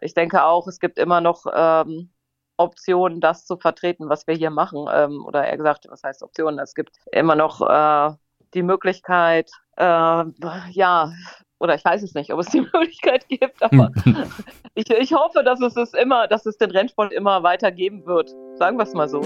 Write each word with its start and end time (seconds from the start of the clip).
ich 0.00 0.14
denke 0.14 0.44
auch, 0.44 0.66
es 0.66 0.80
gibt 0.80 0.98
immer 0.98 1.20
noch 1.20 1.46
ähm, 1.52 2.10
Optionen, 2.56 3.20
das 3.20 3.44
zu 3.44 3.56
vertreten, 3.56 4.08
was 4.08 4.26
wir 4.26 4.34
hier 4.34 4.50
machen. 4.50 4.86
Ähm, 4.92 5.24
oder 5.26 5.46
eher 5.46 5.56
gesagt, 5.56 5.86
was 5.88 6.02
heißt 6.02 6.22
Optionen? 6.22 6.58
Es 6.58 6.74
gibt 6.74 6.96
immer 7.12 7.34
noch 7.34 7.60
äh, 7.60 8.14
die 8.54 8.62
Möglichkeit, 8.62 9.50
äh, 9.76 10.24
ja, 10.70 11.12
oder 11.58 11.74
ich 11.74 11.84
weiß 11.84 12.02
es 12.02 12.14
nicht, 12.14 12.32
ob 12.32 12.40
es 12.40 12.46
die 12.46 12.60
Möglichkeit 12.72 13.28
gibt, 13.28 13.62
aber 13.62 13.90
ich, 14.74 14.90
ich 14.90 15.12
hoffe, 15.12 15.42
dass 15.42 15.60
es 15.60 15.76
es 15.76 15.94
immer, 15.94 16.28
dass 16.28 16.46
es 16.46 16.58
den 16.58 16.70
Rennsport 16.70 17.12
immer 17.12 17.42
weiter 17.42 17.72
geben 17.72 18.06
wird. 18.06 18.30
Sagen 18.54 18.78
wir 18.78 18.84
es 18.84 18.94
mal 18.94 19.08
so. 19.08 19.22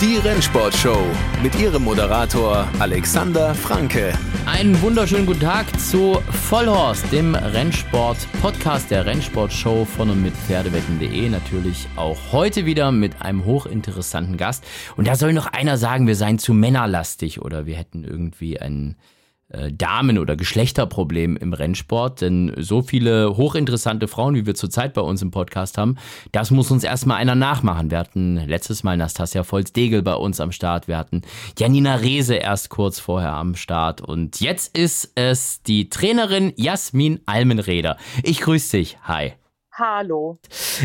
Die 0.00 0.16
Rennsportshow 0.16 1.04
mit 1.42 1.58
ihrem 1.58 1.82
Moderator 1.82 2.68
Alexander 2.78 3.52
Franke. 3.52 4.12
Einen 4.46 4.80
wunderschönen 4.80 5.26
guten 5.26 5.40
Tag 5.40 5.66
zu 5.80 6.22
Vollhorst, 6.48 7.10
dem 7.10 7.34
Rennsport-Podcast 7.34 8.92
der 8.92 9.06
Rennsportshow 9.06 9.84
von 9.84 10.10
und 10.10 10.22
mit 10.22 10.34
Pferdewetten.de. 10.34 11.28
Natürlich 11.28 11.88
auch 11.96 12.16
heute 12.30 12.64
wieder 12.64 12.92
mit 12.92 13.22
einem 13.22 13.44
hochinteressanten 13.44 14.36
Gast. 14.36 14.64
Und 14.96 15.08
da 15.08 15.16
soll 15.16 15.32
noch 15.32 15.46
einer 15.46 15.76
sagen, 15.78 16.06
wir 16.06 16.14
seien 16.14 16.38
zu 16.38 16.54
männerlastig 16.54 17.42
oder 17.42 17.66
wir 17.66 17.74
hätten 17.74 18.04
irgendwie 18.04 18.60
einen 18.60 18.96
Damen- 19.48 20.18
oder 20.18 20.36
Geschlechterproblem 20.36 21.36
im 21.38 21.54
Rennsport, 21.54 22.20
denn 22.20 22.52
so 22.58 22.82
viele 22.82 23.36
hochinteressante 23.36 24.06
Frauen, 24.06 24.34
wie 24.34 24.44
wir 24.44 24.54
zurzeit 24.54 24.92
bei 24.92 25.00
uns 25.00 25.22
im 25.22 25.30
Podcast 25.30 25.78
haben, 25.78 25.96
das 26.32 26.50
muss 26.50 26.70
uns 26.70 26.84
erstmal 26.84 27.16
einer 27.16 27.34
nachmachen. 27.34 27.90
Wir 27.90 27.98
hatten 27.98 28.36
letztes 28.36 28.84
Mal 28.84 28.98
Nastasia 28.98 29.44
Volz-Degel 29.44 30.02
bei 30.02 30.14
uns 30.14 30.40
am 30.40 30.52
Start, 30.52 30.86
wir 30.86 30.98
hatten 30.98 31.22
Janina 31.58 31.94
Rehse 31.94 32.34
erst 32.34 32.68
kurz 32.68 33.00
vorher 33.00 33.32
am 33.32 33.54
Start 33.54 34.02
und 34.02 34.40
jetzt 34.40 34.76
ist 34.76 35.12
es 35.14 35.62
die 35.62 35.88
Trainerin 35.88 36.52
Jasmin 36.56 37.20
Almenreder. 37.24 37.96
Ich 38.22 38.40
grüße 38.40 38.76
dich. 38.76 38.98
Hi. 39.04 39.37
Hallo. 39.78 40.40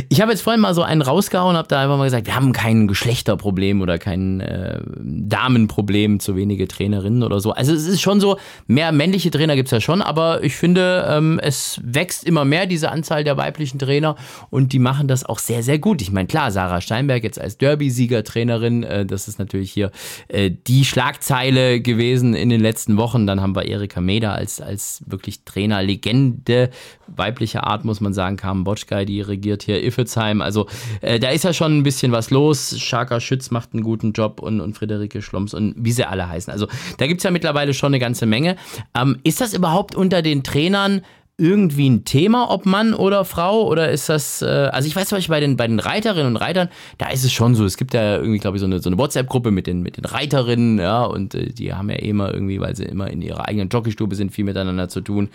Ich 0.09 0.21
habe 0.21 0.31
jetzt 0.31 0.41
vorhin 0.41 0.61
mal 0.61 0.75
so 0.75 0.83
einen 0.83 1.01
rausgehauen, 1.01 1.57
habe 1.57 1.67
da 1.67 1.81
einfach 1.81 1.97
mal 1.97 2.03
gesagt, 2.03 2.27
wir 2.27 2.35
haben 2.35 2.53
kein 2.53 2.87
Geschlechterproblem 2.87 3.81
oder 3.81 3.97
kein 3.97 4.39
äh, 4.39 4.81
Damenproblem, 4.85 6.19
zu 6.19 6.35
wenige 6.35 6.67
Trainerinnen 6.67 7.23
oder 7.23 7.39
so. 7.39 7.53
Also 7.53 7.73
es 7.73 7.87
ist 7.87 8.01
schon 8.01 8.19
so, 8.19 8.37
mehr 8.67 8.91
männliche 8.91 9.31
Trainer 9.31 9.55
gibt 9.55 9.67
es 9.67 9.71
ja 9.71 9.81
schon, 9.81 10.03
aber 10.03 10.43
ich 10.43 10.55
finde, 10.55 11.07
ähm, 11.09 11.39
es 11.41 11.81
wächst 11.83 12.23
immer 12.23 12.45
mehr, 12.45 12.67
diese 12.67 12.91
Anzahl 12.91 13.23
der 13.23 13.35
weiblichen 13.35 13.79
Trainer 13.79 14.15
und 14.51 14.73
die 14.73 14.79
machen 14.79 15.07
das 15.07 15.25
auch 15.25 15.39
sehr, 15.39 15.63
sehr 15.63 15.79
gut. 15.79 16.03
Ich 16.03 16.11
meine, 16.11 16.27
klar, 16.27 16.51
Sarah 16.51 16.79
Steinberg 16.79 17.23
jetzt 17.23 17.41
als 17.41 17.57
Derby-Sieger-Trainerin, 17.57 18.83
äh, 18.83 19.05
das 19.07 19.27
ist 19.27 19.39
natürlich 19.39 19.71
hier 19.71 19.89
äh, 20.27 20.51
die 20.51 20.85
Schlagzeile 20.85 21.81
gewesen 21.81 22.35
in 22.35 22.49
den 22.49 22.61
letzten 22.61 22.97
Wochen. 22.97 23.25
Dann 23.25 23.41
haben 23.41 23.55
wir 23.55 23.65
Erika 23.65 24.01
Meder 24.01 24.33
als, 24.33 24.61
als 24.61 25.01
wirklich 25.07 25.45
Trainerlegende 25.45 26.69
weiblicher 27.07 27.65
Art, 27.65 27.85
muss 27.85 28.01
man 28.01 28.13
sagen, 28.13 28.37
kam 28.37 28.63
Botsch 28.63 28.82
Sky, 28.83 29.05
die 29.05 29.21
regiert 29.21 29.63
hier 29.63 29.83
Iffelsheim. 29.83 30.41
Also 30.41 30.67
äh, 31.01 31.19
da 31.19 31.29
ist 31.29 31.43
ja 31.43 31.53
schon 31.53 31.77
ein 31.77 31.83
bisschen 31.83 32.11
was 32.11 32.29
los. 32.29 32.79
Schaka 32.79 33.19
Schütz 33.19 33.51
macht 33.51 33.73
einen 33.73 33.83
guten 33.83 34.13
Job 34.13 34.41
und, 34.41 34.61
und 34.61 34.77
Friederike 34.77 35.21
Schloms 35.21 35.53
und 35.53 35.75
wie 35.77 35.91
sie 35.91 36.05
alle 36.05 36.29
heißen. 36.29 36.51
Also 36.51 36.67
da 36.97 37.07
gibt 37.07 37.19
es 37.19 37.23
ja 37.23 37.31
mittlerweile 37.31 37.73
schon 37.73 37.87
eine 37.87 37.99
ganze 37.99 38.25
Menge. 38.25 38.55
Ähm, 38.95 39.19
ist 39.23 39.41
das 39.41 39.53
überhaupt 39.53 39.95
unter 39.95 40.21
den 40.21 40.43
Trainern 40.43 41.01
irgendwie 41.37 41.89
ein 41.89 42.05
Thema, 42.05 42.51
ob 42.51 42.65
Mann 42.65 42.93
oder 42.93 43.25
Frau? 43.25 43.67
Oder 43.67 43.89
ist 43.91 44.07
das, 44.07 44.41
äh, 44.43 44.45
also 44.45 44.87
ich 44.87 44.95
weiß 44.95 45.09
zum 45.09 45.17
Beispiel 45.17 45.33
bei 45.33 45.39
den, 45.39 45.57
bei 45.57 45.67
den 45.67 45.79
Reiterinnen 45.79 46.27
und 46.27 46.37
Reitern, 46.37 46.69
da 46.99 47.09
ist 47.09 47.23
es 47.23 47.31
schon 47.31 47.55
so. 47.55 47.65
Es 47.65 47.77
gibt 47.77 47.93
ja 47.93 48.17
irgendwie, 48.17 48.37
glaube 48.37 48.57
ich, 48.57 48.61
so 48.61 48.67
eine, 48.67 48.79
so 48.79 48.89
eine 48.89 48.97
WhatsApp-Gruppe 48.99 49.49
mit 49.49 49.65
den, 49.65 49.81
mit 49.81 49.97
den 49.97 50.05
Reiterinnen, 50.05 50.79
ja, 50.79 51.03
und 51.03 51.33
äh, 51.33 51.47
die 51.47 51.73
haben 51.73 51.89
ja 51.89 51.95
immer 51.95 52.33
irgendwie, 52.33 52.59
weil 52.59 52.75
sie 52.75 52.85
immer 52.85 53.09
in 53.09 53.21
ihrer 53.21 53.47
eigenen 53.47 53.69
Jockeystube 53.69 54.15
sind, 54.15 54.31
viel 54.31 54.45
miteinander 54.45 54.89
zu 54.89 55.01
tun. 55.01 55.29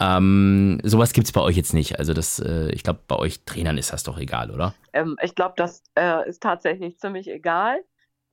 Ähm, 0.00 0.78
sowas 0.84 1.12
gibt 1.12 1.26
es 1.26 1.32
bei 1.32 1.42
euch 1.42 1.56
jetzt 1.56 1.74
nicht. 1.74 1.98
Also 1.98 2.14
das, 2.14 2.38
äh, 2.38 2.70
ich 2.70 2.82
glaube, 2.82 3.00
bei 3.06 3.16
euch 3.16 3.44
Trainern 3.44 3.76
ist 3.76 3.92
das 3.92 4.04
doch 4.04 4.18
egal, 4.18 4.50
oder? 4.50 4.74
Ähm, 4.94 5.16
ich 5.22 5.34
glaube, 5.34 5.54
das 5.56 5.82
äh, 5.96 6.28
ist 6.28 6.42
tatsächlich 6.42 6.98
ziemlich 6.98 7.28
egal. 7.28 7.76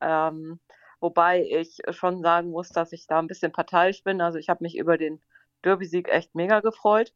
Ähm, 0.02 0.60
wobei 1.02 1.44
ich 1.44 1.80
schon 1.90 2.22
sagen 2.22 2.52
muss, 2.52 2.70
dass 2.70 2.94
ich 2.94 3.08
da 3.08 3.20
ein 3.20 3.28
bisschen 3.28 3.52
parteiisch 3.52 4.04
bin. 4.04 4.22
Also 4.22 4.38
ich 4.38 4.48
habe 4.48 4.64
mich 4.64 4.78
über 4.78 4.98
den 4.98 5.20
Derby-Sieg 5.64 6.08
echt 6.08 6.36
mega 6.36 6.60
gefreut 6.60 7.14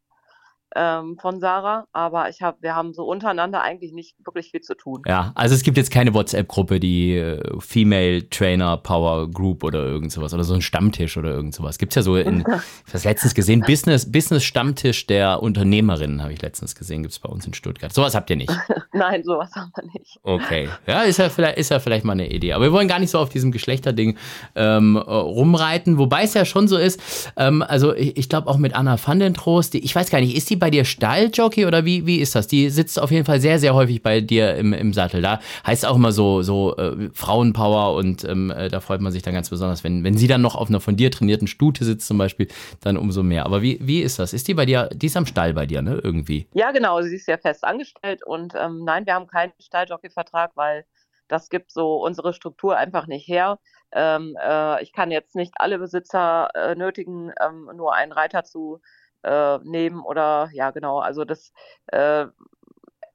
ähm, 0.74 1.16
von 1.20 1.40
Sarah, 1.40 1.86
aber 1.92 2.28
ich 2.28 2.42
hab, 2.42 2.60
wir 2.62 2.74
haben 2.74 2.94
so 2.94 3.04
untereinander 3.04 3.62
eigentlich 3.62 3.92
nicht 3.92 4.16
wirklich 4.24 4.50
viel 4.50 4.60
zu 4.60 4.74
tun. 4.74 5.02
Ja, 5.06 5.32
also 5.34 5.54
es 5.54 5.62
gibt 5.62 5.76
jetzt 5.76 5.90
keine 5.90 6.14
WhatsApp-Gruppe, 6.14 6.80
die 6.80 7.16
äh, 7.16 7.40
Female 7.60 8.28
Trainer 8.28 8.76
Power 8.76 9.30
Group 9.30 9.62
oder 9.64 9.84
irgend 9.84 10.12
sowas 10.12 10.34
oder 10.34 10.44
so 10.44 10.54
ein 10.54 10.62
Stammtisch 10.62 11.16
oder 11.16 11.30
irgend 11.30 11.54
sowas. 11.54 11.78
Gibt 11.78 11.92
es 11.92 11.96
ja 11.96 12.02
so 12.02 12.16
in, 12.16 12.40
ich 12.40 12.46
habe 12.46 12.62
das 12.92 13.04
letztens 13.04 13.34
gesehen, 13.34 13.60
Business, 13.60 14.10
Business 14.10 14.44
Stammtisch 14.44 15.06
der 15.06 15.42
Unternehmerinnen 15.42 16.22
habe 16.22 16.32
ich 16.32 16.42
letztens 16.42 16.74
gesehen, 16.74 17.02
gibt 17.02 17.12
es 17.12 17.18
bei 17.18 17.28
uns 17.28 17.46
in 17.46 17.54
Stuttgart. 17.54 17.92
Sowas 17.92 18.14
habt 18.14 18.30
ihr 18.30 18.36
nicht? 18.36 18.52
Nein, 18.92 19.22
sowas 19.24 19.50
haben 19.54 19.70
wir 19.74 19.84
nicht. 19.98 20.18
Okay, 20.22 20.68
ja, 20.86 21.02
ist 21.02 21.18
ja, 21.18 21.28
vielleicht, 21.28 21.58
ist 21.58 21.70
ja 21.70 21.78
vielleicht 21.78 22.04
mal 22.04 22.12
eine 22.12 22.30
Idee. 22.30 22.52
Aber 22.52 22.64
wir 22.64 22.72
wollen 22.72 22.88
gar 22.88 22.98
nicht 22.98 23.10
so 23.10 23.18
auf 23.18 23.28
diesem 23.28 23.52
Geschlechterding 23.52 24.16
ähm, 24.54 24.96
rumreiten, 24.96 25.98
wobei 25.98 26.22
es 26.24 26.34
ja 26.34 26.44
schon 26.44 26.68
so 26.68 26.76
ist, 26.76 27.32
ähm, 27.36 27.62
also 27.62 27.94
ich, 27.94 28.16
ich 28.16 28.28
glaube 28.28 28.48
auch 28.48 28.58
mit 28.58 28.74
Anna 28.74 28.98
van 29.04 29.18
den 29.18 29.34
Trost, 29.34 29.74
die, 29.74 29.84
ich 29.84 29.94
weiß 29.94 30.10
gar 30.10 30.20
nicht, 30.20 30.36
ist 30.36 30.50
die 30.50 30.56
bei 30.64 30.70
dir 30.70 30.86
Stalljockey 30.86 31.66
oder 31.66 31.84
wie, 31.84 32.06
wie 32.06 32.20
ist 32.20 32.34
das? 32.34 32.46
Die 32.46 32.70
sitzt 32.70 32.98
auf 32.98 33.10
jeden 33.10 33.26
Fall 33.26 33.38
sehr, 33.38 33.58
sehr 33.58 33.74
häufig 33.74 34.02
bei 34.02 34.22
dir 34.22 34.54
im, 34.54 34.72
im 34.72 34.94
Sattel. 34.94 35.20
Da 35.20 35.38
heißt 35.66 35.84
auch 35.84 35.96
immer 35.96 36.10
so, 36.10 36.40
so 36.40 36.74
äh, 36.78 37.10
Frauenpower 37.12 37.94
und 37.96 38.24
ähm, 38.24 38.50
äh, 38.50 38.70
da 38.70 38.80
freut 38.80 39.02
man 39.02 39.12
sich 39.12 39.22
dann 39.22 39.34
ganz 39.34 39.50
besonders, 39.50 39.84
wenn, 39.84 40.04
wenn 40.04 40.16
sie 40.16 40.26
dann 40.26 40.40
noch 40.40 40.54
auf 40.54 40.70
einer 40.70 40.80
von 40.80 40.96
dir 40.96 41.10
trainierten 41.10 41.48
Stute 41.48 41.84
sitzt 41.84 42.06
zum 42.06 42.16
Beispiel, 42.16 42.48
dann 42.80 42.96
umso 42.96 43.22
mehr. 43.22 43.44
Aber 43.44 43.60
wie, 43.60 43.78
wie 43.82 44.00
ist 44.00 44.18
das? 44.18 44.32
Ist 44.32 44.48
die 44.48 44.54
bei 44.54 44.64
dir, 44.64 44.88
die 44.90 45.04
ist 45.04 45.18
am 45.18 45.26
Stall 45.26 45.52
bei 45.52 45.66
dir, 45.66 45.82
ne? 45.82 46.00
Irgendwie? 46.02 46.48
Ja, 46.54 46.70
genau, 46.70 47.02
sie 47.02 47.16
ist 47.16 47.28
ja 47.28 47.36
fest 47.36 47.62
angestellt 47.62 48.24
und 48.24 48.54
ähm, 48.58 48.84
nein, 48.86 49.04
wir 49.04 49.12
haben 49.12 49.26
keinen 49.26 49.52
Stalljockey-Vertrag, 49.60 50.52
weil 50.54 50.86
das 51.28 51.50
gibt 51.50 51.72
so 51.72 52.02
unsere 52.02 52.32
Struktur 52.32 52.78
einfach 52.78 53.06
nicht 53.06 53.28
her. 53.28 53.58
Ähm, 53.92 54.34
äh, 54.42 54.82
ich 54.82 54.94
kann 54.94 55.10
jetzt 55.10 55.36
nicht 55.36 55.52
alle 55.56 55.78
Besitzer 55.78 56.48
äh, 56.54 56.74
nötigen, 56.74 57.32
ähm, 57.38 57.70
nur 57.76 57.94
einen 57.94 58.12
Reiter 58.12 58.44
zu 58.44 58.80
äh, 59.24 59.58
nehmen 59.58 60.00
oder 60.00 60.48
ja 60.52 60.70
genau, 60.70 60.98
also 61.00 61.24
das 61.24 61.52
äh, 61.86 62.26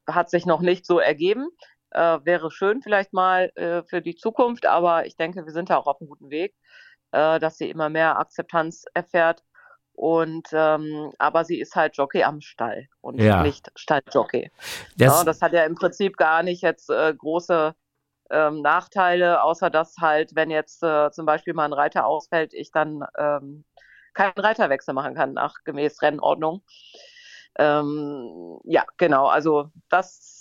hat 0.07 0.29
sich 0.29 0.45
noch 0.45 0.61
nicht 0.61 0.85
so 0.85 0.99
ergeben. 0.99 1.49
Äh, 1.91 2.19
wäre 2.23 2.51
schön 2.51 2.81
vielleicht 2.81 3.13
mal 3.13 3.51
äh, 3.55 3.83
für 3.83 4.01
die 4.01 4.15
Zukunft, 4.15 4.65
aber 4.65 5.05
ich 5.05 5.15
denke, 5.15 5.45
wir 5.45 5.53
sind 5.53 5.69
da 5.69 5.77
auch 5.77 5.87
auf 5.87 6.01
einem 6.01 6.09
guten 6.09 6.29
Weg, 6.29 6.55
äh, 7.11 7.39
dass 7.39 7.57
sie 7.57 7.69
immer 7.69 7.89
mehr 7.89 8.19
Akzeptanz 8.19 8.85
erfährt. 8.93 9.43
Und 9.93 10.47
ähm, 10.53 11.11
aber 11.17 11.43
sie 11.43 11.59
ist 11.59 11.75
halt 11.75 11.97
Jockey 11.97 12.23
am 12.23 12.39
Stall 12.39 12.87
und 13.01 13.19
ja. 13.19 13.43
nicht 13.43 13.69
Stalljockey. 13.75 14.49
Das, 14.95 15.17
ja, 15.19 15.23
das 15.25 15.41
hat 15.41 15.51
ja 15.51 15.65
im 15.65 15.75
Prinzip 15.75 16.15
gar 16.15 16.41
nicht 16.41 16.61
jetzt 16.61 16.89
äh, 16.89 17.13
große 17.13 17.75
ähm, 18.29 18.61
Nachteile, 18.61 19.43
außer 19.43 19.69
dass 19.69 19.97
halt, 19.99 20.35
wenn 20.35 20.51
jetzt 20.51 20.83
äh, 20.83 21.11
zum 21.11 21.25
Beispiel 21.25 21.53
mal 21.53 21.65
ein 21.65 21.73
Reiter 21.73 22.05
ausfällt, 22.05 22.53
ich 22.53 22.71
dann 22.71 23.03
ähm, 23.17 23.65
keinen 24.13 24.37
Reiterwechsel 24.37 24.93
machen 24.93 25.15
kann 25.15 25.33
nach 25.33 25.63
gemäß 25.63 26.01
Rennordnung. 26.01 26.61
Ähm, 27.57 28.59
ja, 28.63 28.85
genau, 28.97 29.27
also 29.27 29.71
das 29.89 30.38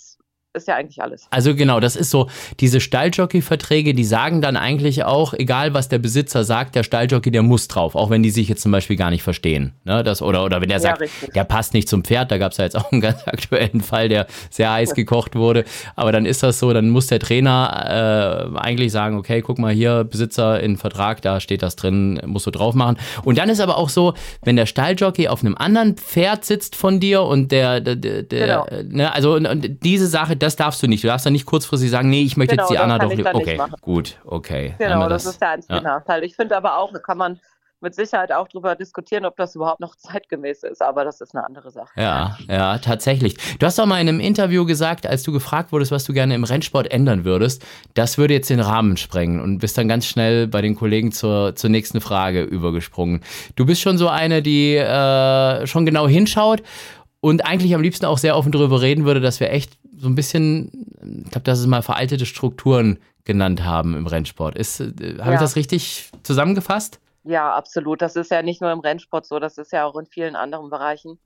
ist 0.53 0.67
ja 0.67 0.75
eigentlich 0.75 1.01
alles. 1.01 1.27
Also 1.29 1.53
genau, 1.53 1.79
das 1.79 1.95
ist 1.95 2.09
so, 2.09 2.27
diese 2.59 2.79
Stalljockey-Verträge, 2.79 3.93
die 3.93 4.03
sagen 4.03 4.41
dann 4.41 4.57
eigentlich 4.57 5.03
auch, 5.03 5.33
egal 5.33 5.75
was 5.75 5.89
der 5.89 5.99
Besitzer 5.99 6.43
sagt, 6.43 6.73
der 6.73 6.81
Stalljockey, 6.81 7.29
der 7.29 7.43
muss 7.43 7.67
drauf, 7.67 7.93
auch 7.95 8.09
wenn 8.09 8.23
die 8.23 8.31
sich 8.31 8.49
jetzt 8.49 8.63
zum 8.63 8.71
Beispiel 8.71 8.95
gar 8.95 9.11
nicht 9.11 9.21
verstehen. 9.21 9.73
Ne? 9.83 10.03
Das, 10.03 10.23
oder, 10.23 10.43
oder 10.43 10.59
wenn 10.59 10.69
der 10.69 10.79
sagt, 10.79 11.01
ja, 11.01 11.27
der 11.35 11.43
passt 11.43 11.75
nicht 11.75 11.87
zum 11.87 12.03
Pferd, 12.03 12.31
da 12.31 12.39
gab 12.39 12.53
es 12.53 12.57
ja 12.57 12.63
jetzt 12.63 12.75
auch 12.75 12.91
einen 12.91 13.01
ganz 13.01 13.27
aktuellen 13.27 13.81
Fall, 13.81 14.09
der 14.09 14.25
sehr 14.49 14.71
heiß 14.71 14.95
gekocht 14.95 15.35
wurde. 15.35 15.65
Aber 15.95 16.11
dann 16.11 16.25
ist 16.25 16.41
das 16.41 16.57
so, 16.57 16.73
dann 16.73 16.89
muss 16.89 17.07
der 17.07 17.19
Trainer 17.19 18.51
äh, 18.55 18.57
eigentlich 18.57 18.91
sagen, 18.91 19.17
okay, 19.17 19.41
guck 19.41 19.59
mal 19.59 19.71
hier, 19.71 20.03
Besitzer 20.03 20.59
in 20.61 20.77
Vertrag, 20.77 21.21
da 21.21 21.39
steht 21.39 21.61
das 21.61 21.75
drin, 21.75 22.19
musst 22.25 22.47
du 22.47 22.51
drauf 22.51 22.73
machen. 22.73 22.97
Und 23.23 23.37
dann 23.37 23.49
ist 23.49 23.59
aber 23.59 23.77
auch 23.77 23.89
so, 23.89 24.15
wenn 24.43 24.55
der 24.55 24.65
Stalljockey 24.65 25.27
auf 25.27 25.41
einem 25.41 25.55
anderen 25.55 25.95
Pferd 25.95 26.43
sitzt 26.43 26.75
von 26.75 26.99
dir 26.99 27.21
und 27.21 27.51
der, 27.51 27.81
der, 27.81 27.95
der, 27.95 28.23
genau. 28.23 28.65
ne, 28.83 29.13
also 29.13 29.35
und 29.35 29.83
diese 29.83 30.07
Sache, 30.07 30.38
das 30.39 30.55
darfst 30.55 30.81
du 30.81 30.87
nicht. 30.87 31.03
Du 31.03 31.07
darfst 31.07 31.25
dann 31.25 31.33
nicht 31.33 31.45
kurzfristig 31.45 31.89
sagen, 31.89 32.09
nee, 32.09 32.23
ich 32.23 32.37
möchte 32.37 32.55
genau, 32.55 32.63
jetzt 32.63 32.71
die 32.71 32.79
Anna 32.79 32.97
doch 32.99 33.09
nicht. 33.09 33.25
Okay, 33.25 33.59
gut, 33.81 34.17
okay. 34.25 34.75
Genau, 34.77 35.07
das, 35.07 35.23
das, 35.23 35.33
ist 35.33 35.41
der 35.41 35.49
einzige 35.49 35.75
ja. 35.75 35.81
Nachteil. 35.81 36.23
Ich 36.23 36.35
finde 36.35 36.55
aber 36.57 36.77
auch, 36.77 36.91
da 36.91 36.99
kann 36.99 37.17
man 37.17 37.39
mit 37.81 37.95
Sicherheit 37.95 38.31
auch 38.31 38.47
darüber 38.47 38.75
diskutieren, 38.75 39.25
ob 39.25 39.37
das 39.37 39.55
überhaupt 39.55 39.79
noch 39.79 39.95
zeitgemäß 39.97 40.63
ist, 40.63 40.81
aber 40.81 41.03
das 41.03 41.21
ist 41.21 41.35
eine 41.35 41.45
andere 41.45 41.71
Sache. 41.71 41.89
Ja, 41.95 42.37
ja, 42.47 42.77
tatsächlich. 42.77 43.35
Du 43.57 43.65
hast 43.65 43.79
doch 43.79 43.85
mal 43.85 44.01
in 44.01 44.09
einem 44.09 44.19
Interview 44.19 44.65
gesagt, 44.65 45.07
als 45.07 45.23
du 45.23 45.31
gefragt 45.31 45.71
wurdest, 45.71 45.91
was 45.91 46.03
du 46.03 46.13
gerne 46.13 46.35
im 46.35 46.43
Rennsport 46.43 46.91
ändern 46.91 47.23
würdest, 47.25 47.65
das 47.93 48.17
würde 48.17 48.33
jetzt 48.33 48.49
den 48.49 48.59
Rahmen 48.59 48.97
sprengen 48.97 49.39
und 49.39 49.59
bist 49.59 49.77
dann 49.77 49.87
ganz 49.87 50.05
schnell 50.05 50.47
bei 50.47 50.61
den 50.61 50.75
Kollegen 50.75 51.11
zur, 51.11 51.55
zur 51.55 51.69
nächsten 51.69 52.01
Frage 52.01 52.43
übergesprungen. 52.43 53.21
Du 53.55 53.65
bist 53.65 53.81
schon 53.81 53.97
so 53.97 54.07
eine, 54.07 54.41
die 54.41 54.75
äh, 54.75 55.65
schon 55.67 55.85
genau 55.85 56.07
hinschaut 56.07 56.63
und 57.21 57.45
eigentlich 57.45 57.75
am 57.75 57.81
liebsten 57.81 58.05
auch 58.05 58.17
sehr 58.17 58.37
offen 58.37 58.51
darüber 58.51 58.81
reden 58.81 59.05
würde, 59.05 59.19
dass 59.19 59.39
wir 59.39 59.51
echt 59.51 59.77
so 59.97 60.07
ein 60.07 60.15
bisschen, 60.15 61.23
ich 61.25 61.31
glaube, 61.31 61.43
dass 61.43 61.59
es 61.59 61.67
mal 61.67 61.81
veraltete 61.81 62.25
Strukturen 62.25 62.99
genannt 63.25 63.63
haben 63.63 63.95
im 63.95 64.07
Rennsport. 64.07 64.57
Ist, 64.57 64.79
äh, 64.79 65.17
habe 65.19 65.31
ja. 65.31 65.33
ich 65.33 65.39
das 65.39 65.55
richtig 65.55 66.09
zusammengefasst? 66.23 66.99
Ja, 67.23 67.53
absolut. 67.53 68.01
Das 68.01 68.15
ist 68.15 68.31
ja 68.31 68.41
nicht 68.41 68.61
nur 68.61 68.71
im 68.71 68.79
Rennsport 68.79 69.25
so, 69.25 69.39
das 69.39 69.57
ist 69.57 69.71
ja 69.71 69.85
auch 69.85 69.97
in 69.97 70.05
vielen 70.05 70.35
anderen 70.35 70.69
Bereichen. 70.69 71.19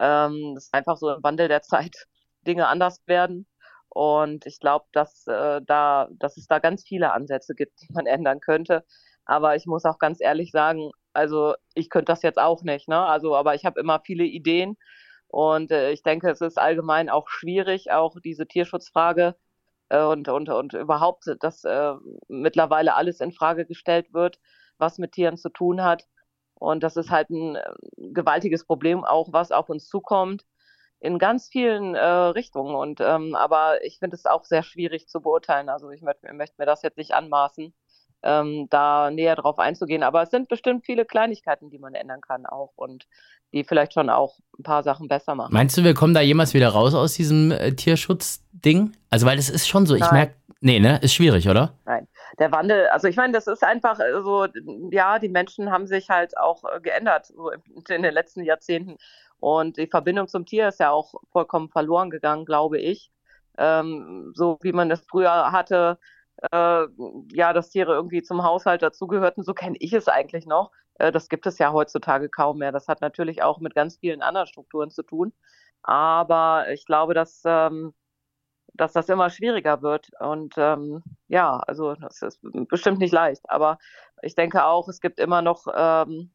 Ähm, 0.00 0.52
das 0.54 0.64
ist 0.64 0.74
einfach 0.74 0.96
so 0.96 1.10
im 1.10 1.22
Wandel 1.22 1.48
der 1.48 1.62
Zeit, 1.62 2.06
Dinge 2.46 2.66
anders 2.66 3.00
werden. 3.06 3.46
Und 3.88 4.46
ich 4.46 4.58
glaube, 4.58 4.86
dass, 4.92 5.26
äh, 5.26 5.60
da, 5.64 6.08
dass 6.12 6.36
es 6.36 6.46
da 6.46 6.58
ganz 6.58 6.82
viele 6.82 7.12
Ansätze 7.12 7.54
gibt, 7.54 7.80
die 7.82 7.92
man 7.92 8.06
ändern 8.06 8.40
könnte. 8.40 8.84
Aber 9.24 9.54
ich 9.54 9.66
muss 9.66 9.84
auch 9.84 9.98
ganz 9.98 10.18
ehrlich 10.20 10.50
sagen, 10.50 10.90
also 11.12 11.54
ich 11.74 11.90
könnte 11.90 12.12
das 12.12 12.22
jetzt 12.22 12.38
auch 12.38 12.62
nicht, 12.62 12.88
ne? 12.88 12.98
Also, 12.98 13.36
aber 13.36 13.54
ich 13.54 13.64
habe 13.64 13.78
immer 13.78 14.00
viele 14.00 14.24
Ideen 14.24 14.76
und 15.32 15.72
äh, 15.72 15.92
ich 15.92 16.02
denke, 16.02 16.30
es 16.30 16.42
ist 16.42 16.58
allgemein 16.58 17.08
auch 17.08 17.28
schwierig, 17.28 17.90
auch 17.90 18.16
diese 18.22 18.46
Tierschutzfrage 18.46 19.34
äh, 19.88 20.02
und, 20.02 20.28
und, 20.28 20.50
und 20.50 20.74
überhaupt, 20.74 21.24
dass 21.40 21.64
äh, 21.64 21.94
mittlerweile 22.28 22.94
alles 22.94 23.20
in 23.20 23.32
Frage 23.32 23.64
gestellt 23.64 24.12
wird, 24.12 24.38
was 24.76 24.98
mit 24.98 25.12
Tieren 25.12 25.38
zu 25.38 25.48
tun 25.48 25.82
hat. 25.82 26.06
Und 26.54 26.82
das 26.82 26.98
ist 26.98 27.10
halt 27.10 27.30
ein 27.30 27.56
äh, 27.56 27.62
gewaltiges 27.96 28.66
Problem 28.66 29.04
auch, 29.04 29.32
was 29.32 29.52
auf 29.52 29.70
uns 29.70 29.88
zukommt 29.88 30.44
in 31.00 31.18
ganz 31.18 31.48
vielen 31.48 31.94
äh, 31.94 32.04
Richtungen. 32.04 32.74
Und 32.74 33.00
ähm, 33.00 33.34
aber 33.34 33.82
ich 33.84 34.00
finde 34.00 34.16
es 34.16 34.26
auch 34.26 34.44
sehr 34.44 34.62
schwierig 34.62 35.08
zu 35.08 35.22
beurteilen. 35.22 35.70
Also 35.70 35.90
ich 35.92 36.02
möchte, 36.02 36.30
möchte 36.34 36.56
mir 36.58 36.66
das 36.66 36.82
jetzt 36.82 36.98
nicht 36.98 37.14
anmaßen, 37.14 37.74
ähm, 38.22 38.66
da 38.70 39.10
näher 39.10 39.36
drauf 39.36 39.58
einzugehen. 39.58 40.02
Aber 40.02 40.22
es 40.22 40.30
sind 40.30 40.48
bestimmt 40.48 40.84
viele 40.84 41.04
Kleinigkeiten, 41.04 41.70
die 41.70 41.78
man 41.78 41.94
ändern 41.94 42.20
kann 42.20 42.46
auch 42.46 42.72
und 42.76 43.06
die 43.52 43.64
vielleicht 43.64 43.92
schon 43.92 44.08
auch 44.08 44.38
ein 44.58 44.62
paar 44.62 44.82
Sachen 44.82 45.08
besser 45.08 45.34
machen. 45.34 45.52
Meinst 45.52 45.76
du, 45.76 45.84
wir 45.84 45.94
kommen 45.94 46.14
da 46.14 46.20
jemals 46.20 46.54
wieder 46.54 46.68
raus 46.68 46.94
aus 46.94 47.14
diesem 47.14 47.50
äh, 47.50 47.72
Tierschutzding? 47.72 48.92
Also 49.10 49.26
weil 49.26 49.38
es 49.38 49.50
ist 49.50 49.68
schon 49.68 49.86
so, 49.86 49.94
ich 49.94 50.10
merke, 50.10 50.34
nee, 50.60 50.80
ne, 50.80 50.98
ist 51.02 51.14
schwierig, 51.14 51.48
oder? 51.48 51.74
Nein. 51.84 52.08
Der 52.38 52.50
Wandel, 52.50 52.86
also 52.86 53.08
ich 53.08 53.16
meine, 53.16 53.34
das 53.34 53.46
ist 53.46 53.62
einfach 53.62 54.00
äh, 54.00 54.22
so, 54.22 54.46
ja, 54.90 55.18
die 55.18 55.28
Menschen 55.28 55.70
haben 55.70 55.86
sich 55.86 56.08
halt 56.08 56.36
auch 56.38 56.64
äh, 56.64 56.80
geändert 56.80 57.26
so 57.26 57.50
in 57.88 58.02
den 58.02 58.14
letzten 58.14 58.42
Jahrzehnten. 58.42 58.96
Und 59.38 59.76
die 59.76 59.88
Verbindung 59.88 60.28
zum 60.28 60.46
Tier 60.46 60.68
ist 60.68 60.80
ja 60.80 60.90
auch 60.90 61.14
vollkommen 61.30 61.68
verloren 61.68 62.10
gegangen, 62.10 62.44
glaube 62.44 62.78
ich. 62.78 63.10
Ähm, 63.58 64.32
so 64.34 64.58
wie 64.62 64.72
man 64.72 64.90
es 64.90 65.04
früher 65.10 65.52
hatte, 65.52 65.98
äh, 66.50 66.86
ja, 67.32 67.52
dass 67.52 67.70
Tiere 67.70 67.94
irgendwie 67.94 68.22
zum 68.22 68.42
Haushalt 68.42 68.82
dazugehörten, 68.82 69.44
so 69.44 69.54
kenne 69.54 69.76
ich 69.78 69.92
es 69.92 70.08
eigentlich 70.08 70.46
noch. 70.46 70.72
Äh, 70.94 71.12
das 71.12 71.28
gibt 71.28 71.46
es 71.46 71.58
ja 71.58 71.72
heutzutage 71.72 72.28
kaum 72.28 72.58
mehr. 72.58 72.72
Das 72.72 72.88
hat 72.88 73.00
natürlich 73.00 73.42
auch 73.42 73.60
mit 73.60 73.74
ganz 73.74 73.98
vielen 73.98 74.22
anderen 74.22 74.46
Strukturen 74.46 74.90
zu 74.90 75.02
tun. 75.02 75.32
Aber 75.82 76.66
ich 76.70 76.86
glaube, 76.86 77.14
dass, 77.14 77.42
ähm, 77.44 77.94
dass 78.74 78.92
das 78.92 79.08
immer 79.08 79.30
schwieriger 79.30 79.82
wird. 79.82 80.10
Und 80.20 80.54
ähm, 80.56 81.02
ja, 81.28 81.58
also 81.58 81.94
das 81.94 82.22
ist 82.22 82.40
bestimmt 82.42 82.98
nicht 82.98 83.12
leicht. 83.12 83.48
Aber 83.48 83.78
ich 84.22 84.34
denke 84.34 84.64
auch, 84.64 84.88
es 84.88 85.00
gibt 85.00 85.18
immer 85.20 85.42
noch 85.42 85.66
ähm, 85.74 86.32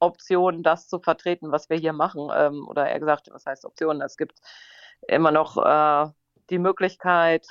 Optionen, 0.00 0.62
das 0.62 0.88
zu 0.88 0.98
vertreten, 1.00 1.52
was 1.52 1.70
wir 1.70 1.76
hier 1.76 1.92
machen. 1.92 2.30
Ähm, 2.34 2.66
oder 2.68 2.88
eher 2.88 3.00
gesagt, 3.00 3.28
was 3.32 3.46
heißt 3.46 3.64
Optionen? 3.66 4.02
Es 4.02 4.16
gibt 4.16 4.38
immer 5.08 5.30
noch 5.30 5.56
äh, 5.58 6.10
die 6.50 6.58
Möglichkeit, 6.58 7.46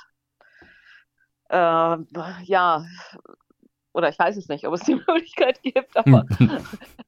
äh, 1.50 1.96
ja, 2.44 2.84
oder 3.92 4.08
ich 4.08 4.18
weiß 4.18 4.36
es 4.36 4.48
nicht, 4.48 4.66
ob 4.66 4.74
es 4.74 4.82
die 4.82 4.94
Möglichkeit 5.06 5.62
gibt, 5.62 5.96
aber 5.96 6.24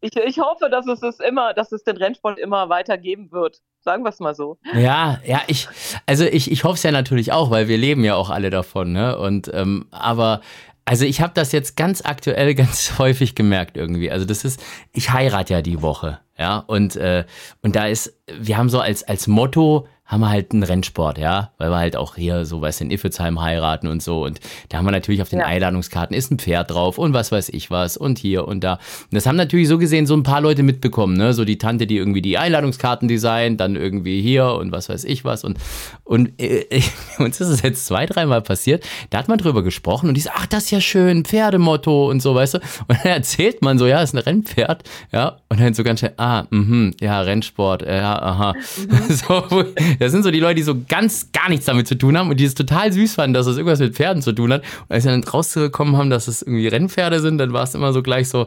ich, 0.01 0.17
ich 0.17 0.39
hoffe, 0.39 0.69
dass 0.71 0.87
es 0.87 1.03
es 1.03 1.21
immer, 1.21 1.55
dass 1.55 1.73
es 1.73 1.85
den 1.85 1.97
Rennsport 1.97 2.39
immer 2.39 2.69
weiter 2.69 2.99
geben 2.99 3.31
wird. 3.31 3.61
Sagen 3.81 4.05
wir 4.05 4.11
es 4.11 4.21
mal 4.21 4.35
so. 4.35 4.59
Ja, 4.75 5.21
ja, 5.25 5.43
ich, 5.47 5.69
also 6.07 6.25
ich, 6.25 6.51
ich 6.51 6.65
hoffe 6.65 6.75
es 6.75 6.83
ja 6.83 6.91
natürlich 6.91 7.33
auch, 7.33 7.51
weil 7.51 7.69
wir 7.69 7.79
leben 7.79 8.05
ja 8.05 8.15
auch 8.15 8.31
alle 8.31 8.51
davon, 8.51 8.93
ne? 8.93 9.19
Und 9.19 9.51
ähm, 9.53 9.87
aber 9.91 10.41
also 10.85 11.05
ich 11.05 11.21
habe 11.21 11.33
das 11.35 11.53
jetzt 11.53 11.77
ganz 11.77 12.05
aktuell 12.05 12.55
ganz 12.57 12.99
häufig 12.99 13.35
gemerkt 13.35 13.77
irgendwie. 13.77 14.11
Also 14.11 14.25
das 14.25 14.45
ist, 14.45 14.63
ich 14.93 15.13
heirate 15.13 15.55
ja 15.55 15.63
die 15.63 15.83
Woche, 15.83 16.21
ja. 16.37 16.59
Und, 16.59 16.97
äh, 16.97 17.25
und 17.63 17.77
da 17.77 17.87
ist, 17.87 18.19
wir 18.27 18.59
haben 18.59 18.69
so 18.69 18.81
als, 18.81 19.05
als 19.05 19.27
Motto, 19.27 19.87
haben 20.13 20.21
wir 20.21 20.29
halt 20.29 20.53
einen 20.53 20.63
Rennsport, 20.63 21.17
ja, 21.17 21.53
weil 21.57 21.71
wir 21.71 21.79
halt 21.79 21.97
auch 21.97 22.17
hier 22.17 22.45
so 22.45 22.61
was 22.61 22.83
in 22.83 22.91
Iffelsheim 22.91 23.41
heiraten 23.41 23.89
und 23.89 24.03
so 24.03 24.25
und 24.25 24.41
da 24.69 24.77
haben 24.77 24.85
wir 24.85 24.91
natürlich 24.91 25.23
auf 25.23 25.31
den 25.31 25.39
ja. 25.39 25.47
Einladungskarten 25.47 26.15
ist 26.15 26.31
ein 26.31 26.39
Pferd 26.39 26.71
drauf 26.71 26.99
und 26.99 27.15
was 27.15 27.33
weiß 27.33 27.49
ich 27.49 27.71
was 27.71 27.97
und 27.97 28.19
hier 28.19 28.47
und 28.47 28.63
da. 28.63 28.75
Und 28.75 29.13
das 29.13 29.25
haben 29.25 29.37
natürlich 29.37 29.69
so 29.69 29.79
gesehen 29.79 30.07
so 30.07 30.15
ein 30.15 30.23
paar 30.23 30.43
Leute 30.43 30.63
mitbekommen, 30.63 31.17
ne, 31.17 31.33
so 31.33 31.47
die 31.47 31.57
Tante, 31.57 31.87
die 31.87 31.97
irgendwie 31.97 32.21
die 32.21 32.37
Einladungskarten 32.37 33.09
designt, 33.09 33.59
dann 33.59 33.75
irgendwie 33.75 34.21
hier 34.21 34.53
und 34.53 34.71
was 34.71 34.91
weiß 34.91 35.05
ich 35.05 35.25
was 35.25 35.45
und 35.45 35.59
und 36.05 36.39
äh, 36.39 36.67
uns 37.19 37.41
ist 37.41 37.49
es 37.49 37.63
jetzt 37.63 37.87
zwei, 37.87 38.05
dreimal 38.05 38.43
passiert, 38.43 38.85
da 39.09 39.19
hat 39.19 39.29
man 39.29 39.39
drüber 39.39 39.63
gesprochen 39.63 40.09
und 40.09 40.15
die 40.15 40.21
sagt, 40.21 40.37
ach, 40.39 40.47
das 40.47 40.65
ist 40.65 40.73
ja 40.73 40.81
schön, 40.83 41.25
Pferdemotto 41.25 42.11
und 42.11 42.21
so, 42.21 42.35
weißt 42.35 42.55
du? 42.55 42.59
Und 42.59 42.99
dann 43.03 43.13
erzählt 43.13 43.63
man 43.63 43.79
so, 43.79 43.87
ja, 43.87 44.03
ist 44.03 44.13
ein 44.15 44.19
Rennpferd, 44.19 44.83
ja, 45.11 45.39
und 45.49 45.59
dann 45.59 45.73
so 45.73 45.83
ganz 45.83 46.01
schnell, 46.01 46.13
ah, 46.19 46.45
mhm, 46.51 46.95
ja, 47.01 47.19
Rennsport, 47.23 47.81
ja, 47.81 48.21
aha. 48.21 48.53
Mhm. 48.53 49.15
so, 49.15 49.65
das 50.03 50.13
sind 50.13 50.23
so 50.23 50.31
die 50.31 50.41
Leute, 50.41 50.57
die 50.57 50.63
so 50.63 50.75
ganz 50.89 51.33
gar 51.33 51.49
nichts 51.49 51.67
damit 51.67 51.87
zu 51.87 51.97
tun 51.97 52.17
haben 52.19 52.31
und 52.31 52.39
die 52.39 52.45
es 52.45 52.55
total 52.55 52.93
süß 52.93 53.15
fanden, 53.15 53.35
dass 53.35 53.47
es 53.47 53.57
irgendwas 53.57 53.81
mit 53.81 53.95
Pferden 53.95 54.23
zu 54.23 54.33
tun 54.33 54.53
hat. 54.53 54.63
Und 54.63 54.91
als 54.91 55.05
sie 55.05 55.11
dann 55.11 55.25
rausgekommen 55.25 55.97
haben, 55.97 56.11
dass 56.11 56.29
es 56.29 56.43
irgendwie 56.43 56.69
Rennpferde 56.69 57.21
sind, 57.21 57.39
dann 57.39 57.53
war 57.53 57.65
es 57.65 57.75
immer 57.75 57.93
so 57.93 58.03
gleich 58.03 58.29
so, 58.29 58.47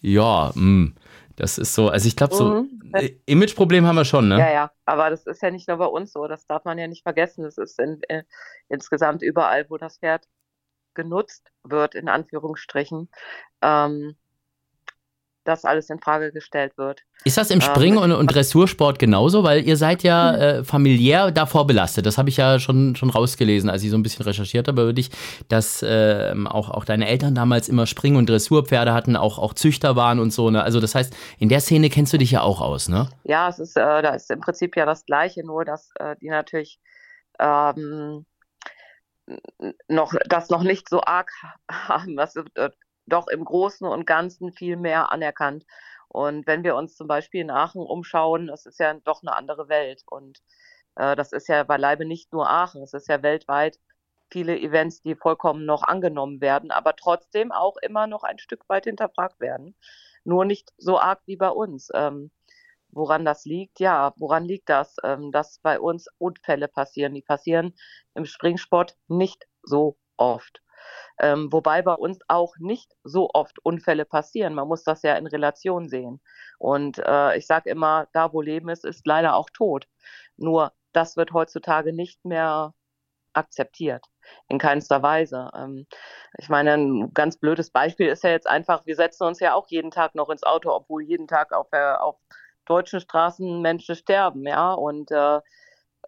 ja, 0.00 0.52
mh. 0.54 0.54
Hm, 0.54 0.94
das 1.36 1.58
ist 1.58 1.74
so, 1.74 1.90
also 1.90 2.08
ich 2.08 2.16
glaube, 2.16 2.34
so 2.34 2.62
mhm. 2.62 2.80
Imageproblem 3.26 3.86
haben 3.86 3.96
wir 3.96 4.06
schon, 4.06 4.28
ne? 4.28 4.38
Ja, 4.38 4.50
ja, 4.50 4.70
aber 4.86 5.10
das 5.10 5.26
ist 5.26 5.42
ja 5.42 5.50
nicht 5.50 5.68
nur 5.68 5.76
bei 5.76 5.84
uns 5.84 6.12
so, 6.12 6.26
das 6.26 6.46
darf 6.46 6.64
man 6.64 6.78
ja 6.78 6.86
nicht 6.86 7.02
vergessen. 7.02 7.44
Das 7.44 7.58
ist 7.58 7.78
in, 7.78 8.00
in, 8.08 8.22
insgesamt 8.68 9.22
überall, 9.22 9.66
wo 9.68 9.76
das 9.76 9.98
Pferd 9.98 10.26
genutzt 10.94 11.52
wird, 11.62 11.94
in 11.94 12.08
Anführungsstrichen. 12.08 13.10
Ähm, 13.60 14.16
das 15.46 15.64
alles 15.64 15.90
in 15.90 15.98
Frage 15.98 16.32
gestellt 16.32 16.76
wird. 16.76 17.02
Ist 17.24 17.36
das 17.36 17.50
im 17.50 17.60
Springen- 17.60 17.96
ähm, 17.96 18.04
und, 18.04 18.12
und, 18.12 18.34
Dressursport 18.34 18.98
genauso? 18.98 19.42
Weil 19.42 19.66
ihr 19.66 19.76
seid 19.76 20.02
ja 20.02 20.32
hm. 20.32 20.40
äh, 20.40 20.64
familiär 20.64 21.30
davor 21.30 21.66
belastet. 21.66 22.06
Das 22.06 22.18
habe 22.18 22.28
ich 22.28 22.36
ja 22.36 22.58
schon, 22.58 22.94
schon 22.96 23.10
rausgelesen, 23.10 23.70
als 23.70 23.82
ich 23.82 23.90
so 23.90 23.96
ein 23.96 24.02
bisschen 24.02 24.24
recherchiert 24.24 24.68
habe 24.68 24.82
über 24.82 24.92
dich, 24.92 25.10
dass 25.48 25.82
äh, 25.82 26.34
auch, 26.46 26.70
auch 26.70 26.84
deine 26.84 27.08
Eltern 27.08 27.34
damals 27.34 27.68
immer 27.68 27.86
Spring- 27.86 28.16
und 28.16 28.28
Dressurpferde 28.28 28.92
hatten, 28.92 29.16
auch, 29.16 29.38
auch 29.38 29.54
Züchter 29.54 29.96
waren 29.96 30.18
und 30.18 30.32
so. 30.32 30.50
Ne? 30.50 30.62
Also 30.62 30.80
das 30.80 30.94
heißt, 30.94 31.16
in 31.38 31.48
der 31.48 31.60
Szene 31.60 31.90
kennst 31.90 32.12
du 32.12 32.18
dich 32.18 32.30
ja 32.30 32.42
auch 32.42 32.60
aus, 32.60 32.88
ne? 32.88 33.08
Ja, 33.24 33.48
es 33.48 33.58
ist, 33.58 33.76
äh, 33.76 34.02
da 34.02 34.10
ist 34.10 34.30
im 34.30 34.40
Prinzip 34.40 34.76
ja 34.76 34.86
das 34.86 35.04
Gleiche, 35.04 35.44
nur 35.44 35.64
dass 35.64 35.90
äh, 35.98 36.16
die 36.20 36.28
natürlich 36.28 36.78
ähm, 37.38 38.24
noch 39.88 40.14
das 40.28 40.50
noch 40.50 40.62
nicht 40.62 40.88
so 40.88 41.00
arg 41.02 41.30
haben. 41.70 42.16
Das, 42.16 42.36
äh, 42.36 42.70
doch 43.06 43.28
im 43.28 43.44
Großen 43.44 43.86
und 43.86 44.06
Ganzen 44.06 44.52
viel 44.52 44.76
mehr 44.76 45.12
anerkannt. 45.12 45.64
Und 46.08 46.46
wenn 46.46 46.64
wir 46.64 46.76
uns 46.76 46.96
zum 46.96 47.08
Beispiel 47.08 47.42
in 47.42 47.50
Aachen 47.50 47.82
umschauen, 47.82 48.46
das 48.46 48.66
ist 48.66 48.80
ja 48.80 48.94
doch 48.94 49.22
eine 49.22 49.34
andere 49.36 49.68
Welt. 49.68 50.02
Und 50.06 50.42
äh, 50.96 51.16
das 51.16 51.32
ist 51.32 51.48
ja 51.48 51.62
beileibe 51.64 52.04
nicht 52.06 52.32
nur 52.32 52.48
Aachen, 52.48 52.82
es 52.82 52.94
ist 52.94 53.08
ja 53.08 53.22
weltweit 53.22 53.78
viele 54.30 54.58
Events, 54.58 55.02
die 55.02 55.14
vollkommen 55.14 55.64
noch 55.66 55.82
angenommen 55.82 56.40
werden, 56.40 56.70
aber 56.70 56.96
trotzdem 56.96 57.52
auch 57.52 57.76
immer 57.78 58.06
noch 58.06 58.24
ein 58.24 58.38
Stück 58.38 58.68
weit 58.68 58.84
hinterfragt 58.84 59.40
werden. 59.40 59.76
Nur 60.24 60.44
nicht 60.44 60.72
so 60.78 60.98
arg 60.98 61.20
wie 61.26 61.36
bei 61.36 61.50
uns. 61.50 61.90
Ähm, 61.94 62.30
woran 62.90 63.24
das 63.24 63.44
liegt? 63.44 63.78
Ja, 63.78 64.12
woran 64.16 64.44
liegt 64.44 64.68
das? 64.68 64.96
Ähm, 65.04 65.30
dass 65.30 65.60
bei 65.60 65.78
uns 65.78 66.08
Unfälle 66.18 66.68
passieren. 66.68 67.14
Die 67.14 67.22
passieren 67.22 67.74
im 68.14 68.24
Springsport 68.24 68.96
nicht 69.08 69.46
so 69.62 69.96
oft. 70.16 70.62
Ähm, 71.18 71.52
wobei 71.52 71.82
bei 71.82 71.94
uns 71.94 72.18
auch 72.28 72.56
nicht 72.58 72.92
so 73.04 73.30
oft 73.32 73.58
Unfälle 73.64 74.04
passieren. 74.04 74.54
Man 74.54 74.68
muss 74.68 74.84
das 74.84 75.02
ja 75.02 75.16
in 75.16 75.26
Relation 75.26 75.88
sehen. 75.88 76.20
Und 76.58 76.98
äh, 76.98 77.36
ich 77.36 77.46
sage 77.46 77.70
immer, 77.70 78.08
da 78.12 78.32
wo 78.32 78.40
Leben 78.40 78.68
ist, 78.68 78.84
ist 78.84 79.06
leider 79.06 79.34
auch 79.36 79.50
Tod. 79.50 79.86
Nur 80.36 80.72
das 80.92 81.16
wird 81.16 81.32
heutzutage 81.32 81.92
nicht 81.92 82.24
mehr 82.24 82.74
akzeptiert. 83.32 84.06
In 84.48 84.58
keinster 84.58 85.02
Weise. 85.02 85.50
Ähm, 85.54 85.86
ich 86.38 86.48
meine, 86.48 86.74
ein 86.74 87.14
ganz 87.14 87.36
blödes 87.38 87.70
Beispiel 87.70 88.08
ist 88.08 88.24
ja 88.24 88.30
jetzt 88.30 88.48
einfach, 88.48 88.86
wir 88.86 88.96
setzen 88.96 89.24
uns 89.24 89.40
ja 89.40 89.54
auch 89.54 89.68
jeden 89.68 89.90
Tag 89.90 90.14
noch 90.14 90.30
ins 90.30 90.42
Auto, 90.42 90.70
obwohl 90.70 91.02
jeden 91.02 91.28
Tag 91.28 91.52
auf, 91.52 91.68
auf 91.72 92.16
deutschen 92.64 93.00
Straßen 93.00 93.60
Menschen 93.62 93.94
sterben, 93.94 94.46
ja. 94.46 94.72
Und 94.72 95.10
äh, 95.10 95.40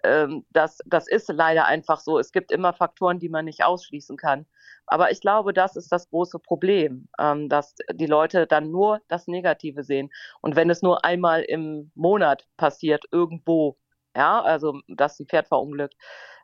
ähm, 0.05 0.45
das, 0.51 0.79
das 0.87 1.09
ist 1.09 1.29
leider 1.29 1.67
einfach 1.67 2.01
so. 2.01 2.19
Es 2.19 2.33
gibt 2.33 2.53
immer 2.53 2.73
Faktoren, 2.73 3.19
die 3.19 3.29
man 3.29 3.45
nicht 3.45 3.65
ausschließen 3.65 4.17
kann. 4.17 4.47
Aber 4.87 5.11
ich 5.11 5.21
glaube, 5.21 5.53
das 5.53 5.77
ist 5.77 5.93
das 5.93 6.09
große 6.09 6.39
Problem, 6.39 7.09
ähm, 7.19 7.49
dass 7.49 7.75
die 7.93 8.07
Leute 8.07 8.47
dann 8.47 8.71
nur 8.71 9.01
das 9.09 9.27
Negative 9.27 9.85
sehen. 9.85 10.11
Und 10.41 10.57
wenn 10.57 10.71
es 10.71 10.83
nur 10.83 11.05
einmal 11.05 11.43
im 11.43 11.93
Monat 11.95 12.47
passiert, 12.57 13.05
irgendwo, 13.13 13.77
ja, 14.17 14.41
also 14.43 14.81
dass 14.89 15.21
ein 15.21 15.27
Pferd 15.27 15.49
verunglückt, 15.49 15.95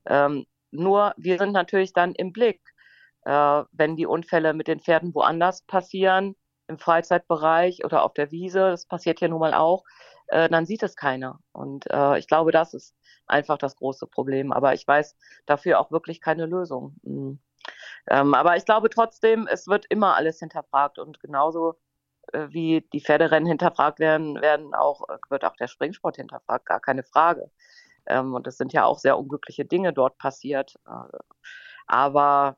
ähm, 0.06 0.46
nur 0.70 1.14
wir 1.16 1.38
sind 1.38 1.52
natürlich 1.52 1.92
dann 1.92 2.14
im 2.14 2.32
Blick, 2.32 2.60
äh, 3.24 3.62
wenn 3.72 3.96
die 3.96 4.06
Unfälle 4.06 4.52
mit 4.52 4.68
den 4.68 4.80
Pferden 4.80 5.14
woanders 5.14 5.62
passieren, 5.62 6.36
im 6.68 6.78
Freizeitbereich 6.78 7.84
oder 7.84 8.04
auf 8.04 8.14
der 8.14 8.30
Wiese, 8.30 8.70
das 8.70 8.86
passiert 8.86 9.20
ja 9.20 9.28
nun 9.28 9.40
mal 9.40 9.54
auch, 9.54 9.84
äh, 10.28 10.48
dann 10.48 10.66
sieht 10.66 10.82
es 10.82 10.96
keiner. 10.96 11.40
Und 11.52 11.90
äh, 11.90 12.18
ich 12.18 12.26
glaube, 12.26 12.52
das 12.52 12.74
ist 12.74 12.94
einfach 13.26 13.58
das 13.58 13.76
große 13.76 14.06
Problem. 14.06 14.52
Aber 14.52 14.74
ich 14.74 14.86
weiß 14.86 15.16
dafür 15.46 15.80
auch 15.80 15.90
wirklich 15.90 16.20
keine 16.20 16.46
Lösung. 16.46 16.96
Mhm. 17.02 17.38
Ähm, 18.08 18.34
aber 18.34 18.56
ich 18.56 18.64
glaube 18.64 18.90
trotzdem, 18.90 19.46
es 19.46 19.66
wird 19.66 19.86
immer 19.88 20.16
alles 20.16 20.38
hinterfragt 20.38 20.98
und 20.98 21.20
genauso 21.20 21.76
äh, 22.32 22.48
wie 22.50 22.86
die 22.92 23.00
Pferderennen 23.00 23.48
hinterfragt 23.48 23.98
werden, 23.98 24.40
werden 24.40 24.74
auch, 24.74 25.08
äh, 25.08 25.18
wird 25.30 25.44
auch 25.44 25.56
der 25.56 25.68
Springsport 25.68 26.16
hinterfragt, 26.16 26.66
gar 26.66 26.80
keine 26.80 27.02
Frage. 27.02 27.50
Ähm, 28.06 28.34
und 28.34 28.46
es 28.46 28.58
sind 28.58 28.72
ja 28.72 28.84
auch 28.84 28.98
sehr 28.98 29.18
unglückliche 29.18 29.64
Dinge 29.64 29.92
dort 29.92 30.18
passiert. 30.18 30.76
Äh, 30.86 31.18
aber 31.86 32.56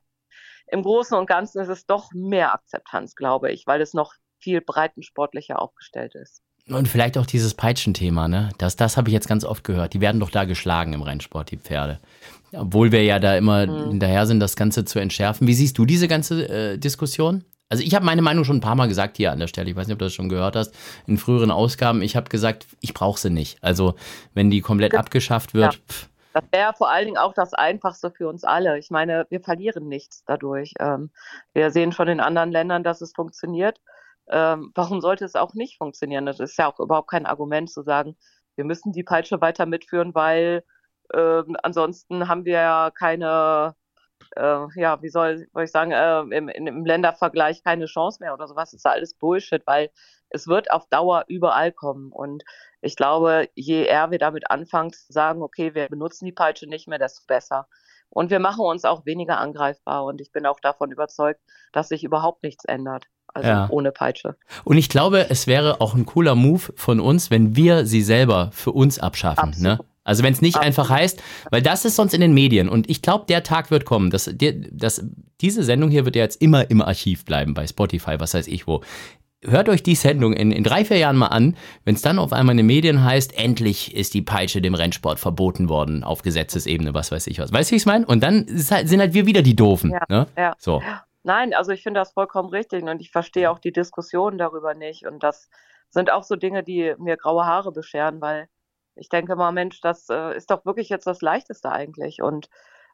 im 0.67 0.83
Großen 0.83 1.17
und 1.17 1.27
Ganzen 1.27 1.61
ist 1.61 1.69
es 1.69 1.85
doch 1.85 2.11
mehr 2.13 2.53
Akzeptanz, 2.53 3.15
glaube 3.15 3.51
ich, 3.51 3.65
weil 3.67 3.81
es 3.81 3.93
noch 3.93 4.13
viel 4.39 4.61
breitensportlicher 4.61 5.61
aufgestellt 5.61 6.15
ist. 6.15 6.41
Und 6.69 6.87
vielleicht 6.87 7.17
auch 7.17 7.25
dieses 7.25 7.53
Peitschenthema, 7.53 8.27
ne? 8.27 8.49
Das, 8.57 8.75
das 8.75 8.97
habe 8.97 9.07
ich 9.07 9.13
jetzt 9.13 9.29
ganz 9.29 9.45
oft 9.45 9.63
gehört. 9.63 9.93
Die 9.93 10.01
werden 10.01 10.19
doch 10.19 10.29
da 10.29 10.43
geschlagen 10.43 10.91
im 10.91 11.01
Rennsport, 11.01 11.49
die 11.49 11.57
Pferde. 11.57 11.99
Obwohl 12.51 12.91
wir 12.91 13.03
ja 13.03 13.19
da 13.19 13.37
immer 13.37 13.65
mhm. 13.65 13.91
hinterher 13.91 14.25
sind, 14.25 14.41
das 14.41 14.57
Ganze 14.57 14.83
zu 14.83 14.99
entschärfen. 14.99 15.47
Wie 15.47 15.53
siehst 15.53 15.77
du 15.77 15.85
diese 15.85 16.09
ganze 16.09 16.47
äh, 16.49 16.77
Diskussion? 16.77 17.45
Also 17.69 17.83
ich 17.83 17.95
habe 17.95 18.05
meine 18.05 18.21
Meinung 18.21 18.43
schon 18.43 18.57
ein 18.57 18.61
paar 18.61 18.75
Mal 18.75 18.87
gesagt 18.87 19.17
hier 19.17 19.31
an 19.31 19.39
der 19.39 19.47
Stelle. 19.47 19.69
Ich 19.69 19.75
weiß 19.75 19.87
nicht, 19.87 19.93
ob 19.93 19.99
du 19.99 20.05
das 20.05 20.13
schon 20.13 20.29
gehört 20.29 20.55
hast. 20.55 20.73
In 21.05 21.17
früheren 21.17 21.51
Ausgaben. 21.51 22.01
Ich 22.01 22.15
habe 22.15 22.29
gesagt, 22.29 22.65
ich 22.81 22.93
brauche 22.93 23.19
sie 23.19 23.29
nicht. 23.29 23.63
Also 23.63 23.95
wenn 24.33 24.49
die 24.49 24.61
komplett 24.61 24.93
ja. 24.93 24.99
abgeschafft 24.99 25.53
wird. 25.53 25.75
Ja. 25.75 25.79
Das 26.37 26.51
wäre 26.51 26.73
vor 26.73 26.91
allen 26.91 27.05
Dingen 27.05 27.17
auch 27.17 27.33
das 27.33 27.55
Einfachste 27.55 28.11
für 28.11 28.27
uns 28.29 28.43
alle. 28.43 28.77
Ich 28.77 28.91
meine, 28.91 29.25
wir 29.31 29.41
verlieren 29.41 29.87
nichts 29.87 30.23
dadurch. 30.25 30.73
Ähm, 30.79 31.09
wir 31.53 31.71
sehen 31.71 31.91
schon 31.91 32.07
in 32.09 32.19
anderen 32.19 32.51
Ländern, 32.51 32.83
dass 32.83 33.01
es 33.01 33.11
funktioniert. 33.13 33.81
Ähm, 34.29 34.71
warum 34.75 35.01
sollte 35.01 35.25
es 35.25 35.33
auch 35.33 35.55
nicht 35.55 35.79
funktionieren? 35.79 36.27
Das 36.27 36.39
ist 36.39 36.55
ja 36.57 36.67
auch 36.71 36.79
überhaupt 36.79 37.09
kein 37.09 37.25
Argument 37.25 37.71
zu 37.71 37.81
sagen, 37.81 38.15
wir 38.55 38.65
müssen 38.65 38.91
die 38.91 39.03
Peitsche 39.03 39.41
weiter 39.41 39.65
mitführen, 39.65 40.13
weil 40.13 40.63
äh, 41.11 41.41
ansonsten 41.63 42.27
haben 42.27 42.45
wir 42.45 42.59
ja 42.59 42.91
keine, 42.91 43.75
äh, 44.35 44.67
ja, 44.75 45.01
wie 45.01 45.09
soll, 45.09 45.47
soll 45.53 45.63
ich 45.63 45.71
sagen, 45.71 45.91
äh, 45.91 46.19
im, 46.37 46.49
im 46.49 46.85
Ländervergleich 46.85 47.63
keine 47.63 47.85
Chance 47.87 48.19
mehr 48.21 48.35
oder 48.35 48.47
sowas. 48.47 48.69
Das 48.69 48.79
ist 48.79 48.85
ja 48.85 48.91
alles 48.91 49.15
Bullshit, 49.15 49.65
weil 49.65 49.89
es 50.29 50.47
wird 50.47 50.71
auf 50.71 50.87
Dauer 50.89 51.25
überall 51.27 51.71
kommen. 51.71 52.11
Und 52.11 52.43
ich 52.81 52.95
glaube, 52.95 53.49
je 53.55 53.85
eher 53.85 54.11
wir 54.11 54.19
damit 54.19 54.49
anfangen 54.49 54.93
zu 54.93 55.11
sagen, 55.11 55.41
okay, 55.41 55.73
wir 55.73 55.87
benutzen 55.87 56.25
die 56.25 56.31
Peitsche 56.31 56.67
nicht 56.67 56.87
mehr, 56.87 56.99
desto 56.99 57.21
besser. 57.27 57.67
Und 58.09 58.29
wir 58.31 58.39
machen 58.39 58.65
uns 58.65 58.85
auch 58.85 59.05
weniger 59.05 59.37
angreifbar. 59.39 60.05
Und 60.05 60.21
ich 60.21 60.31
bin 60.31 60.45
auch 60.45 60.59
davon 60.59 60.91
überzeugt, 60.91 61.41
dass 61.73 61.89
sich 61.89 62.03
überhaupt 62.03 62.43
nichts 62.43 62.65
ändert. 62.65 63.05
Also 63.33 63.49
ja. 63.49 63.67
ohne 63.69 63.91
Peitsche. 63.91 64.35
Und 64.63 64.77
ich 64.77 64.89
glaube, 64.89 65.29
es 65.29 65.45
wäre 65.47 65.81
auch 65.81 65.93
ein 65.93 66.05
cooler 66.05 66.33
Move 66.33 66.73
von 66.75 66.99
uns, 66.99 67.29
wenn 67.29 67.55
wir 67.55 67.85
sie 67.85 68.01
selber 68.01 68.49
für 68.53 68.71
uns 68.71 68.99
abschaffen. 68.99 69.53
Ne? 69.59 69.79
Also 70.07 70.23
wenn 70.23 70.31
es 70.31 70.41
nicht 70.41 70.55
Absolut. 70.55 70.67
einfach 70.79 70.89
heißt, 70.89 71.21
weil 71.51 71.61
das 71.61 71.83
ist 71.83 71.97
sonst 71.97 72.13
in 72.13 72.21
den 72.21 72.33
Medien 72.33 72.69
und 72.69 72.89
ich 72.89 73.01
glaube, 73.01 73.25
der 73.27 73.43
Tag 73.43 73.69
wird 73.69 73.83
kommen. 73.83 74.09
Dass, 74.09 74.31
dass, 74.33 75.05
diese 75.41 75.63
Sendung 75.63 75.89
hier 75.89 76.05
wird 76.05 76.15
ja 76.15 76.23
jetzt 76.23 76.41
immer 76.41 76.71
im 76.71 76.81
Archiv 76.81 77.25
bleiben 77.25 77.53
bei 77.53 77.67
Spotify, 77.67 78.15
was 78.17 78.33
weiß 78.33 78.47
ich 78.47 78.65
wo. 78.67 78.81
Hört 79.43 79.69
euch 79.69 79.83
die 79.83 79.93
Sendung 79.93 80.33
in, 80.33 80.51
in 80.51 80.63
drei, 80.63 80.83
vier 80.83 80.97
Jahren 80.97 81.15
mal 81.15 81.27
an, 81.27 81.55
wenn 81.85 81.93
es 81.93 82.01
dann 82.01 82.17
auf 82.17 82.33
einmal 82.33 82.53
in 82.53 82.57
den 82.57 82.65
Medien 82.65 83.03
heißt, 83.03 83.37
endlich 83.37 83.95
ist 83.95 84.15
die 84.15 84.23
Peitsche 84.23 84.61
dem 84.61 84.73
Rennsport 84.73 85.19
verboten 85.19 85.69
worden 85.69 86.03
auf 86.03 86.23
Gesetzesebene, 86.23 86.95
was 86.95 87.11
weiß 87.11 87.27
ich 87.27 87.37
was. 87.39 87.53
Weißt 87.53 87.69
du, 87.69 87.73
wie 87.73 87.75
ich 87.75 87.83
es 87.83 87.85
meine? 87.85 88.05
Und 88.07 88.23
dann 88.23 88.47
halt, 88.71 88.89
sind 88.89 88.99
halt 88.99 89.13
wir 89.13 89.27
wieder 89.27 89.43
die 89.43 89.55
Doofen. 89.55 89.91
Ja, 89.91 90.05
ne? 90.09 90.27
ja. 90.35 90.55
So. 90.57 90.81
Nein, 91.21 91.53
also 91.53 91.71
ich 91.71 91.83
finde 91.83 91.99
das 91.99 92.13
vollkommen 92.13 92.49
richtig 92.49 92.83
und 92.83 92.99
ich 92.99 93.11
verstehe 93.11 93.51
auch 93.51 93.59
die 93.59 93.71
Diskussion 93.71 94.39
darüber 94.39 94.73
nicht. 94.73 95.05
Und 95.05 95.21
das 95.21 95.49
sind 95.89 96.11
auch 96.11 96.23
so 96.23 96.35
Dinge, 96.35 96.63
die 96.63 96.95
mir 96.97 97.15
graue 97.15 97.45
Haare 97.45 97.71
bescheren, 97.71 98.21
weil 98.21 98.49
ich 98.95 99.09
denke 99.09 99.35
mal, 99.35 99.51
Mensch, 99.51 99.81
das 99.81 100.09
äh, 100.09 100.35
ist 100.35 100.49
doch 100.49 100.65
wirklich 100.65 100.89
jetzt 100.89 101.05
das 101.05 101.21
Leichteste 101.21 101.71
eigentlich. 101.71 102.23
Und, 102.23 102.49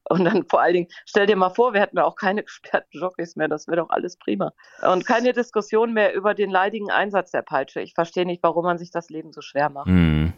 und 0.09 0.25
dann 0.25 0.45
vor 0.49 0.61
allen 0.61 0.73
Dingen, 0.73 0.87
stell 1.05 1.25
dir 1.25 1.35
mal 1.35 1.49
vor, 1.49 1.73
wir 1.73 1.81
hätten 1.81 1.99
auch 1.99 2.15
keine 2.15 2.43
gesperrten 2.43 2.99
Jockeys 2.99 3.35
mehr, 3.35 3.47
das 3.47 3.67
wäre 3.67 3.77
doch 3.77 3.89
alles 3.89 4.17
prima. 4.17 4.53
Und 4.81 5.05
keine 5.05 5.33
Diskussion 5.33 5.93
mehr 5.93 6.13
über 6.13 6.33
den 6.33 6.49
leidigen 6.49 6.91
Einsatz 6.91 7.31
der 7.31 7.41
Peitsche. 7.41 7.81
Ich 7.81 7.93
verstehe 7.93 8.25
nicht, 8.25 8.43
warum 8.43 8.65
man 8.65 8.77
sich 8.77 8.91
das 8.91 9.09
Leben 9.09 9.31
so 9.31 9.41
schwer 9.41 9.69
macht. 9.69 9.87
Hm. 9.87 10.33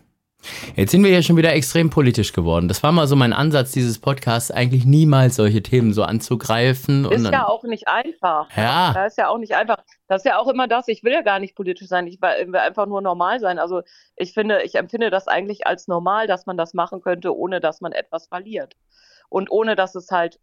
Jetzt 0.75 0.91
sind 0.91 1.03
wir 1.03 1.09
ja 1.09 1.21
schon 1.21 1.37
wieder 1.37 1.53
extrem 1.53 1.89
politisch 1.89 2.33
geworden. 2.33 2.67
Das 2.67 2.83
war 2.83 2.91
mal 2.91 3.07
so 3.07 3.15
mein 3.15 3.33
Ansatz 3.33 3.71
dieses 3.71 3.99
Podcasts, 3.99 4.51
eigentlich 4.51 4.85
niemals 4.85 5.37
solche 5.37 5.63
Themen 5.63 5.93
so 5.93 6.03
anzugreifen. 6.03 7.05
Ist 7.11 7.31
ja 7.31 7.47
auch 7.47 7.63
nicht 7.63 7.87
einfach. 7.87 8.47
Ja. 8.55 8.93
Das 8.93 9.13
ist 9.13 9.17
ja 9.17 9.29
auch 9.29 9.37
nicht 9.37 9.55
einfach. 9.55 9.77
Das 10.07 10.23
ist 10.23 10.25
ja 10.25 10.37
auch 10.37 10.47
immer 10.47 10.67
das, 10.67 10.87
ich 10.87 11.03
will 11.03 11.13
ja 11.13 11.21
gar 11.21 11.39
nicht 11.39 11.55
politisch 11.55 11.87
sein, 11.87 12.05
ich 12.05 12.21
will 12.21 12.55
einfach 12.57 12.85
nur 12.85 13.01
normal 13.01 13.39
sein. 13.39 13.57
Also 13.57 13.81
ich 14.15 14.33
finde, 14.33 14.61
ich 14.63 14.75
empfinde 14.75 15.09
das 15.09 15.27
eigentlich 15.27 15.65
als 15.65 15.87
normal, 15.87 16.27
dass 16.27 16.45
man 16.45 16.57
das 16.57 16.73
machen 16.73 17.01
könnte, 17.01 17.35
ohne 17.35 17.59
dass 17.59 17.81
man 17.81 17.91
etwas 17.91 18.27
verliert. 18.27 18.75
Und 19.35 19.51
ohne 19.51 19.75
dass 19.75 19.95
es 19.95 20.11
halt 20.11 20.39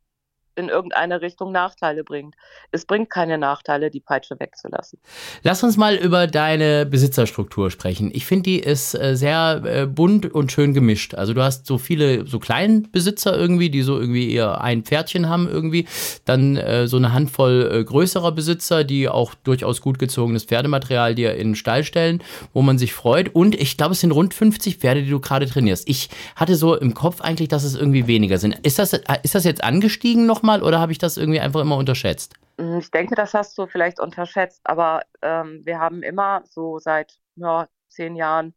in 0.54 0.68
irgendeine 0.68 1.20
Richtung 1.20 1.52
Nachteile 1.52 2.04
bringt. 2.04 2.34
Es 2.70 2.84
bringt 2.84 3.10
keine 3.10 3.38
Nachteile, 3.38 3.90
die 3.90 4.00
Peitsche 4.00 4.38
wegzulassen. 4.38 4.98
Lass 5.42 5.62
uns 5.62 5.76
mal 5.76 5.94
über 5.96 6.26
deine 6.26 6.86
Besitzerstruktur 6.86 7.70
sprechen. 7.70 8.10
Ich 8.12 8.26
finde, 8.26 8.44
die 8.44 8.58
ist 8.58 8.94
äh, 8.94 9.16
sehr 9.16 9.62
äh, 9.64 9.86
bunt 9.86 10.32
und 10.32 10.52
schön 10.52 10.74
gemischt. 10.74 11.14
Also 11.14 11.34
du 11.34 11.42
hast 11.42 11.66
so 11.66 11.78
viele 11.78 12.26
so 12.26 12.38
kleinen 12.38 12.90
Besitzer 12.90 13.36
irgendwie, 13.36 13.70
die 13.70 13.82
so 13.82 13.98
irgendwie 13.98 14.32
eher 14.32 14.60
ein 14.60 14.82
Pferdchen 14.82 15.28
haben 15.28 15.48
irgendwie. 15.48 15.86
Dann 16.24 16.56
äh, 16.56 16.86
so 16.86 16.96
eine 16.96 17.12
Handvoll 17.12 17.84
größerer 17.84 18.32
Besitzer, 18.32 18.84
die 18.84 19.08
auch 19.08 19.34
durchaus 19.34 19.80
gut 19.80 19.98
gezogenes 19.98 20.44
Pferdematerial 20.44 21.14
dir 21.14 21.34
in 21.34 21.48
den 21.48 21.54
Stall 21.54 21.84
stellen, 21.84 22.22
wo 22.52 22.62
man 22.62 22.78
sich 22.78 22.92
freut. 22.92 23.34
Und 23.34 23.54
ich 23.54 23.76
glaube, 23.76 23.92
es 23.92 24.00
sind 24.00 24.12
rund 24.12 24.34
50 24.34 24.76
Pferde, 24.76 25.02
die 25.02 25.10
du 25.10 25.20
gerade 25.20 25.46
trainierst. 25.46 25.88
Ich 25.88 26.10
hatte 26.36 26.56
so 26.56 26.76
im 26.76 26.94
Kopf 26.94 27.20
eigentlich, 27.20 27.48
dass 27.48 27.64
es 27.64 27.74
irgendwie 27.74 28.06
weniger 28.06 28.38
sind. 28.38 28.58
Ist 28.62 28.78
das, 28.78 28.92
ist 29.22 29.34
das 29.34 29.44
jetzt 29.44 29.64
angestiegen 29.64 30.26
noch 30.26 30.41
nochmal 30.42 30.62
oder 30.62 30.80
habe 30.80 30.92
ich 30.92 30.98
das 30.98 31.16
irgendwie 31.16 31.40
einfach 31.40 31.60
immer 31.60 31.76
unterschätzt? 31.76 32.34
Hm, 32.58 32.78
ich 32.78 32.90
denke, 32.90 33.14
das 33.14 33.32
hast 33.34 33.56
du 33.56 33.66
vielleicht 33.66 34.00
unterschätzt, 34.00 34.60
aber 34.64 35.02
ähm, 35.22 35.62
wir 35.64 35.78
haben 35.78 36.02
immer 36.02 36.42
so 36.48 36.78
seit 36.78 37.18
ja, 37.36 37.68
zehn 37.88 38.16
Jahren 38.16 38.54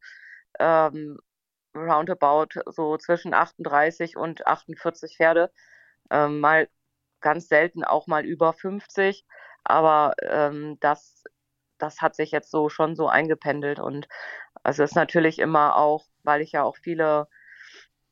ähm, 0.59 1.19
roundabout 1.75 2.61
so 2.67 2.97
zwischen 2.97 3.33
38 3.33 4.17
und 4.17 4.47
48 4.47 5.15
Pferde. 5.17 5.51
Ähm, 6.09 6.39
mal 6.39 6.67
ganz 7.21 7.47
selten 7.47 7.83
auch 7.83 8.07
mal 8.07 8.25
über 8.25 8.53
50, 8.53 9.25
aber 9.63 10.13
ähm, 10.21 10.77
das, 10.79 11.23
das 11.77 12.01
hat 12.01 12.15
sich 12.15 12.31
jetzt 12.31 12.51
so 12.51 12.69
schon 12.69 12.95
so 12.95 13.07
eingependelt 13.07 13.79
und 13.79 14.07
es 14.63 14.79
ist 14.79 14.95
natürlich 14.95 15.39
immer 15.39 15.75
auch, 15.75 16.05
weil 16.23 16.41
ich 16.41 16.51
ja 16.51 16.63
auch 16.63 16.77
viele 16.77 17.27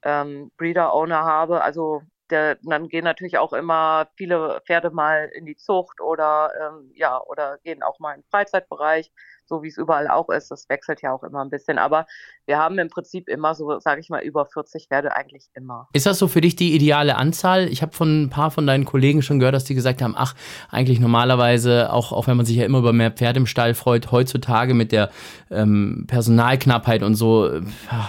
ähm, 0.04 0.52
Breeder-Owner 0.58 1.24
habe, 1.24 1.64
also 1.64 2.04
der, 2.34 2.58
dann 2.64 2.90
gehen 2.90 3.04
natürlich 3.04 3.38
auch 3.38 3.54
immer 3.54 4.08
viele 4.16 4.60
Pferde 4.66 4.90
mal 4.90 5.30
in 5.34 5.46
die 5.46 5.56
Zucht 5.56 6.02
oder 6.02 6.52
ähm, 6.60 6.92
ja, 6.96 7.22
oder 7.22 7.60
gehen 7.64 7.84
auch 7.84 8.00
mal 8.00 8.16
in 8.16 8.22
den 8.22 8.30
Freizeitbereich, 8.30 9.12
so 9.46 9.62
wie 9.62 9.68
es 9.68 9.78
überall 9.78 10.08
auch 10.08 10.30
ist. 10.30 10.50
Das 10.50 10.68
wechselt 10.68 11.04
ja 11.04 11.14
auch 11.14 11.24
immer 11.24 11.44
ein 11.44 11.52
bisschen. 11.52 11.78
Aber 11.78 12.08
wir 12.48 12.58
haben 12.58 12.80
im 12.80 12.90
Prinzip 12.90 13.30
immer 13.30 13.54
so, 13.54 13.80
sage 13.80 14.02
ich 14.02 14.10
mal, 14.10 14.24
über 14.24 14.48
40 14.48 14.88
Pferde 14.88 15.16
eigentlich 15.16 15.50
immer. 15.54 15.88
Ist 15.94 16.08
das 16.08 16.18
so 16.18 16.28
für 16.28 16.42
dich 16.42 16.56
die 16.56 16.74
ideale 16.74 17.16
Anzahl? 17.18 17.68
Ich 17.68 17.84
habe 17.84 17.94
von 17.94 18.24
ein 18.24 18.30
paar 18.32 18.50
von 18.50 18.66
deinen 18.66 18.86
Kollegen 18.86 19.22
schon 19.22 19.38
gehört, 19.38 19.54
dass 19.54 19.66
die 19.66 19.76
gesagt 19.76 20.02
haben, 20.02 20.16
ach, 20.18 20.34
eigentlich 20.72 21.00
normalerweise, 21.00 21.94
auch, 21.94 22.12
auch 22.12 22.26
wenn 22.26 22.38
man 22.38 22.48
sich 22.48 22.56
ja 22.56 22.66
immer 22.66 22.80
über 22.80 22.94
mehr 22.94 23.12
Pferde 23.12 23.40
im 23.40 23.46
Stall 23.46 23.76
freut, 23.76 24.12
heutzutage 24.12 24.74
mit 24.74 24.92
der 24.92 25.12
ähm, 25.52 26.06
Personalknappheit 26.08 27.04
und 27.04 27.14
so, 27.14 27.62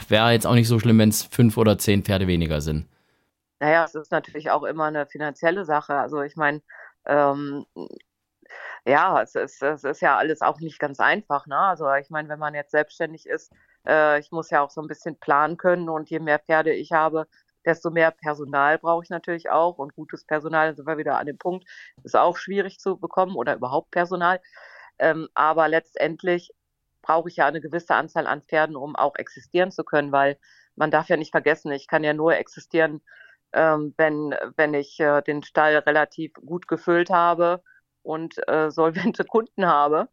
wäre 0.09 0.33
jetzt 0.33 0.47
auch 0.47 0.54
nicht 0.54 0.69
so 0.69 0.78
schlimm, 0.78 0.99
wenn 0.99 1.11
es 1.11 1.25
fünf 1.25 1.59
oder 1.59 1.76
zehn 1.76 2.02
Pferde 2.02 2.26
weniger 2.26 2.62
sind. 2.62 2.87
Naja, 3.64 3.85
es 3.87 3.94
ist 3.94 4.12
natürlich 4.12 4.50
auch 4.50 4.64
immer 4.64 4.85
eine 4.85 5.06
finanzielle 5.06 5.64
Sache. 5.64 5.94
Also 5.94 6.21
ich 6.21 6.37
meine, 6.37 6.61
ähm, 7.06 7.64
ja, 8.85 9.23
es 9.23 9.35
ist, 9.35 9.62
es 9.62 9.85
ist 9.85 10.02
ja 10.02 10.18
alles 10.18 10.42
auch 10.42 10.61
nicht 10.61 10.78
ganz 10.78 11.00
einfach. 11.00 11.47
Ne? 11.47 11.56
Also 11.56 11.90
ich 11.94 12.11
meine, 12.11 12.28
wenn 12.28 12.38
man 12.38 12.52
jetzt 12.54 12.73
selbstständig 12.73 13.25
ist, 13.26 13.50
äh, 13.87 14.21
ich 14.21 14.30
muss 14.33 14.50
ja 14.50 14.61
auch 14.61 14.71
so 14.71 14.83
ein 14.83 14.87
bisschen 14.87 15.18
planen 15.18 15.56
können 15.56 15.88
und 15.88 16.11
je 16.11 16.18
mehr 16.18 16.40
Pferde 16.40 16.75
ich 16.75 16.92
habe, 16.92 17.26
desto 17.64 17.90
mehr 17.90 18.11
Personal 18.11 18.78
brauche 18.78 19.02
ich 19.02 19.09
natürlich 19.09 19.49
auch 19.49 19.78
und 19.78 19.94
gutes 19.94 20.26
Personal, 20.26 20.76
sind 20.76 20.87
wir 20.87 20.99
wieder 20.99 21.16
an 21.18 21.25
dem 21.25 21.38
Punkt, 21.38 21.66
ist 22.02 22.16
auch 22.16 22.37
schwierig 22.37 22.78
zu 22.78 22.99
bekommen 22.99 23.35
oder 23.35 23.54
überhaupt 23.54 23.90
Personal. 23.92 24.42
Ähm, 24.99 25.26
aber 25.33 25.68
letztendlich 25.68 26.52
brauche 27.00 27.30
ich 27.30 27.37
ja 27.37 27.47
eine 27.47 27.62
gewisse 27.62 27.94
Anzahl 27.94 28.26
an 28.26 28.42
Pferden, 28.42 28.76
um 28.76 28.94
auch 28.94 29.16
existieren 29.16 29.71
zu 29.71 29.85
können, 29.85 30.12
weil 30.12 30.37
man 30.76 30.90
darf 30.90 31.09
ja 31.09 31.16
nicht 31.16 31.30
vergessen, 31.30 31.73
ich 31.73 31.88
kann 31.88 32.04
ja 32.04 32.12
nur 32.12 32.37
existieren, 32.37 33.00
ähm, 33.54 33.94
wenn, 33.96 34.34
wenn 34.56 34.75
ich 34.75 34.99
äh, 35.00 35.23
den 35.23 35.42
Stall 35.42 35.76
relativ 35.76 36.34
gut 36.34 36.68
gefüllt 36.68 37.11
habe 37.11 37.62
und 38.02 38.37
äh, 38.49 38.70
solvente 38.70 39.25
Kunden 39.28 39.66
habe, 39.66 40.08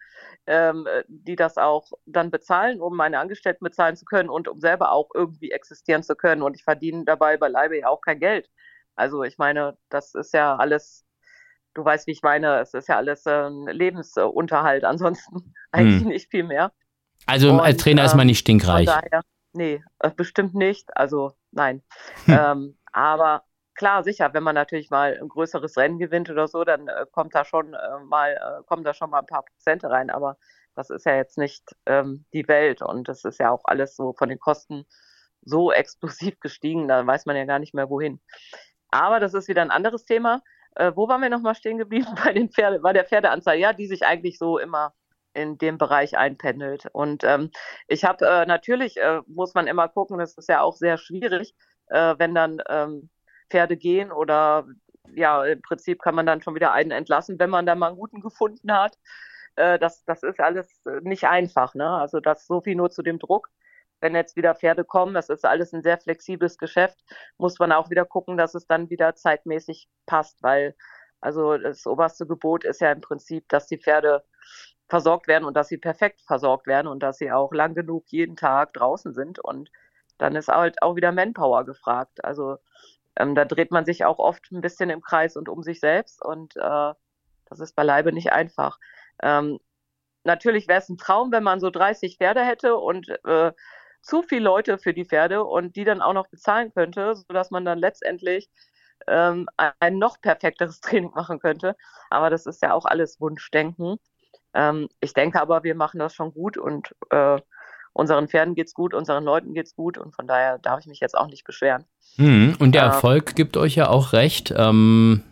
ähm, 0.48 0.88
die 1.07 1.36
das 1.36 1.57
auch 1.57 1.91
dann 2.05 2.31
bezahlen, 2.31 2.81
um 2.81 2.95
meine 2.95 3.19
Angestellten 3.19 3.63
bezahlen 3.63 3.95
zu 3.95 4.05
können 4.05 4.29
und 4.29 4.48
um 4.48 4.60
selber 4.60 4.91
auch 4.91 5.10
irgendwie 5.13 5.51
existieren 5.51 6.03
zu 6.03 6.15
können. 6.15 6.41
Und 6.41 6.55
ich 6.55 6.63
verdiene 6.63 7.03
dabei 7.05 7.38
beileibe 7.38 7.79
ja 7.79 7.88
auch 7.88 8.01
kein 8.01 8.19
Geld. 8.19 8.50
Also 8.95 9.24
ich 9.24 9.38
meine, 9.38 9.77
das 9.89 10.15
ist 10.15 10.33
ja 10.33 10.55
alles, 10.55 11.05
du 11.74 11.83
weißt, 11.83 12.07
wie 12.07 12.12
ich 12.12 12.21
meine, 12.21 12.60
es 12.60 12.74
ist 12.74 12.88
ja 12.88 12.98
alles 12.98 13.25
äh, 13.25 13.50
Lebensunterhalt, 13.50 14.83
ansonsten 14.86 15.53
eigentlich 15.71 16.01
hm. 16.01 16.10
nicht 16.10 16.29
viel 16.29 16.43
mehr. 16.43 16.71
Also 17.25 17.51
und, 17.51 17.60
als 17.60 17.77
Trainer 17.77 18.01
ähm, 18.01 18.05
ist 18.05 18.15
man 18.15 18.27
nicht 18.27 18.39
stinkreich. 18.39 18.88
Daher, 18.88 19.21
nee, 19.53 19.83
äh, 20.00 20.12
bestimmt 20.12 20.55
nicht. 20.55 20.95
Also 20.95 21.33
nein. 21.51 21.83
Hm. 22.25 22.38
Ähm, 22.39 22.77
aber 22.91 23.43
klar, 23.75 24.03
sicher, 24.03 24.33
wenn 24.33 24.43
man 24.43 24.55
natürlich 24.55 24.89
mal 24.89 25.17
ein 25.19 25.29
größeres 25.29 25.77
Rennen 25.77 26.00
gewinnt 26.00 26.29
oder 26.29 26.48
so, 26.48 26.63
dann 26.63 26.88
äh, 26.88 27.05
kommt 27.12 27.36
da 27.36 27.45
schon 27.45 27.74
äh, 27.74 28.00
mal, 28.05 28.33
äh, 28.33 28.63
kommen 28.65 28.83
da 28.83 28.93
schon 28.93 29.10
mal 29.10 29.19
ein 29.19 29.25
paar 29.25 29.43
Prozente 29.43 29.89
rein. 29.89 30.10
Aber 30.10 30.38
das 30.75 30.89
ist 30.89 31.05
ja 31.05 31.15
jetzt 31.15 31.38
nicht 31.38 31.75
ähm, 31.86 32.25
die 32.33 32.48
Welt 32.48 32.81
und 32.81 33.07
das 33.07 33.25
ist 33.25 33.39
ja 33.39 33.51
auch 33.51 33.63
alles 33.65 33.95
so 33.95 34.13
von 34.13 34.29
den 34.29 34.39
Kosten 34.39 34.86
so 35.41 35.71
explosiv 35.71 36.39
gestiegen, 36.39 36.88
da 36.88 37.05
weiß 37.05 37.25
man 37.25 37.36
ja 37.36 37.45
gar 37.45 37.60
nicht 37.60 37.74
mehr 37.74 37.89
wohin. 37.89 38.21
Aber 38.91 39.19
das 39.19 39.33
ist 39.33 39.48
wieder 39.48 39.62
ein 39.62 39.71
anderes 39.71 40.05
Thema. 40.05 40.41
Äh, 40.75 40.91
wo 40.95 41.07
waren 41.07 41.21
wir 41.21 41.29
nochmal 41.29 41.55
stehen 41.55 41.77
geblieben? 41.77 42.07
Bei 42.24 42.33
den 42.33 42.50
Pferde, 42.50 42.79
bei 42.79 42.93
der 42.93 43.05
Pferdeanzahl, 43.05 43.57
ja, 43.57 43.74
die 43.74 43.88
sich 43.88 44.05
eigentlich 44.05 44.38
so 44.38 44.57
immer 44.57 44.93
in 45.33 45.57
dem 45.57 45.77
Bereich 45.77 46.17
einpendelt. 46.17 46.88
Und 46.91 47.24
ähm, 47.24 47.51
ich 47.88 48.03
habe 48.03 48.25
äh, 48.25 48.45
natürlich, 48.45 48.98
äh, 48.98 49.21
muss 49.27 49.53
man 49.53 49.67
immer 49.67 49.88
gucken, 49.88 50.17
das 50.17 50.38
ist 50.38 50.50
ja 50.50 50.62
auch 50.62 50.75
sehr 50.75 50.98
schwierig, 50.98 51.55
äh, 51.91 52.15
wenn 52.17 52.36
dann 52.36 52.62
ähm, 52.69 53.10
Pferde 53.50 53.77
gehen 53.77 54.12
oder 54.12 54.65
ja, 55.13 55.43
im 55.45 55.62
Prinzip 55.62 56.01
kann 56.01 56.15
man 56.15 56.25
dann 56.25 56.41
schon 56.41 56.55
wieder 56.55 56.71
einen 56.71 56.91
entlassen, 56.91 57.39
wenn 57.39 57.50
man 57.50 57.65
da 57.65 57.75
mal 57.75 57.88
einen 57.88 57.98
guten 57.98 58.21
gefunden 58.21 58.71
hat. 58.71 58.98
Äh, 59.55 59.79
das, 59.79 60.03
das 60.05 60.24
ist 60.24 60.39
alles 60.39 60.81
äh, 60.86 61.01
nicht 61.01 61.25
einfach. 61.25 61.75
Ne? 61.75 61.88
Also 61.88 62.19
das 62.19 62.48
so 62.48 62.62
viel 62.62 62.75
nur 62.75 62.91
zu 62.91 63.03
dem 63.03 63.19
Druck 63.19 63.50
wenn 64.01 64.15
jetzt 64.15 64.36
wieder 64.36 64.55
Pferde 64.55 64.83
kommen, 64.83 65.13
das 65.13 65.29
ist 65.29 65.45
alles 65.45 65.74
ein 65.74 65.83
sehr 65.83 65.98
flexibles 66.00 66.57
Geschäft, 66.57 67.00
muss 67.38 67.60
man 67.60 67.71
auch 67.71 67.89
wieder 67.89 68.05
gucken, 68.05 68.36
dass 68.36 68.55
es 68.55 68.67
dann 68.67 68.89
wieder 68.89 69.15
zeitmäßig 69.15 69.88
passt, 70.05 70.41
weil 70.43 70.75
also 71.21 71.57
das 71.57 71.86
oberste 71.86 72.25
Gebot 72.25 72.63
ist 72.63 72.81
ja 72.81 72.91
im 72.91 73.01
Prinzip, 73.01 73.48
dass 73.48 73.67
die 73.67 73.77
Pferde 73.77 74.24
versorgt 74.89 75.27
werden 75.27 75.45
und 75.45 75.55
dass 75.55 75.67
sie 75.67 75.77
perfekt 75.77 76.21
versorgt 76.25 76.67
werden 76.67 76.88
und 76.88 77.01
dass 77.03 77.17
sie 77.17 77.31
auch 77.31 77.53
lang 77.53 77.75
genug 77.75 78.05
jeden 78.07 78.36
Tag 78.36 78.74
draußen 78.74 79.13
sind 79.13 79.39
und 79.39 79.71
dann 80.22 80.36
ist 80.36 80.50
halt 80.50 80.82
auch 80.84 80.96
wieder 80.96 81.12
Manpower 81.12 81.66
gefragt. 81.66 82.24
Also 82.24 82.58
ähm, 83.18 83.36
da 83.36 83.46
dreht 83.46 83.72
man 83.72 83.86
sich 83.86 84.06
auch 84.06 84.20
oft 84.20 84.51
ein 84.51 84.62
bisschen 84.62 84.90
im 84.90 85.01
Kreis 85.01 85.36
und 85.36 85.50
um 85.50 85.63
sich 85.63 85.80
selbst 85.80 86.24
und 86.24 86.56
äh, 86.56 86.94
das 87.50 87.60
ist 87.60 87.75
beileibe 87.75 88.13
nicht 88.13 88.32
einfach. 88.32 88.78
Ähm, 89.22 89.60
natürlich 90.24 90.68
wäre 90.68 90.80
es 90.80 90.90
ein 90.90 90.98
Traum, 90.98 91.32
wenn 91.32 91.44
man 91.44 91.60
so 91.60 91.70
30 91.72 92.18
Pferde 92.18 92.42
hätte 92.42 92.78
und 92.78 93.10
äh, 93.25 93.51
zu 94.01 94.24
viele 94.24 94.44
Leute 94.44 94.78
für 94.78 94.94
die 94.94 95.06
Pferde 95.06 95.44
und 95.44 95.75
die 95.75 95.84
dann 95.84 96.01
auch 96.01 96.13
noch 96.13 96.28
bezahlen 96.28 96.72
könnte, 96.74 97.16
sodass 97.16 97.51
man 97.51 97.66
dann 97.66 97.80
letztendlich 97.80 98.50
ähm, 99.08 99.48
ein 99.80 99.98
noch 99.98 100.22
perfekteres 100.22 100.80
Training 100.82 101.12
machen 101.16 101.40
könnte. 101.40 101.75
Aber 102.10 102.30
das 102.30 102.46
ist 102.46 102.62
ja 102.62 102.74
auch 102.74 102.86
alles 102.86 103.20
Wunschdenken. 103.20 103.98
Ähm, 104.54 104.88
ich 105.00 105.13
denke 105.13 105.42
aber, 105.42 105.63
wir 105.63 105.75
machen 105.75 106.00
das 106.00 106.13
schon 106.13 106.34
gut 106.34 106.58
und 106.58 106.96
äh, 107.10 107.40
unseren 107.93 108.27
Pferden 108.27 108.55
geht's 108.55 108.74
gut, 108.74 108.93
unseren 108.93 109.24
Leuten 109.24 109.53
geht's 109.53 109.75
gut 109.75 109.98
und 109.98 110.15
von 110.15 110.27
daher 110.27 110.57
darf 110.60 110.79
ich 110.79 110.88
mich 110.88 111.00
jetzt 111.00 111.17
auch 111.17 111.27
nicht 111.27 111.43
beschweren. 111.43 111.86
Hm, 112.17 112.55
und 112.60 112.74
der 112.74 112.83
ähm, 112.83 112.89
Erfolg 112.89 113.36
gibt 113.36 113.57
euch 113.57 113.75
ja 113.75 113.89
auch 113.89 114.13
recht. 114.13 114.53
Ähm, 114.55 115.24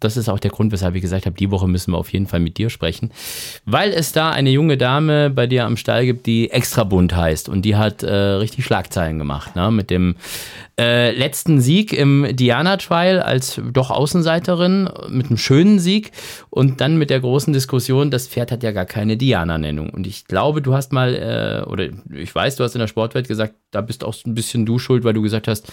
das 0.00 0.16
ist 0.16 0.28
auch 0.28 0.38
der 0.38 0.50
Grund, 0.50 0.72
weshalb 0.72 0.94
ich 0.94 1.02
gesagt 1.02 1.26
habe, 1.26 1.36
die 1.36 1.50
Woche 1.50 1.66
müssen 1.66 1.92
wir 1.92 1.98
auf 1.98 2.12
jeden 2.12 2.26
Fall 2.26 2.40
mit 2.40 2.58
dir 2.58 2.70
sprechen, 2.70 3.10
weil 3.64 3.92
es 3.92 4.12
da 4.12 4.30
eine 4.30 4.50
junge 4.50 4.76
Dame 4.76 5.30
bei 5.30 5.46
dir 5.46 5.64
am 5.64 5.76
Stall 5.76 6.06
gibt, 6.06 6.26
die 6.26 6.50
extra 6.50 6.84
bunt 6.84 7.14
heißt 7.14 7.48
und 7.48 7.62
die 7.62 7.76
hat 7.76 8.02
äh, 8.02 8.14
richtig 8.14 8.64
Schlagzeilen 8.64 9.18
gemacht, 9.18 9.56
ne? 9.56 9.70
mit 9.70 9.90
dem 9.90 10.16
äh, 10.78 11.10
letzten 11.10 11.60
Sieg 11.60 11.92
im 11.92 12.26
Diana 12.30 12.76
Trial 12.76 13.20
als 13.20 13.60
doch 13.72 13.90
Außenseiterin, 13.90 14.88
mit 15.08 15.26
einem 15.26 15.38
schönen 15.38 15.80
Sieg 15.80 16.12
und 16.50 16.80
dann 16.80 16.96
mit 16.96 17.10
der 17.10 17.20
großen 17.20 17.52
Diskussion, 17.52 18.10
das 18.10 18.28
Pferd 18.28 18.52
hat 18.52 18.62
ja 18.62 18.72
gar 18.72 18.86
keine 18.86 19.16
Diana-Nennung 19.16 19.90
und 19.90 20.06
ich 20.06 20.26
glaube, 20.26 20.62
du 20.62 20.74
hast 20.74 20.92
mal, 20.92 21.14
äh, 21.14 21.68
oder 21.68 21.88
ich 22.14 22.32
weiß, 22.32 22.56
du 22.56 22.64
hast 22.64 22.74
in 22.74 22.80
der 22.80 22.86
Sportwelt 22.86 23.26
gesagt, 23.26 23.54
da 23.72 23.80
bist 23.80 24.04
auch 24.04 24.14
ein 24.24 24.34
bisschen 24.34 24.64
du 24.64 24.78
schuld, 24.78 25.02
weil 25.02 25.14
du 25.14 25.22
gesagt 25.22 25.48
hast, 25.48 25.72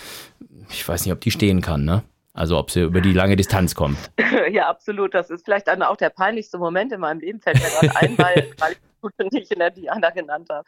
ich 0.71 0.87
weiß 0.87 1.05
nicht, 1.05 1.13
ob 1.13 1.21
die 1.21 1.31
stehen 1.31 1.61
kann, 1.61 1.85
ne? 1.85 2.03
Also 2.35 2.57
ob 2.57 2.69
sie 2.69 2.81
über 2.81 2.99
die 2.99 3.13
lange 3.13 3.35
Distanz 3.35 3.73
kommt. 3.75 3.97
Ja, 4.51 4.67
absolut. 4.67 5.13
Das 5.13 5.29
ist 5.29 5.45
vielleicht 5.45 5.67
dann 5.67 5.81
auch 5.81 5.95
der 5.95 6.09
peinlichste 6.09 6.57
Moment 6.57 6.91
in 6.91 6.99
meinem 6.99 7.19
Leben, 7.19 7.39
fällt 7.39 7.57
mir 7.57 7.69
gerade 7.69 7.95
ein, 7.95 8.17
weil, 8.17 8.53
weil 8.59 8.75
ich 9.17 9.31
nicht 9.31 9.51
in 9.51 9.59
der 9.59 9.71
Diana 9.71 10.09
genannt 10.09 10.49
habe. 10.51 10.67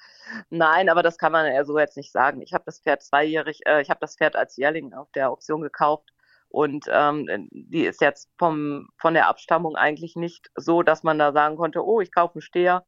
Nein, 0.50 0.90
aber 0.90 1.04
das 1.04 1.18
kann 1.18 1.34
man 1.34 1.52
ja 1.54 1.64
so 1.66 1.78
jetzt 1.78 1.98
nicht 1.98 2.12
sagen. 2.12 2.42
Ich 2.42 2.54
habe 2.54 2.64
das 2.66 2.80
Pferd 2.80 3.04
zweijährig, 3.04 3.62
äh, 3.66 3.82
ich 3.82 3.90
habe 3.90 4.00
das 4.00 4.16
Pferd 4.16 4.36
als 4.36 4.56
Jährling 4.56 4.94
auf 4.94 5.12
der 5.12 5.30
Auktion 5.30 5.62
gekauft 5.62 6.12
und 6.50 6.86
ähm, 6.90 7.50
die 7.52 7.86
ist 7.86 8.02
jetzt 8.02 8.30
vom, 8.38 8.90
von 8.98 9.14
der 9.14 9.28
Abstammung 9.28 9.76
eigentlich 9.76 10.16
nicht 10.16 10.50
so, 10.56 10.82
dass 10.82 11.04
man 11.04 11.20
da 11.20 11.34
sagen 11.34 11.58
konnte, 11.58 11.86
oh, 11.86 12.00
ich 12.00 12.14
kaufe 12.14 12.36
einen 12.36 12.42
Steher. 12.42 12.86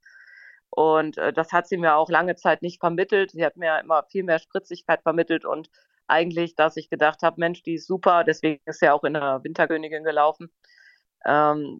Und 0.69 1.17
äh, 1.17 1.33
das 1.33 1.51
hat 1.51 1.67
sie 1.67 1.77
mir 1.77 1.95
auch 1.95 2.09
lange 2.09 2.35
Zeit 2.35 2.61
nicht 2.61 2.79
vermittelt. 2.79 3.31
Sie 3.31 3.43
hat 3.43 3.57
mir 3.57 3.79
immer 3.79 4.03
viel 4.03 4.23
mehr 4.23 4.39
Spritzigkeit 4.39 5.01
vermittelt 5.01 5.43
und 5.43 5.69
eigentlich, 6.09 6.55
dass 6.55 6.77
ich 6.77 6.89
gedacht 6.89 7.21
habe, 7.23 7.39
Mensch, 7.39 7.63
die 7.63 7.75
ist 7.75 7.87
super, 7.87 8.23
deswegen 8.23 8.61
ist 8.65 8.81
ja 8.81 8.93
auch 8.93 9.03
in 9.03 9.13
der 9.13 9.43
Winterkönigin 9.43 10.03
gelaufen. 10.03 10.51
Ähm, 11.25 11.79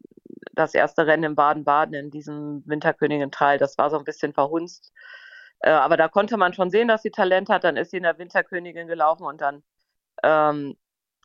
das 0.54 0.74
erste 0.74 1.08
Rennen 1.08 1.24
in 1.24 1.36
Baden-Baden 1.36 1.94
in 1.94 2.12
diesem 2.12 2.64
Winterkönigin-Teil, 2.66 3.58
das 3.58 3.78
war 3.78 3.90
so 3.90 3.98
ein 3.98 4.04
bisschen 4.04 4.34
verhunzt. 4.34 4.92
Äh, 5.62 5.72
aber 5.72 5.98
da 5.98 6.08
konnte 6.08 6.38
man 6.38 6.54
schon 6.54 6.70
sehen, 6.70 6.88
dass 6.88 7.02
sie 7.04 7.12
Talent 7.12 7.50
hat. 7.50 7.64
Dann 7.64 7.78
ist 7.78 7.92
sie 7.92 7.98
in 7.98 8.04
der 8.04 8.18
Winterkönigin 8.18 8.88
gelaufen 8.88 9.24
und 9.24 9.42
dann 9.42 9.64
ähm, 10.24 10.78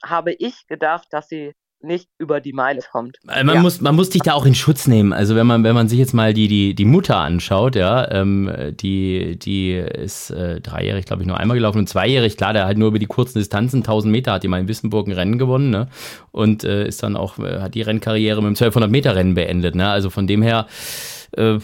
habe 0.04 0.32
ich 0.32 0.66
gedacht, 0.66 1.08
dass 1.10 1.28
sie 1.28 1.54
nicht 1.84 2.08
über 2.18 2.40
die 2.40 2.52
Meile 2.52 2.80
kommt. 2.90 3.18
Äh, 3.28 3.44
man, 3.44 3.56
ja. 3.56 3.62
muss, 3.62 3.80
man 3.80 3.94
muss 3.94 4.10
dich 4.10 4.22
da 4.22 4.32
auch 4.34 4.46
in 4.46 4.54
Schutz 4.54 4.86
nehmen. 4.86 5.12
Also 5.12 5.36
wenn 5.36 5.46
man, 5.46 5.64
wenn 5.64 5.74
man 5.74 5.88
sich 5.88 5.98
jetzt 5.98 6.14
mal 6.14 6.34
die, 6.34 6.48
die, 6.48 6.74
die 6.74 6.84
Mutter 6.84 7.16
anschaut, 7.16 7.76
ja, 7.76 8.10
ähm, 8.10 8.50
die, 8.80 9.38
die 9.38 9.72
ist 9.72 10.30
äh, 10.30 10.60
dreijährig, 10.60 11.04
glaube 11.04 11.22
ich, 11.22 11.28
nur 11.28 11.38
einmal 11.38 11.56
gelaufen 11.56 11.78
und 11.78 11.88
zweijährig, 11.88 12.36
klar, 12.36 12.52
der 12.52 12.66
hat 12.66 12.78
nur 12.78 12.88
über 12.88 12.98
die 12.98 13.06
kurzen 13.06 13.38
Distanzen, 13.38 13.78
1000 13.80 14.10
Meter, 14.10 14.32
hat 14.32 14.42
die 14.42 14.48
mal 14.48 14.60
in 14.60 14.68
Wissenburg 14.68 15.06
ein 15.06 15.12
Rennen 15.12 15.38
gewonnen, 15.38 15.70
ne? 15.70 15.88
Und 16.32 16.64
äh, 16.64 16.86
ist 16.86 17.02
dann 17.02 17.16
auch, 17.16 17.38
äh, 17.38 17.60
hat 17.60 17.74
die 17.74 17.82
Rennkarriere 17.82 18.40
mit 18.42 18.48
dem 18.48 18.56
1200 18.56 18.90
Meter 18.90 19.14
Rennen 19.14 19.34
beendet, 19.34 19.74
ne? 19.74 19.88
Also 19.88 20.10
von 20.10 20.26
dem 20.26 20.42
her, 20.42 20.66
äh, 21.32 21.58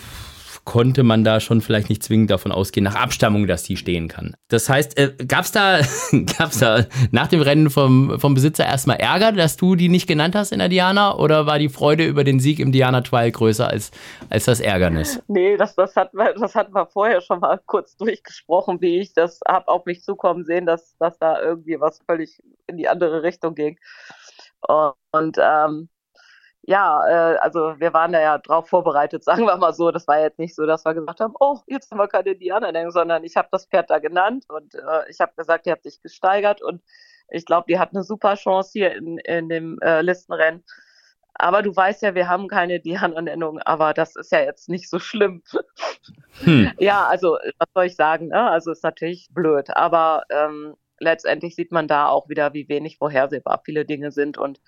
konnte 0.64 1.03
man 1.03 1.25
da 1.25 1.40
schon 1.40 1.61
vielleicht 1.61 1.88
nicht 1.88 2.03
zwingend 2.03 2.31
davon 2.31 2.53
ausgehen, 2.53 2.85
nach 2.85 2.94
Abstammung, 2.94 3.46
dass 3.46 3.62
die 3.62 3.77
stehen 3.77 4.09
kann. 4.09 4.37
Das 4.49 4.68
heißt, 4.68 4.99
äh, 4.99 5.14
gab 5.27 5.44
es 5.44 5.53
da, 5.53 5.81
gab's 6.38 6.59
da 6.59 6.87
nach 7.11 7.29
dem 7.29 7.40
Rennen 7.40 7.70
vom, 7.70 8.18
vom 8.18 8.35
Besitzer 8.35 8.66
erstmal 8.66 8.96
Ärger, 8.96 9.33
dass 9.33 9.57
du 9.57 9.77
die 9.77 9.88
nicht 9.88 10.07
genannt 10.07 10.35
hast 10.35 10.53
in 10.53 10.59
der 10.59 10.68
Diana? 10.68 11.16
Oder 11.16 11.46
war 11.46 11.59
die 11.59 11.68
Freude 11.68 12.05
über 12.05 12.25
den 12.25 12.40
Sieg 12.40 12.59
im 12.59 12.73
Diana 12.73 13.01
Trial 13.01 13.31
größer 13.31 13.68
als, 13.68 13.90
als 14.29 14.44
das 14.44 14.61
Ärgernis? 14.61 15.23
Nee, 15.29 15.57
das, 15.57 15.75
das, 15.75 15.96
hat, 15.96 16.11
das 16.14 16.55
hatten 16.55 16.75
wir 16.75 16.87
vorher 16.87 17.20
schon 17.20 17.40
mal 17.40 17.59
kurz 17.66 17.96
durchgesprochen, 17.96 18.81
wie 18.81 19.01
ich 19.01 19.12
das 19.12 19.40
habe 19.46 19.68
auf 19.68 19.87
mich 19.87 20.03
zukommen 20.03 20.44
sehen, 20.44 20.66
dass, 20.66 20.96
dass 20.99 21.18
da 21.18 21.40
irgendwie 21.40 21.81
was 21.81 22.01
völlig 22.07 22.40
in 22.66 22.77
die 22.77 22.88
andere 22.88 23.23
Richtung 23.23 23.55
ging. 23.55 23.79
Und, 24.66 24.94
und 25.12 25.38
ähm, 25.40 25.88
ja, 26.71 27.35
äh, 27.35 27.37
also 27.39 27.75
wir 27.81 27.93
waren 27.93 28.13
da 28.13 28.21
ja 28.21 28.39
drauf 28.39 28.69
vorbereitet, 28.69 29.25
sagen 29.25 29.45
wir 29.45 29.57
mal 29.57 29.73
so. 29.73 29.91
Das 29.91 30.07
war 30.07 30.21
jetzt 30.21 30.39
nicht 30.39 30.55
so, 30.55 30.67
dass 30.67 30.85
wir 30.85 30.95
gesagt 30.95 31.19
haben, 31.21 31.35
oh, 31.41 31.59
jetzt 31.67 31.91
haben 31.91 31.99
wir 31.99 32.07
keine 32.07 32.37
Diana, 32.37 32.91
sondern 32.93 33.25
ich 33.25 33.37
habe 33.37 33.49
das 33.51 33.67
Pferd 33.67 33.91
da 33.91 33.99
genannt 33.99 34.45
und 34.49 34.77
äh, 34.77 35.11
ich 35.11 35.21
habe 35.21 35.33
gesagt, 35.37 35.67
die 35.67 35.73
hat 35.73 35.83
sich 35.83 36.01
gesteigert 36.01 36.63
und 36.63 36.81
ich 37.29 37.45
glaube, 37.45 37.67
die 37.69 37.79
hat 37.79 37.91
eine 37.93 38.05
super 38.05 38.37
Chance 38.37 38.71
hier 38.73 38.95
in, 38.95 39.19
in 39.19 39.49
dem 39.49 39.79
äh, 39.81 40.01
Listenrennen. 40.03 40.65
Aber 41.35 41.63
du 41.63 41.75
weißt 41.75 42.03
ja, 42.03 42.15
wir 42.15 42.29
haben 42.29 42.49
keine 42.49 42.81
Diana-Nennung, 42.81 43.61
aber 43.61 43.93
das 43.95 44.15
ist 44.15 44.31
ja 44.31 44.41
jetzt 44.41 44.69
nicht 44.69 44.89
so 44.89 44.99
schlimm. 44.99 45.43
Hm. 46.45 46.73
Ja, 46.79 47.07
also 47.07 47.39
was 47.59 47.69
soll 47.75 47.85
ich 47.87 47.97
sagen? 47.97 48.29
Ne? 48.29 48.51
Also 48.51 48.71
ist 48.71 48.85
natürlich 48.85 49.29
blöd, 49.33 49.77
aber 49.77 50.23
ähm, 50.31 50.75
letztendlich 50.99 51.57
sieht 51.57 51.73
man 51.73 51.89
da 51.89 52.07
auch 52.07 52.29
wieder, 52.29 52.55
wie 52.55 52.69
wenig 52.69 52.99
vorhersehbar 52.99 53.61
viele 53.65 53.85
Dinge 53.85 54.13
sind 54.13 54.39
und 54.39 54.61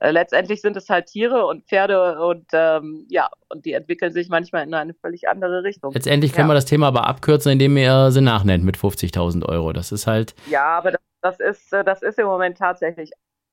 äh, 0.00 0.10
letztendlich 0.10 0.60
sind 0.60 0.76
es 0.76 0.88
halt 0.88 1.06
Tiere 1.06 1.46
und 1.46 1.66
Pferde 1.66 2.20
und 2.20 2.46
ähm, 2.52 3.06
ja, 3.08 3.28
und 3.48 3.64
die 3.64 3.72
entwickeln 3.72 4.12
sich 4.12 4.28
manchmal 4.28 4.64
in 4.64 4.74
eine 4.74 4.94
völlig 4.94 5.28
andere 5.28 5.64
Richtung. 5.64 5.92
Letztendlich 5.92 6.32
können 6.32 6.48
ja. 6.48 6.52
wir 6.52 6.56
das 6.56 6.66
Thema 6.66 6.88
aber 6.88 7.06
abkürzen, 7.06 7.52
indem 7.52 7.76
ihr 7.76 8.10
sie 8.12 8.20
nachnennt 8.20 8.64
mit 8.64 8.76
50.000 8.76 9.44
Euro. 9.46 9.72
Das 9.72 9.90
ist 9.90 10.06
halt. 10.06 10.34
Ja, 10.48 10.66
aber 10.66 10.92
das, 10.92 11.00
das, 11.20 11.40
ist, 11.40 11.72
äh, 11.72 11.84
das 11.84 12.02
ist 12.02 12.18
im 12.18 12.26
Moment 12.26 12.58
tatsächlich 12.58 13.10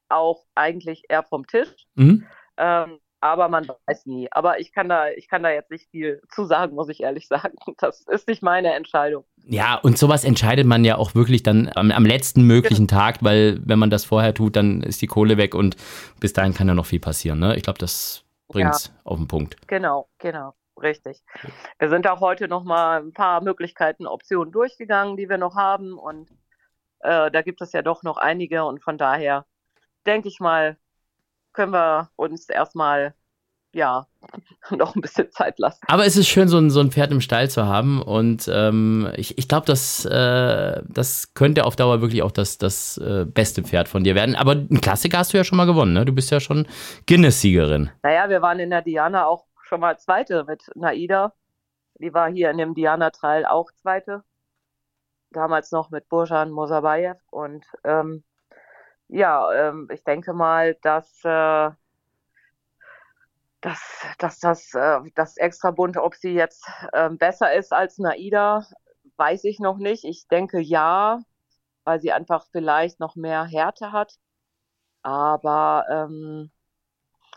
auch 0.09 0.45
eigentlich 0.53 1.03
eher 1.09 1.23
vom 1.23 1.47
Tisch. 1.47 1.87
Mhm. 1.95 2.25
Ähm, 2.57 2.99
aber 3.21 3.49
man 3.49 3.67
weiß 3.87 4.05
nie. 4.05 4.27
Aber 4.31 4.59
ich 4.59 4.71
kann 4.71 4.89
da, 4.89 5.09
ich 5.09 5.27
kann 5.27 5.43
da 5.43 5.49
jetzt 5.49 5.71
nicht 5.71 5.89
viel 5.89 6.21
zu 6.29 6.45
sagen, 6.45 6.75
muss 6.75 6.89
ich 6.89 7.01
ehrlich 7.01 7.27
sagen. 7.27 7.55
Das 7.77 8.01
ist 8.01 8.27
nicht 8.27 8.41
meine 8.41 8.73
Entscheidung. 8.73 9.25
Ja, 9.43 9.75
und 9.75 9.97
sowas 9.97 10.23
entscheidet 10.23 10.65
man 10.65 10.85
ja 10.85 10.97
auch 10.97 11.13
wirklich 11.13 11.43
dann 11.43 11.69
am, 11.75 11.91
am 11.91 12.05
letzten 12.05 12.43
möglichen 12.43 12.87
genau. 12.87 12.99
Tag, 12.99 13.23
weil 13.23 13.59
wenn 13.65 13.79
man 13.79 13.89
das 13.89 14.05
vorher 14.05 14.33
tut, 14.33 14.55
dann 14.55 14.81
ist 14.81 15.01
die 15.01 15.07
Kohle 15.07 15.37
weg 15.37 15.55
und 15.55 15.75
bis 16.19 16.33
dahin 16.33 16.53
kann 16.53 16.67
ja 16.67 16.73
noch 16.73 16.85
viel 16.85 16.99
passieren. 16.99 17.39
Ne? 17.39 17.55
Ich 17.55 17.63
glaube, 17.63 17.79
das 17.79 18.23
bringt 18.47 18.73
es 18.73 18.87
ja. 18.87 18.93
auf 19.03 19.17
den 19.17 19.27
Punkt. 19.27 19.55
Genau, 19.67 20.07
genau. 20.19 20.53
Richtig. 20.81 21.23
Wir 21.79 21.89
sind 21.89 22.07
auch 22.07 22.19
heute 22.19 22.47
noch 22.47 22.63
mal 22.63 23.01
ein 23.01 23.13
paar 23.13 23.41
Möglichkeiten, 23.41 24.07
Optionen 24.07 24.51
durchgegangen, 24.51 25.15
die 25.15 25.29
wir 25.29 25.37
noch 25.37 25.55
haben. 25.55 25.97
Und 25.97 26.29
äh, 26.99 27.31
da 27.31 27.41
gibt 27.41 27.61
es 27.61 27.71
ja 27.71 27.81
doch 27.81 28.03
noch 28.03 28.17
einige. 28.17 28.65
Und 28.65 28.83
von 28.83 28.97
daher 28.97 29.45
denke 30.05 30.27
ich 30.27 30.39
mal, 30.39 30.77
können 31.55 31.73
wir 31.73 32.09
uns 32.15 32.49
erstmal 32.49 33.15
ja, 33.75 34.07
noch 34.71 34.95
ein 34.95 35.01
bisschen 35.01 35.31
Zeit 35.31 35.59
lassen. 35.59 35.81
Aber 35.87 36.05
es 36.05 36.15
ist 36.15 36.29
schön, 36.29 36.47
so 36.47 36.57
ein, 36.57 36.69
so 36.69 36.79
ein 36.79 36.91
Pferd 36.91 37.11
im 37.11 37.19
Stall 37.19 37.49
zu 37.49 37.65
haben. 37.65 38.01
Und 38.01 38.49
ähm, 38.51 39.11
ich, 39.17 39.37
ich 39.37 39.49
glaube, 39.49 39.65
das, 39.65 40.05
äh, 40.05 40.81
das 40.87 41.33
könnte 41.33 41.65
auf 41.65 41.75
Dauer 41.75 41.99
wirklich 41.99 42.23
auch 42.23 42.31
das, 42.31 42.57
das 42.57 42.97
äh, 42.97 43.25
beste 43.25 43.63
Pferd 43.63 43.89
von 43.89 44.05
dir 44.05 44.15
werden. 44.15 44.35
Aber 44.35 44.53
ein 44.53 44.79
Klassiker 44.79 45.17
hast 45.17 45.33
du 45.33 45.37
ja 45.37 45.43
schon 45.43 45.57
mal 45.57 45.65
gewonnen, 45.65 45.93
ne? 45.93 46.05
Du 46.05 46.13
bist 46.13 46.31
ja 46.31 46.39
schon 46.39 46.67
Guinness-Siegerin. 47.05 47.89
Naja, 48.01 48.29
wir 48.29 48.41
waren 48.41 48.59
in 48.59 48.69
der 48.69 48.81
Diana 48.81 49.25
auch 49.25 49.45
schon 49.63 49.81
mal 49.81 49.99
Zweite 49.99 50.45
mit 50.45 50.63
Naida. 50.75 51.33
Die 51.99 52.13
war 52.13 52.31
hier 52.31 52.51
in 52.51 52.57
dem 52.57 52.75
Diana-Trail 52.75 53.45
auch 53.45 53.71
Zweite. 53.73 54.23
Damals 55.31 55.71
noch 55.71 55.89
mit 55.89 56.07
Burjan 56.07 56.49
Mosabayev. 56.49 57.19
Und 57.29 57.65
ähm, 57.83 58.23
ja, 59.07 59.51
ähm, 59.69 59.89
ich 59.91 60.03
denke 60.03 60.33
mal, 60.33 60.75
dass. 60.81 61.23
Äh, 61.23 61.71
dass, 63.61 64.05
dass 64.19 64.39
das, 64.39 64.73
äh, 64.75 64.99
das 65.15 65.37
extra 65.37 65.71
bunte, 65.71 66.03
ob 66.03 66.13
sie 66.13 66.33
jetzt 66.33 66.67
äh, 66.93 67.09
besser 67.09 67.51
ist 67.55 67.73
als 67.73 67.97
Naida, 67.97 68.63
weiß 69.17 69.43
ich 69.45 69.59
noch 69.59 69.77
nicht. 69.77 70.03
Ich 70.03 70.27
denke 70.27 70.59
ja, 70.59 71.21
weil 71.83 71.99
sie 71.99 72.11
einfach 72.11 72.45
vielleicht 72.51 72.99
noch 72.99 73.15
mehr 73.15 73.45
Härte 73.45 73.91
hat. 73.91 74.19
Aber 75.01 75.85
ähm, 75.89 76.51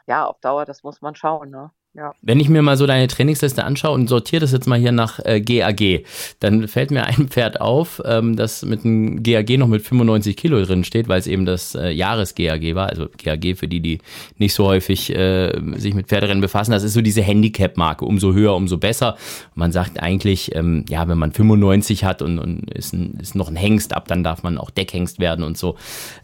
ja, 0.07 0.27
auf 0.27 0.41
Dauer, 0.41 0.65
das 0.67 0.83
muss 0.83 1.01
man 1.03 1.15
schauen. 1.15 1.51
Ne? 1.51 1.71
Ja. 1.99 2.15
Wenn 2.23 2.39
ich 2.39 2.49
mir 2.49 2.63
mal 2.63 2.77
so 2.77 2.87
deine 2.87 3.09
Trainingsliste 3.09 3.65
anschaue 3.65 3.95
und 3.95 4.09
sortiere 4.09 4.41
das 4.41 4.53
jetzt 4.53 4.69
mal 4.69 4.79
hier 4.79 4.93
nach 4.93 5.19
äh, 5.25 5.41
GAG, 5.41 6.05
dann 6.39 6.69
fällt 6.69 6.93
mir 6.93 7.05
ein 7.07 7.27
Pferd 7.29 7.61
auf, 7.61 8.01
ähm, 8.05 8.37
das 8.37 8.65
mit 8.65 8.85
einem 8.85 9.25
GAG 9.25 9.59
noch 9.59 9.67
mit 9.67 9.83
95 9.83 10.37
Kilo 10.37 10.65
drin 10.65 10.85
steht, 10.85 11.09
weil 11.09 11.19
es 11.19 11.27
eben 11.27 11.45
das 11.45 11.75
äh, 11.75 11.91
Jahres-GAG 11.91 12.77
war. 12.77 12.89
Also 12.89 13.09
GAG 13.17 13.57
für 13.57 13.67
die, 13.67 13.81
die 13.81 13.99
nicht 14.37 14.55
so 14.55 14.67
häufig 14.67 15.13
äh, 15.13 15.53
sich 15.75 15.95
mit 15.95 16.07
Pferderennen 16.07 16.41
befassen. 16.41 16.71
Das 16.71 16.85
ist 16.85 16.93
so 16.93 17.01
diese 17.01 17.21
Handicap-Marke. 17.21 18.05
Umso 18.05 18.33
höher, 18.33 18.55
umso 18.55 18.79
besser. 18.79 19.17
man 19.57 19.73
sagt 19.73 20.01
eigentlich, 20.01 20.55
ähm, 20.55 20.85
ja, 20.89 21.09
wenn 21.09 21.19
man 21.19 21.33
95 21.33 22.05
hat 22.05 22.23
und, 22.23 22.39
und 22.39 22.71
ist, 22.71 22.93
ein, 22.93 23.19
ist, 23.21 23.35
noch 23.35 23.49
ein 23.49 23.57
Hengst 23.57 23.93
ab, 23.93 24.07
dann 24.07 24.23
darf 24.23 24.45
man 24.45 24.57
auch 24.57 24.71
Deckhengst 24.71 25.19
werden 25.19 25.45
und 25.45 25.59
so. 25.59 25.75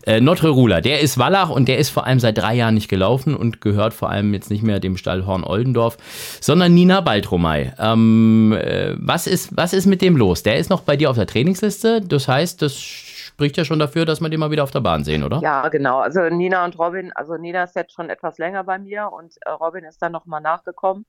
Äh, 0.06 0.20
Notre 0.20 0.50
Rula, 0.50 0.80
der 0.80 1.00
ist 1.00 1.18
Wallach 1.18 1.50
und 1.50 1.66
der 1.66 1.78
ist 1.78 1.90
vor 1.90 2.06
allem 2.06 2.20
seit 2.20 2.38
drei 2.38 2.54
Jahren 2.54 2.74
nicht 2.74 2.88
gelaufen 2.88 3.34
und 3.34 3.60
gehört 3.60 3.92
vor 3.92 4.10
allem 4.10 4.32
jetzt 4.34 4.50
nicht 4.50 4.62
mehr 4.62 4.78
dem 4.78 4.96
Stall 4.96 5.26
Horn 5.26 5.42
Olden 5.42 5.63
Oldendorf, 5.64 5.96
sondern 6.40 6.74
Nina 6.74 7.00
Baltromei. 7.00 7.72
Ähm, 7.78 8.52
äh, 8.52 8.94
was, 8.98 9.26
ist, 9.26 9.56
was 9.56 9.72
ist 9.72 9.86
mit 9.86 10.02
dem 10.02 10.16
los? 10.16 10.42
Der 10.42 10.58
ist 10.58 10.70
noch 10.70 10.82
bei 10.82 10.96
dir 10.96 11.10
auf 11.10 11.16
der 11.16 11.26
Trainingsliste. 11.26 12.00
Das 12.00 12.28
heißt, 12.28 12.60
das 12.62 12.76
spricht 12.76 13.56
ja 13.56 13.64
schon 13.64 13.78
dafür, 13.78 14.04
dass 14.04 14.20
wir 14.20 14.28
den 14.28 14.40
mal 14.40 14.50
wieder 14.50 14.62
auf 14.62 14.70
der 14.70 14.80
Bahn 14.80 15.04
sehen, 15.04 15.24
oder? 15.24 15.40
Ja, 15.40 15.68
genau. 15.68 15.98
Also 15.98 16.20
Nina 16.28 16.64
und 16.64 16.78
Robin, 16.78 17.12
also 17.12 17.36
Nina 17.36 17.64
ist 17.64 17.74
jetzt 17.74 17.94
schon 17.94 18.10
etwas 18.10 18.38
länger 18.38 18.64
bei 18.64 18.78
mir 18.78 19.10
und 19.10 19.34
äh, 19.44 19.50
Robin 19.50 19.84
ist 19.84 20.00
dann 20.02 20.12
nochmal 20.12 20.40
nachgekommen. 20.40 21.06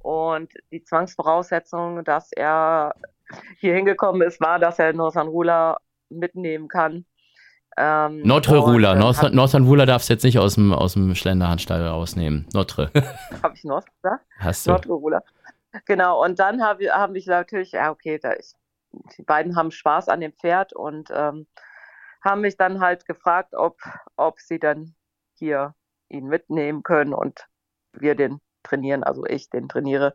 Und 0.00 0.52
die 0.70 0.84
Zwangsvoraussetzung, 0.84 2.04
dass 2.04 2.30
er 2.32 2.94
hier 3.58 3.74
hingekommen 3.74 4.22
ist, 4.22 4.40
war, 4.40 4.58
dass 4.58 4.78
er 4.78 4.92
Norsan 4.92 5.28
Rula 5.28 5.78
mitnehmen 6.08 6.68
kann. 6.68 7.04
Ähm, 7.78 8.22
Notre 8.22 8.58
Ruler. 8.58 8.96
North, 8.96 9.32
Northern 9.32 9.64
Ruler 9.64 9.86
darfst 9.86 10.08
du 10.08 10.14
jetzt 10.14 10.24
nicht 10.24 10.38
aus 10.38 10.56
dem, 10.56 10.72
aus 10.72 10.94
dem 10.94 11.14
Schlenderhandstall 11.14 11.86
rausnehmen. 11.86 12.46
Notre. 12.52 12.90
Habe 13.42 13.54
ich 13.54 13.62
North 13.62 13.86
gesagt? 13.94 14.24
Hast 14.38 14.66
du. 14.66 14.72
Notre 14.72 14.92
Ruler. 14.92 15.22
Genau, 15.84 16.24
und 16.24 16.38
dann 16.38 16.62
habe 16.62 16.90
hab 16.90 17.14
ich 17.14 17.26
natürlich, 17.26 17.72
ja, 17.72 17.90
okay, 17.90 18.18
da 18.18 18.32
ist, 18.32 18.56
die 19.16 19.22
beiden 19.22 19.54
haben 19.54 19.70
Spaß 19.70 20.08
an 20.08 20.20
dem 20.20 20.32
Pferd 20.32 20.72
und 20.72 21.10
ähm, 21.12 21.46
haben 22.24 22.40
mich 22.40 22.56
dann 22.56 22.80
halt 22.80 23.06
gefragt, 23.06 23.54
ob, 23.54 23.78
ob 24.16 24.40
sie 24.40 24.58
dann 24.58 24.94
hier 25.34 25.74
ihn 26.08 26.26
mitnehmen 26.26 26.82
können 26.82 27.12
und 27.12 27.46
wir 27.92 28.14
den 28.14 28.40
trainieren, 28.62 29.04
also 29.04 29.24
ich 29.26 29.50
den 29.50 29.68
trainiere. 29.68 30.14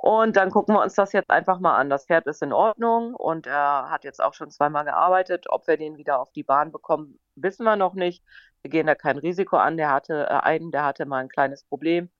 Und 0.00 0.36
dann 0.36 0.52
gucken 0.52 0.76
wir 0.76 0.82
uns 0.82 0.94
das 0.94 1.12
jetzt 1.12 1.28
einfach 1.28 1.58
mal 1.58 1.76
an. 1.76 1.90
Das 1.90 2.06
Pferd 2.06 2.28
ist 2.28 2.40
in 2.40 2.52
Ordnung 2.52 3.14
und 3.14 3.48
er 3.48 3.90
hat 3.90 4.04
jetzt 4.04 4.22
auch 4.22 4.32
schon 4.32 4.48
zweimal 4.50 4.84
gearbeitet. 4.84 5.46
Ob 5.48 5.66
wir 5.66 5.76
den 5.76 5.96
wieder 5.96 6.20
auf 6.20 6.30
die 6.32 6.44
Bahn 6.44 6.70
bekommen, 6.70 7.18
wissen 7.34 7.64
wir 7.64 7.74
noch 7.74 7.94
nicht. 7.94 8.24
Wir 8.62 8.70
gehen 8.70 8.86
da 8.86 8.94
kein 8.94 9.18
Risiko 9.18 9.56
an. 9.56 9.76
Der 9.76 9.90
hatte 9.90 10.26
äh, 10.30 10.34
einen, 10.34 10.70
der 10.70 10.84
hatte 10.84 11.04
mal 11.04 11.18
ein 11.18 11.28
kleines 11.28 11.64
Problem. 11.64 12.10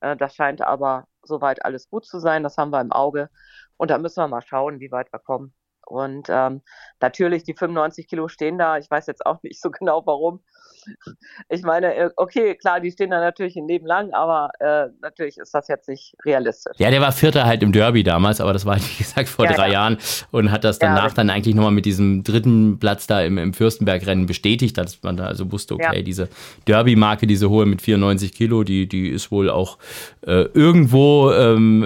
Äh, 0.00 0.14
das 0.16 0.34
scheint 0.34 0.60
aber 0.60 1.08
soweit 1.22 1.64
alles 1.64 1.88
gut 1.88 2.04
zu 2.04 2.20
sein. 2.20 2.42
Das 2.42 2.58
haben 2.58 2.70
wir 2.70 2.82
im 2.82 2.92
Auge. 2.92 3.30
Und 3.78 3.90
da 3.90 3.96
müssen 3.96 4.22
wir 4.22 4.28
mal 4.28 4.42
schauen, 4.42 4.78
wie 4.80 4.92
weit 4.92 5.10
wir 5.10 5.18
kommen. 5.18 5.54
Und 5.86 6.28
ähm, 6.28 6.60
natürlich, 7.00 7.44
die 7.44 7.54
95 7.54 8.08
Kilo 8.08 8.28
stehen 8.28 8.58
da. 8.58 8.76
Ich 8.76 8.90
weiß 8.90 9.06
jetzt 9.06 9.24
auch 9.24 9.42
nicht 9.42 9.60
so 9.62 9.70
genau 9.70 10.04
warum 10.04 10.44
ich 11.48 11.62
meine, 11.62 11.94
äh, 11.94 12.10
okay, 12.16 12.54
klar, 12.54 12.80
die 12.80 12.90
stehen 12.90 13.10
da 13.10 13.20
natürlich 13.20 13.56
ein 13.56 13.68
Leben 13.68 13.86
lang, 13.86 14.12
aber 14.12 14.50
äh, 14.60 14.88
natürlich 15.00 15.38
ist 15.38 15.54
das 15.54 15.68
jetzt 15.68 15.88
nicht 15.88 16.16
realistisch. 16.24 16.76
Ja, 16.78 16.90
der 16.90 17.00
war 17.00 17.12
Vierter 17.12 17.46
halt 17.46 17.62
im 17.62 17.72
Derby 17.72 18.02
damals, 18.02 18.40
aber 18.40 18.52
das 18.52 18.66
war, 18.66 18.76
wie 18.76 18.98
gesagt, 18.98 19.28
vor 19.28 19.44
ja, 19.44 19.52
drei 19.52 19.68
ja. 19.68 19.72
Jahren 19.74 19.98
und 20.30 20.50
hat 20.50 20.64
das 20.64 20.78
danach 20.78 21.08
ja, 21.08 21.14
dann 21.14 21.30
eigentlich 21.30 21.54
nochmal 21.54 21.72
mit 21.72 21.84
diesem 21.84 22.24
dritten 22.24 22.78
Platz 22.78 23.06
da 23.06 23.22
im, 23.22 23.38
im 23.38 23.54
Fürstenberg-Rennen 23.54 24.26
bestätigt, 24.26 24.78
dass 24.78 25.02
man 25.02 25.16
da 25.16 25.26
also 25.26 25.50
wusste, 25.52 25.74
okay, 25.74 26.02
diese 26.02 26.28
Derby-Marke, 26.66 27.26
diese 27.26 27.50
hohe 27.50 27.66
mit 27.66 27.82
94 27.82 28.32
Kilo, 28.32 28.64
die, 28.64 28.88
die 28.88 29.08
ist 29.08 29.30
wohl 29.30 29.50
auch 29.50 29.78
äh, 30.26 30.42
irgendwo 30.54 31.32
ähm, 31.32 31.82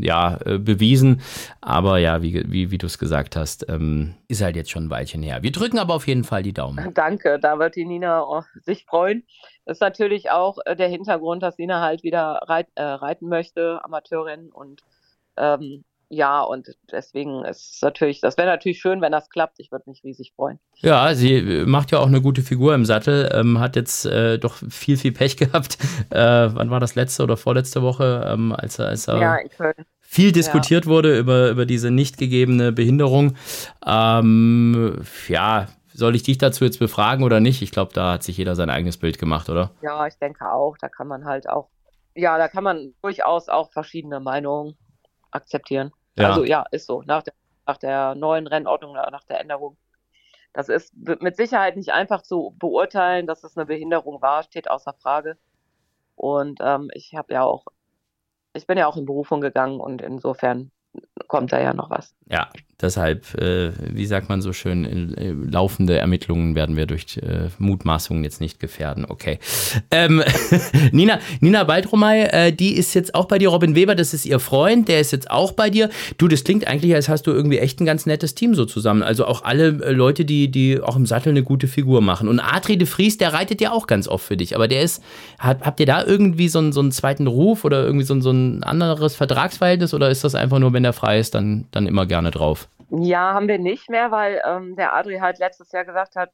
äh, 0.00 0.06
ja, 0.06 0.38
äh, 0.44 0.58
bewiesen. 0.58 1.20
Aber 1.60 1.98
ja, 1.98 2.22
wie, 2.22 2.44
wie, 2.50 2.70
wie 2.70 2.78
du 2.78 2.86
es 2.86 2.98
gesagt 2.98 3.36
hast, 3.36 3.68
ähm, 3.68 4.14
ist 4.28 4.42
halt 4.42 4.56
jetzt 4.56 4.70
schon 4.70 4.86
ein 4.86 4.90
Weilchen 4.90 5.22
her. 5.22 5.42
Wir 5.42 5.52
drücken 5.52 5.78
aber 5.78 5.94
auf 5.94 6.06
jeden 6.06 6.24
Fall 6.24 6.42
die 6.42 6.52
Daumen. 6.52 6.94
Danke, 6.94 7.38
da 7.40 7.58
wird 7.58 7.76
die 7.76 7.84
Nina 7.84 8.20
sich 8.62 8.84
freuen. 8.84 9.26
Das 9.64 9.76
ist 9.76 9.80
natürlich 9.80 10.30
auch 10.30 10.58
äh, 10.64 10.76
der 10.76 10.88
Hintergrund, 10.88 11.42
dass 11.42 11.58
Nina 11.58 11.80
halt 11.80 12.02
wieder 12.02 12.40
reit, 12.46 12.68
äh, 12.74 12.82
reiten 12.82 13.28
möchte, 13.28 13.80
Amateurin. 13.84 14.50
Und 14.50 14.82
ähm, 15.36 15.84
ja, 16.12 16.42
und 16.42 16.66
deswegen 16.90 17.44
ist 17.44 17.76
es 17.76 17.82
natürlich, 17.82 18.20
das 18.20 18.36
wäre 18.36 18.48
natürlich 18.48 18.80
schön, 18.80 19.00
wenn 19.00 19.12
das 19.12 19.30
klappt. 19.30 19.60
Ich 19.60 19.70
würde 19.70 19.88
mich 19.88 20.02
riesig 20.02 20.32
freuen. 20.34 20.58
Ja, 20.78 21.14
sie 21.14 21.36
äh, 21.36 21.64
macht 21.66 21.92
ja 21.92 22.00
auch 22.00 22.08
eine 22.08 22.20
gute 22.20 22.42
Figur 22.42 22.74
im 22.74 22.84
Sattel, 22.84 23.30
ähm, 23.32 23.60
hat 23.60 23.76
jetzt 23.76 24.06
äh, 24.06 24.36
doch 24.38 24.56
viel, 24.70 24.96
viel 24.96 25.12
Pech 25.12 25.36
gehabt. 25.36 25.78
Äh, 26.10 26.16
wann 26.52 26.70
war 26.70 26.80
das 26.80 26.96
letzte 26.96 27.22
oder 27.22 27.36
vorletzte 27.36 27.82
Woche, 27.82 28.28
ähm, 28.28 28.52
als, 28.52 28.80
als 28.80 29.06
er 29.06 29.20
ja, 29.20 29.38
viel 30.00 30.32
diskutiert 30.32 30.86
ja. 30.86 30.90
wurde 30.90 31.16
über, 31.16 31.50
über 31.50 31.64
diese 31.64 31.92
nicht 31.92 32.18
gegebene 32.18 32.72
Behinderung. 32.72 33.36
Ähm, 33.86 35.00
ja, 35.28 35.68
soll 35.92 36.14
ich 36.14 36.22
dich 36.22 36.38
dazu 36.38 36.64
jetzt 36.64 36.78
befragen 36.78 37.24
oder 37.24 37.40
nicht? 37.40 37.62
Ich 37.62 37.70
glaube, 37.70 37.92
da 37.92 38.12
hat 38.12 38.22
sich 38.22 38.36
jeder 38.36 38.54
sein 38.54 38.70
eigenes 38.70 38.96
Bild 38.96 39.18
gemacht, 39.18 39.48
oder? 39.48 39.70
Ja, 39.82 40.06
ich 40.06 40.18
denke 40.18 40.50
auch. 40.50 40.76
Da 40.78 40.88
kann 40.88 41.08
man 41.08 41.24
halt 41.24 41.48
auch, 41.48 41.68
ja, 42.14 42.38
da 42.38 42.48
kann 42.48 42.64
man 42.64 42.94
durchaus 43.02 43.48
auch 43.48 43.70
verschiedene 43.72 44.20
Meinungen 44.20 44.76
akzeptieren. 45.30 45.92
Ja. 46.16 46.28
Also 46.28 46.44
ja, 46.44 46.64
ist 46.70 46.86
so. 46.86 47.02
Nach 47.02 47.22
der, 47.22 47.34
nach 47.66 47.76
der 47.76 48.14
neuen 48.14 48.46
Rennordnung, 48.46 48.94
nach 48.94 49.24
der 49.24 49.40
Änderung. 49.40 49.76
Das 50.52 50.68
ist 50.68 50.94
mit 50.96 51.36
Sicherheit 51.36 51.76
nicht 51.76 51.92
einfach 51.92 52.22
zu 52.22 52.56
beurteilen, 52.58 53.26
dass 53.26 53.44
es 53.44 53.56
eine 53.56 53.66
Behinderung 53.66 54.20
war, 54.20 54.42
steht 54.42 54.68
außer 54.68 54.94
Frage. 54.94 55.38
Und 56.16 56.58
ähm, 56.60 56.90
ich 56.92 57.14
habe 57.14 57.32
ja 57.32 57.44
auch 57.44 57.64
ich 58.52 58.66
bin 58.66 58.78
ja 58.78 58.86
auch 58.86 58.96
in 58.96 59.06
Berufung 59.06 59.40
gegangen 59.40 59.80
und 59.80 60.02
insofern 60.02 60.70
kommt 61.28 61.52
da 61.52 61.60
ja 61.60 61.72
noch 61.72 61.90
was. 61.90 62.14
Ja, 62.26 62.50
deshalb, 62.82 63.34
äh, 63.40 63.72
wie 63.92 64.06
sagt 64.06 64.28
man 64.28 64.42
so 64.42 64.52
schön, 64.52 65.14
äh, 65.16 65.32
laufende 65.32 65.98
Ermittlungen 65.98 66.54
werden 66.54 66.76
wir 66.76 66.86
durch 66.86 67.18
äh, 67.18 67.48
Mutmaßungen 67.58 68.24
jetzt 68.24 68.40
nicht 68.40 68.60
gefährden. 68.60 69.04
Okay. 69.08 69.38
Ähm, 69.90 70.22
Nina, 70.92 71.20
Nina 71.40 71.64
Baldromay, 71.64 72.22
äh, 72.30 72.52
die 72.52 72.72
ist 72.74 72.94
jetzt 72.94 73.14
auch 73.14 73.26
bei 73.26 73.38
dir. 73.38 73.50
Robin 73.50 73.74
Weber, 73.74 73.94
das 73.94 74.14
ist 74.14 74.26
ihr 74.26 74.40
Freund, 74.40 74.88
der 74.88 75.00
ist 75.00 75.12
jetzt 75.12 75.30
auch 75.30 75.52
bei 75.52 75.70
dir. 75.70 75.90
Du, 76.18 76.28
das 76.28 76.44
klingt 76.44 76.66
eigentlich, 76.66 76.94
als 76.94 77.08
hast 77.08 77.26
du 77.26 77.32
irgendwie 77.32 77.58
echt 77.58 77.80
ein 77.80 77.86
ganz 77.86 78.06
nettes 78.06 78.34
Team 78.34 78.54
so 78.54 78.64
zusammen. 78.64 79.02
Also 79.02 79.26
auch 79.26 79.44
alle 79.44 79.68
äh, 79.82 79.92
Leute, 79.92 80.24
die, 80.24 80.50
die 80.50 80.80
auch 80.80 80.96
im 80.96 81.06
Sattel 81.06 81.30
eine 81.30 81.42
gute 81.42 81.68
Figur 81.68 82.00
machen. 82.00 82.28
Und 82.28 82.40
Adri 82.40 82.78
de 82.78 82.86
Vries, 82.86 83.18
der 83.18 83.32
reitet 83.32 83.60
ja 83.60 83.72
auch 83.72 83.86
ganz 83.86 84.08
oft 84.08 84.24
für 84.24 84.36
dich. 84.36 84.56
Aber 84.56 84.68
der 84.68 84.82
ist, 84.82 85.02
hat, 85.38 85.62
habt 85.62 85.80
ihr 85.80 85.86
da 85.86 86.04
irgendwie 86.04 86.48
so 86.48 86.58
einen, 86.58 86.72
so 86.72 86.80
einen 86.80 86.92
zweiten 86.92 87.26
Ruf 87.26 87.64
oder 87.64 87.84
irgendwie 87.84 88.06
so 88.06 88.14
ein, 88.14 88.22
so 88.22 88.30
ein 88.30 88.62
anderes 88.62 89.16
Vertragsverhältnis 89.16 89.94
oder 89.94 90.10
ist 90.10 90.24
das 90.24 90.34
einfach 90.34 90.58
nur, 90.58 90.72
wenn 90.72 90.82
der 90.82 90.92
frei 90.92 91.18
ist, 91.18 91.34
dann, 91.34 91.66
dann 91.70 91.86
immer 91.86 92.06
gerne 92.06 92.30
drauf? 92.30 92.69
Ja, 92.90 93.34
haben 93.34 93.48
wir 93.48 93.58
nicht 93.58 93.88
mehr, 93.88 94.10
weil 94.10 94.42
ähm, 94.44 94.74
der 94.76 94.94
Adri 94.94 95.18
halt 95.18 95.38
letztes 95.38 95.70
Jahr 95.72 95.84
gesagt 95.84 96.16
hat, 96.16 96.32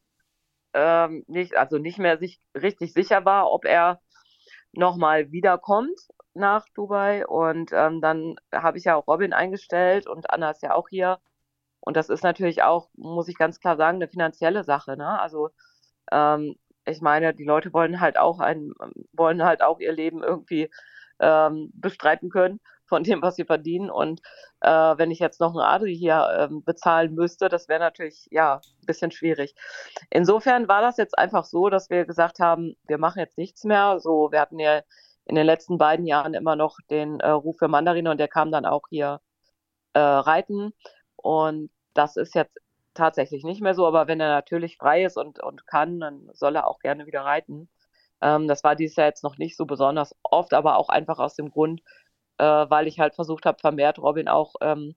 ähm, 0.75 1.25
nicht, 1.29 1.57
also 1.57 1.79
nicht 1.79 1.99
mehr 1.99 2.19
sich 2.19 2.40
richtig 2.55 2.92
sicher 2.95 3.25
war, 3.25 3.51
ob 3.53 3.64
er 3.66 4.01
nochmal 4.73 5.33
wiederkommt 5.33 5.99
nach 6.35 6.66
Dubai. 6.75 7.27
Und 7.27 7.73
ähm, 7.73 8.01
dann 8.01 8.37
habe 8.53 8.79
ich 8.79 8.85
ja 8.85 8.97
auch 8.97 9.07
Robin 9.09 9.33
eingestellt 9.35 10.07
und 10.09 10.31
Anna 10.31 10.51
ist 10.51 10.62
ja 10.62 10.75
auch 10.75 10.88
hier. 10.88 11.19
Und 11.81 11.97
das 11.97 12.09
ist 12.11 12.25
natürlich 12.25 12.62
auch, 12.62 12.88
muss 12.95 13.29
ich 13.29 13.38
ganz 13.38 13.61
klar 13.61 13.77
sagen, 13.77 13.97
eine 13.97 14.09
finanzielle 14.09 14.64
Sache. 14.64 14.97
Ne? 14.97 15.21
Also 15.21 15.51
ähm, 16.12 16.57
ich 16.87 17.01
meine, 17.03 17.35
die 17.35 17.45
Leute 17.45 17.73
wollen 17.75 18.01
halt 18.01 18.19
auch 18.19 18.40
ein, 18.40 18.73
wollen 19.12 19.45
halt 19.45 19.62
auch 19.62 19.81
ihr 19.81 19.92
Leben 19.92 20.23
irgendwie 20.23 20.71
ähm, 21.21 21.71
bestreiten 21.75 22.31
können 22.31 22.61
von 22.87 23.03
dem, 23.03 23.22
was 23.22 23.37
sie 23.37 23.44
verdienen. 23.44 23.90
Und 23.90 24.20
äh, 24.61 24.70
wenn 24.70 25.11
ich 25.11 25.18
jetzt 25.18 25.40
noch 25.40 25.53
einen 25.53 25.61
Adri 25.61 25.96
hier 25.96 26.29
ähm, 26.38 26.64
bezahlen 26.64 27.14
müsste, 27.14 27.49
das 27.49 27.68
wäre 27.68 27.81
natürlich 27.81 28.29
ja 28.31 28.57
ein 28.57 28.87
bisschen 28.87 29.11
schwierig. 29.11 29.55
Insofern 30.11 30.68
war 30.68 30.83
das 30.83 30.96
jetzt 30.96 31.18
einfach 31.18 31.44
so, 31.44 31.68
dass 31.68 31.90
wir 31.90 32.05
gesagt 32.05 32.38
haben, 32.40 32.77
wir 32.87 32.99
machen 32.99 33.18
jetzt 33.20 33.38
nichts 33.38 33.64
mehr. 33.64 33.99
So, 34.01 34.31
wir 34.33 34.40
hatten 34.40 34.59
ja 34.59 34.83
in 35.25 35.35
den 35.35 35.46
letzten 35.46 35.79
beiden 35.79 36.07
Jahren 36.07 36.35
immer 36.35 36.57
noch 36.57 36.79
den 36.90 37.20
äh, 37.20 37.31
Ruf 37.31 37.59
für 37.59 37.68
Mandarine 37.68 38.11
und 38.11 38.18
der 38.18 38.29
kam 38.29 38.53
dann 38.53 38.64
auch 38.64 38.83
hier 38.88 39.20
äh, 39.92 39.99
reiten. 39.99 40.72
Und 41.16 41.70
das 41.94 42.16
ist 42.16 42.35
jetzt 42.35 42.57
tatsächlich 42.94 43.44
nicht 43.44 43.61
mehr 43.61 43.75
so, 43.75 43.87
aber 43.87 44.07
wenn 44.09 44.20
er 44.20 44.29
natürlich 44.29 44.79
frei 44.79 45.05
ist 45.05 45.16
und, 45.16 45.42
und 45.42 45.66
kann, 45.66 46.01
dann 46.01 46.29
soll 46.33 46.57
er 46.57 46.66
auch 46.66 46.79
gerne 46.79 47.07
wieder 47.07 47.22
reiten. 47.22 47.68
Ähm, 48.20 48.49
das 48.49 48.64
war 48.64 48.77
dieses 48.77 48.96
Jahr 48.96 49.09
jetzt 49.09 49.25
noch 49.25 49.38
nicht 49.38 49.57
so 49.57 49.66
besonders 49.66 50.14
oft, 50.22 50.55
aber 50.55 50.77
auch 50.77 50.88
einfach 50.88 51.18
aus 51.18 51.35
dem 51.35 51.51
Grund, 51.51 51.83
äh, 52.38 52.44
weil 52.44 52.87
ich 52.87 53.01
halt 53.01 53.14
versucht 53.14 53.46
habe, 53.46 53.59
vermehrt 53.59 53.99
Robin 53.99 54.29
auch 54.29 54.55
ähm, 54.61 54.94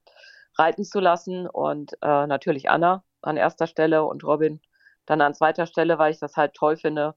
reiten 0.56 0.84
zu 0.84 1.00
lassen 1.00 1.46
und 1.46 1.94
äh, 2.02 2.26
natürlich 2.26 2.70
Anna 2.70 3.04
an 3.22 3.36
erster 3.36 3.66
Stelle 3.66 4.04
und 4.04 4.24
Robin 4.24 4.60
dann 5.06 5.20
an 5.20 5.34
zweiter 5.34 5.66
Stelle, 5.66 5.98
weil 5.98 6.12
ich 6.12 6.20
das 6.20 6.36
halt 6.36 6.54
toll 6.54 6.76
finde, 6.76 7.14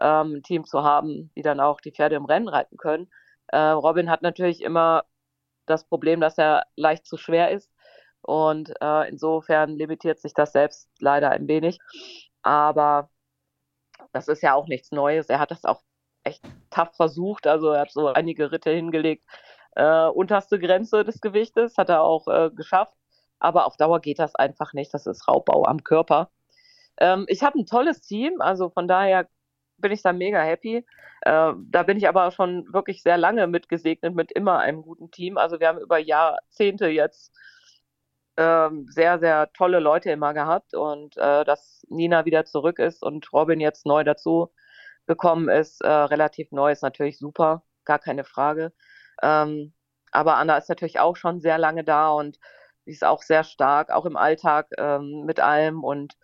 ähm, 0.00 0.36
ein 0.36 0.42
Team 0.42 0.64
zu 0.64 0.82
haben, 0.82 1.30
die 1.36 1.42
dann 1.42 1.60
auch 1.60 1.80
die 1.80 1.92
Pferde 1.92 2.16
im 2.16 2.24
Rennen 2.24 2.48
reiten 2.48 2.76
können. 2.76 3.10
Äh, 3.48 3.58
Robin 3.58 4.10
hat 4.10 4.22
natürlich 4.22 4.62
immer 4.62 5.04
das 5.66 5.84
Problem, 5.86 6.20
dass 6.20 6.38
er 6.38 6.64
leicht 6.76 7.06
zu 7.06 7.16
schwer 7.16 7.50
ist. 7.50 7.70
Und 8.22 8.72
äh, 8.80 9.08
insofern 9.08 9.76
limitiert 9.76 10.20
sich 10.20 10.34
das 10.34 10.52
selbst 10.52 10.88
leider 11.00 11.30
ein 11.30 11.48
wenig. 11.48 11.78
Aber 12.42 13.10
das 14.12 14.28
ist 14.28 14.42
ja 14.42 14.54
auch 14.54 14.68
nichts 14.68 14.92
Neues. 14.92 15.28
Er 15.28 15.40
hat 15.40 15.50
das 15.50 15.64
auch 15.64 15.82
echt 16.24 16.42
tough 16.70 16.94
versucht. 16.94 17.46
Also 17.46 17.70
er 17.70 17.82
hat 17.82 17.92
so 17.92 18.08
einige 18.08 18.52
Ritte 18.52 18.70
hingelegt. 18.70 19.24
Äh, 19.74 20.06
unterste 20.06 20.58
Grenze 20.58 21.04
des 21.04 21.20
Gewichtes 21.20 21.78
hat 21.78 21.88
er 21.88 22.02
auch 22.02 22.28
äh, 22.28 22.50
geschafft. 22.50 22.94
Aber 23.38 23.66
auf 23.66 23.76
Dauer 23.76 24.00
geht 24.00 24.18
das 24.18 24.34
einfach 24.34 24.72
nicht. 24.72 24.94
Das 24.94 25.06
ist 25.06 25.26
Raubbau 25.28 25.64
am 25.64 25.82
Körper. 25.82 26.30
Ähm, 26.98 27.24
ich 27.28 27.42
habe 27.42 27.58
ein 27.58 27.66
tolles 27.66 28.00
Team. 28.00 28.40
Also 28.40 28.70
von 28.70 28.86
daher 28.88 29.28
bin 29.78 29.92
ich 29.92 30.02
da 30.02 30.12
mega 30.12 30.40
happy. 30.42 30.86
Äh, 31.22 31.52
da 31.56 31.82
bin 31.84 31.96
ich 31.96 32.08
aber 32.08 32.30
schon 32.30 32.72
wirklich 32.72 33.02
sehr 33.02 33.18
lange 33.18 33.46
mitgesegnet 33.46 34.14
mit 34.14 34.32
immer 34.32 34.58
einem 34.58 34.82
guten 34.82 35.10
Team. 35.10 35.38
Also 35.38 35.60
wir 35.60 35.68
haben 35.68 35.80
über 35.80 35.98
Jahrzehnte 35.98 36.88
jetzt 36.88 37.32
ähm, 38.36 38.86
sehr, 38.88 39.18
sehr 39.18 39.52
tolle 39.52 39.80
Leute 39.80 40.10
immer 40.10 40.34
gehabt 40.34 40.74
und 40.74 41.16
äh, 41.16 41.44
dass 41.44 41.84
Nina 41.88 42.24
wieder 42.24 42.44
zurück 42.44 42.78
ist 42.78 43.02
und 43.02 43.32
Robin 43.32 43.60
jetzt 43.60 43.86
neu 43.86 44.04
dazu 44.04 44.50
gekommen 45.06 45.48
ist, 45.48 45.82
äh, 45.82 45.88
relativ 45.88 46.50
neu, 46.52 46.72
ist 46.72 46.82
natürlich 46.82 47.18
super, 47.18 47.62
gar 47.84 47.98
keine 47.98 48.24
Frage. 48.24 48.72
Ähm, 49.22 49.72
aber 50.12 50.36
Anna 50.36 50.56
ist 50.58 50.68
natürlich 50.68 51.00
auch 51.00 51.16
schon 51.16 51.40
sehr 51.40 51.58
lange 51.58 51.84
da 51.84 52.10
und 52.10 52.38
sie 52.84 52.92
ist 52.92 53.04
auch 53.04 53.22
sehr 53.22 53.44
stark, 53.44 53.90
auch 53.90 54.06
im 54.06 54.16
Alltag 54.16 54.68
ähm, 54.78 55.24
mit 55.26 55.40
allem 55.40 55.84
und 55.84 56.14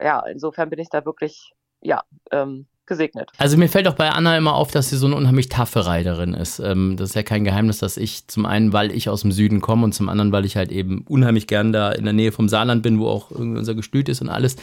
ja, 0.00 0.20
insofern 0.26 0.70
bin 0.70 0.78
ich 0.80 0.90
da 0.90 1.04
wirklich, 1.04 1.52
ja, 1.80 2.04
ähm, 2.32 2.66
gesegnet. 2.86 3.30
Also 3.38 3.56
mir 3.56 3.68
fällt 3.68 3.86
auch 3.88 3.94
bei 3.94 4.10
Anna 4.10 4.36
immer 4.36 4.54
auf, 4.54 4.70
dass 4.70 4.90
sie 4.90 4.96
so 4.96 5.06
eine 5.06 5.16
unheimlich 5.16 5.48
taffe 5.48 5.86
Reiterin 5.86 6.34
ist. 6.34 6.58
Ähm, 6.58 6.96
das 6.96 7.10
ist 7.10 7.14
ja 7.14 7.22
kein 7.22 7.44
Geheimnis, 7.44 7.78
dass 7.78 7.96
ich 7.96 8.26
zum 8.26 8.44
einen, 8.44 8.72
weil 8.72 8.90
ich 8.92 9.08
aus 9.08 9.22
dem 9.22 9.32
Süden 9.32 9.60
komme 9.60 9.84
und 9.84 9.92
zum 9.92 10.08
anderen, 10.08 10.32
weil 10.32 10.44
ich 10.44 10.56
halt 10.56 10.72
eben 10.72 11.04
unheimlich 11.08 11.46
gern 11.46 11.72
da 11.72 11.92
in 11.92 12.04
der 12.04 12.12
Nähe 12.12 12.32
vom 12.32 12.48
Saarland 12.48 12.82
bin, 12.82 12.98
wo 12.98 13.08
auch 13.08 13.30
irgendwie 13.30 13.58
unser 13.58 13.74
Gestüt 13.74 14.08
ist 14.08 14.20
und 14.20 14.28
alles, 14.28 14.56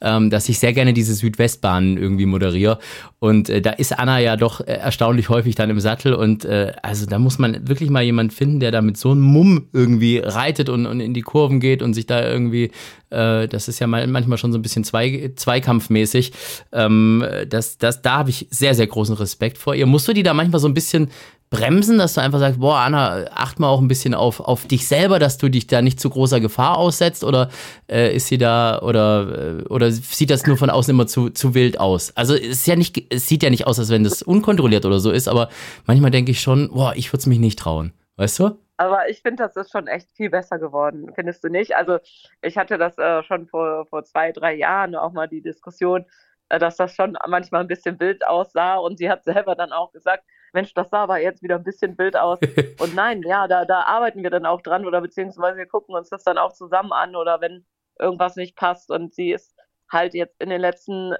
ähm, 0.00 0.30
dass 0.30 0.48
ich 0.48 0.58
sehr 0.58 0.72
gerne 0.72 0.94
diese 0.94 1.14
Südwestbahnen 1.14 1.98
irgendwie 1.98 2.26
moderiere. 2.26 2.78
Und 3.18 3.50
äh, 3.50 3.60
da 3.60 3.70
ist 3.70 3.98
Anna 3.98 4.20
ja 4.20 4.36
doch 4.36 4.60
äh, 4.60 4.72
erstaunlich 4.72 5.28
häufig 5.28 5.54
dann 5.54 5.70
im 5.70 5.80
Sattel 5.80 6.14
und 6.14 6.44
äh, 6.44 6.72
also 6.82 7.06
da 7.06 7.18
muss 7.18 7.38
man 7.38 7.68
wirklich 7.68 7.90
mal 7.90 8.02
jemanden 8.02 8.30
finden, 8.30 8.60
der 8.60 8.70
da 8.70 8.80
mit 8.82 8.96
so 8.96 9.10
einem 9.10 9.20
Mumm 9.20 9.68
irgendwie 9.72 10.18
reitet 10.18 10.68
und, 10.68 10.86
und 10.86 11.00
in 11.00 11.14
die 11.14 11.22
Kurven 11.22 11.60
geht 11.60 11.82
und 11.82 11.94
sich 11.94 12.06
da 12.06 12.26
irgendwie 12.26 12.70
äh, 13.10 13.48
das 13.48 13.68
ist 13.68 13.78
ja 13.78 13.86
manchmal 13.86 14.38
schon 14.38 14.52
so 14.52 14.58
ein 14.58 14.62
bisschen 14.62 14.84
zwei, 14.84 15.32
zweikampfmäßig. 15.34 16.32
Ähm, 16.72 17.24
das, 17.48 17.78
das, 17.78 18.02
da 18.02 18.18
habe 18.18 18.30
ich 18.30 18.46
sehr, 18.50 18.74
sehr 18.74 18.86
großen 18.86 19.14
Respekt 19.16 19.58
vor 19.58 19.74
ihr. 19.74 19.86
Musst 19.86 20.08
du 20.08 20.12
die 20.12 20.22
da 20.22 20.34
manchmal 20.34 20.60
so 20.60 20.68
ein 20.68 20.74
bisschen 20.74 21.10
bremsen, 21.48 21.98
dass 21.98 22.14
du 22.14 22.20
einfach 22.20 22.40
sagst, 22.40 22.58
boah, 22.60 22.78
Anna, 22.78 23.26
acht 23.32 23.60
mal 23.60 23.68
auch 23.68 23.80
ein 23.80 23.88
bisschen 23.88 24.14
auf, 24.14 24.40
auf 24.40 24.66
dich 24.66 24.86
selber, 24.86 25.18
dass 25.18 25.38
du 25.38 25.48
dich 25.48 25.66
da 25.66 25.80
nicht 25.80 26.00
zu 26.00 26.10
großer 26.10 26.40
Gefahr 26.40 26.76
aussetzt 26.76 27.22
oder 27.22 27.50
äh, 27.88 28.14
ist 28.14 28.26
sie 28.26 28.38
da 28.38 28.80
oder, 28.80 29.60
äh, 29.60 29.62
oder 29.68 29.90
sieht 29.92 30.30
das 30.30 30.44
nur 30.46 30.56
von 30.56 30.70
außen 30.70 30.90
immer 30.90 31.06
zu, 31.06 31.30
zu 31.30 31.54
wild 31.54 31.78
aus? 31.78 32.16
Also 32.16 32.34
es 32.34 32.58
ist 32.58 32.66
ja 32.66 32.74
nicht, 32.74 33.00
es 33.10 33.28
sieht 33.28 33.42
ja 33.42 33.50
nicht 33.50 33.66
aus, 33.66 33.78
als 33.78 33.90
wenn 33.90 34.02
das 34.02 34.22
unkontrolliert 34.22 34.84
oder 34.84 34.98
so 34.98 35.10
ist, 35.10 35.28
aber 35.28 35.48
manchmal 35.86 36.10
denke 36.10 36.32
ich 36.32 36.40
schon, 36.40 36.70
boah, 36.72 36.94
ich 36.96 37.12
würde 37.12 37.20
es 37.20 37.26
mich 37.26 37.38
nicht 37.38 37.58
trauen. 37.58 37.92
Weißt 38.16 38.40
du? 38.40 38.58
Aber 38.76 39.08
ich 39.08 39.22
finde, 39.22 39.42
das 39.42 39.56
ist 39.56 39.70
schon 39.70 39.86
echt 39.86 40.10
viel 40.14 40.30
besser 40.30 40.58
geworden, 40.58 41.12
findest 41.14 41.42
du 41.44 41.48
nicht? 41.48 41.74
Also 41.76 41.98
ich 42.42 42.58
hatte 42.58 42.76
das 42.78 42.98
äh, 42.98 43.22
schon 43.22 43.46
vor, 43.46 43.86
vor 43.86 44.04
zwei, 44.04 44.32
drei 44.32 44.54
Jahren 44.54 44.94
auch 44.94 45.12
mal 45.12 45.28
die 45.28 45.40
Diskussion, 45.40 46.04
äh, 46.50 46.58
dass 46.58 46.76
das 46.76 46.94
schon 46.94 47.16
manchmal 47.26 47.62
ein 47.62 47.68
bisschen 47.68 47.98
wild 48.00 48.26
aussah 48.26 48.76
und 48.76 48.98
sie 48.98 49.10
hat 49.10 49.24
selber 49.24 49.54
dann 49.54 49.72
auch 49.72 49.92
gesagt, 49.92 50.24
Mensch, 50.52 50.74
das 50.74 50.90
sah 50.90 51.04
aber 51.04 51.18
jetzt 51.18 51.42
wieder 51.42 51.56
ein 51.56 51.64
bisschen 51.64 51.96
wild 51.98 52.16
aus. 52.16 52.38
und 52.80 52.94
nein, 52.94 53.22
ja, 53.22 53.48
da, 53.48 53.64
da 53.64 53.82
arbeiten 53.82 54.22
wir 54.22 54.30
dann 54.30 54.46
auch 54.46 54.60
dran 54.60 54.86
oder 54.86 55.00
beziehungsweise 55.00 55.56
wir 55.56 55.66
gucken 55.66 55.94
uns 55.94 56.10
das 56.10 56.24
dann 56.24 56.38
auch 56.38 56.52
zusammen 56.52 56.92
an 56.92 57.16
oder 57.16 57.40
wenn 57.40 57.66
irgendwas 57.98 58.36
nicht 58.36 58.56
passt 58.56 58.90
und 58.90 59.14
sie 59.14 59.32
ist 59.32 59.54
halt 59.90 60.14
jetzt 60.14 60.40
in 60.40 60.50
den 60.50 60.60
letzten 60.60 61.14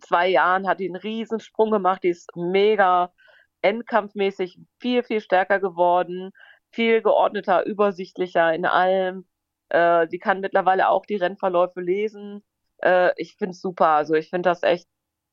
zwei 0.00 0.28
Jahren 0.28 0.66
hat 0.66 0.80
die 0.80 0.86
einen 0.86 0.96
riesen 0.96 1.40
Sprung 1.40 1.70
gemacht, 1.70 2.02
die 2.02 2.08
ist 2.08 2.30
mega 2.34 3.12
endkampfmäßig 3.62 4.58
viel, 4.78 5.02
viel 5.02 5.20
stärker 5.20 5.58
geworden 5.58 6.32
viel 6.74 7.02
geordneter, 7.02 7.64
übersichtlicher 7.66 8.52
in 8.54 8.66
allem. 8.66 9.26
Äh, 9.68 10.08
die 10.08 10.18
kann 10.18 10.40
mittlerweile 10.40 10.88
auch 10.88 11.06
die 11.06 11.16
Rennverläufe 11.16 11.80
lesen. 11.80 12.44
Äh, 12.78 13.12
ich 13.16 13.36
finde 13.36 13.52
es 13.52 13.60
super. 13.60 13.88
Also 13.88 14.14
ich 14.14 14.30
finde 14.30 14.50
das 14.50 14.62
echt 14.62 14.88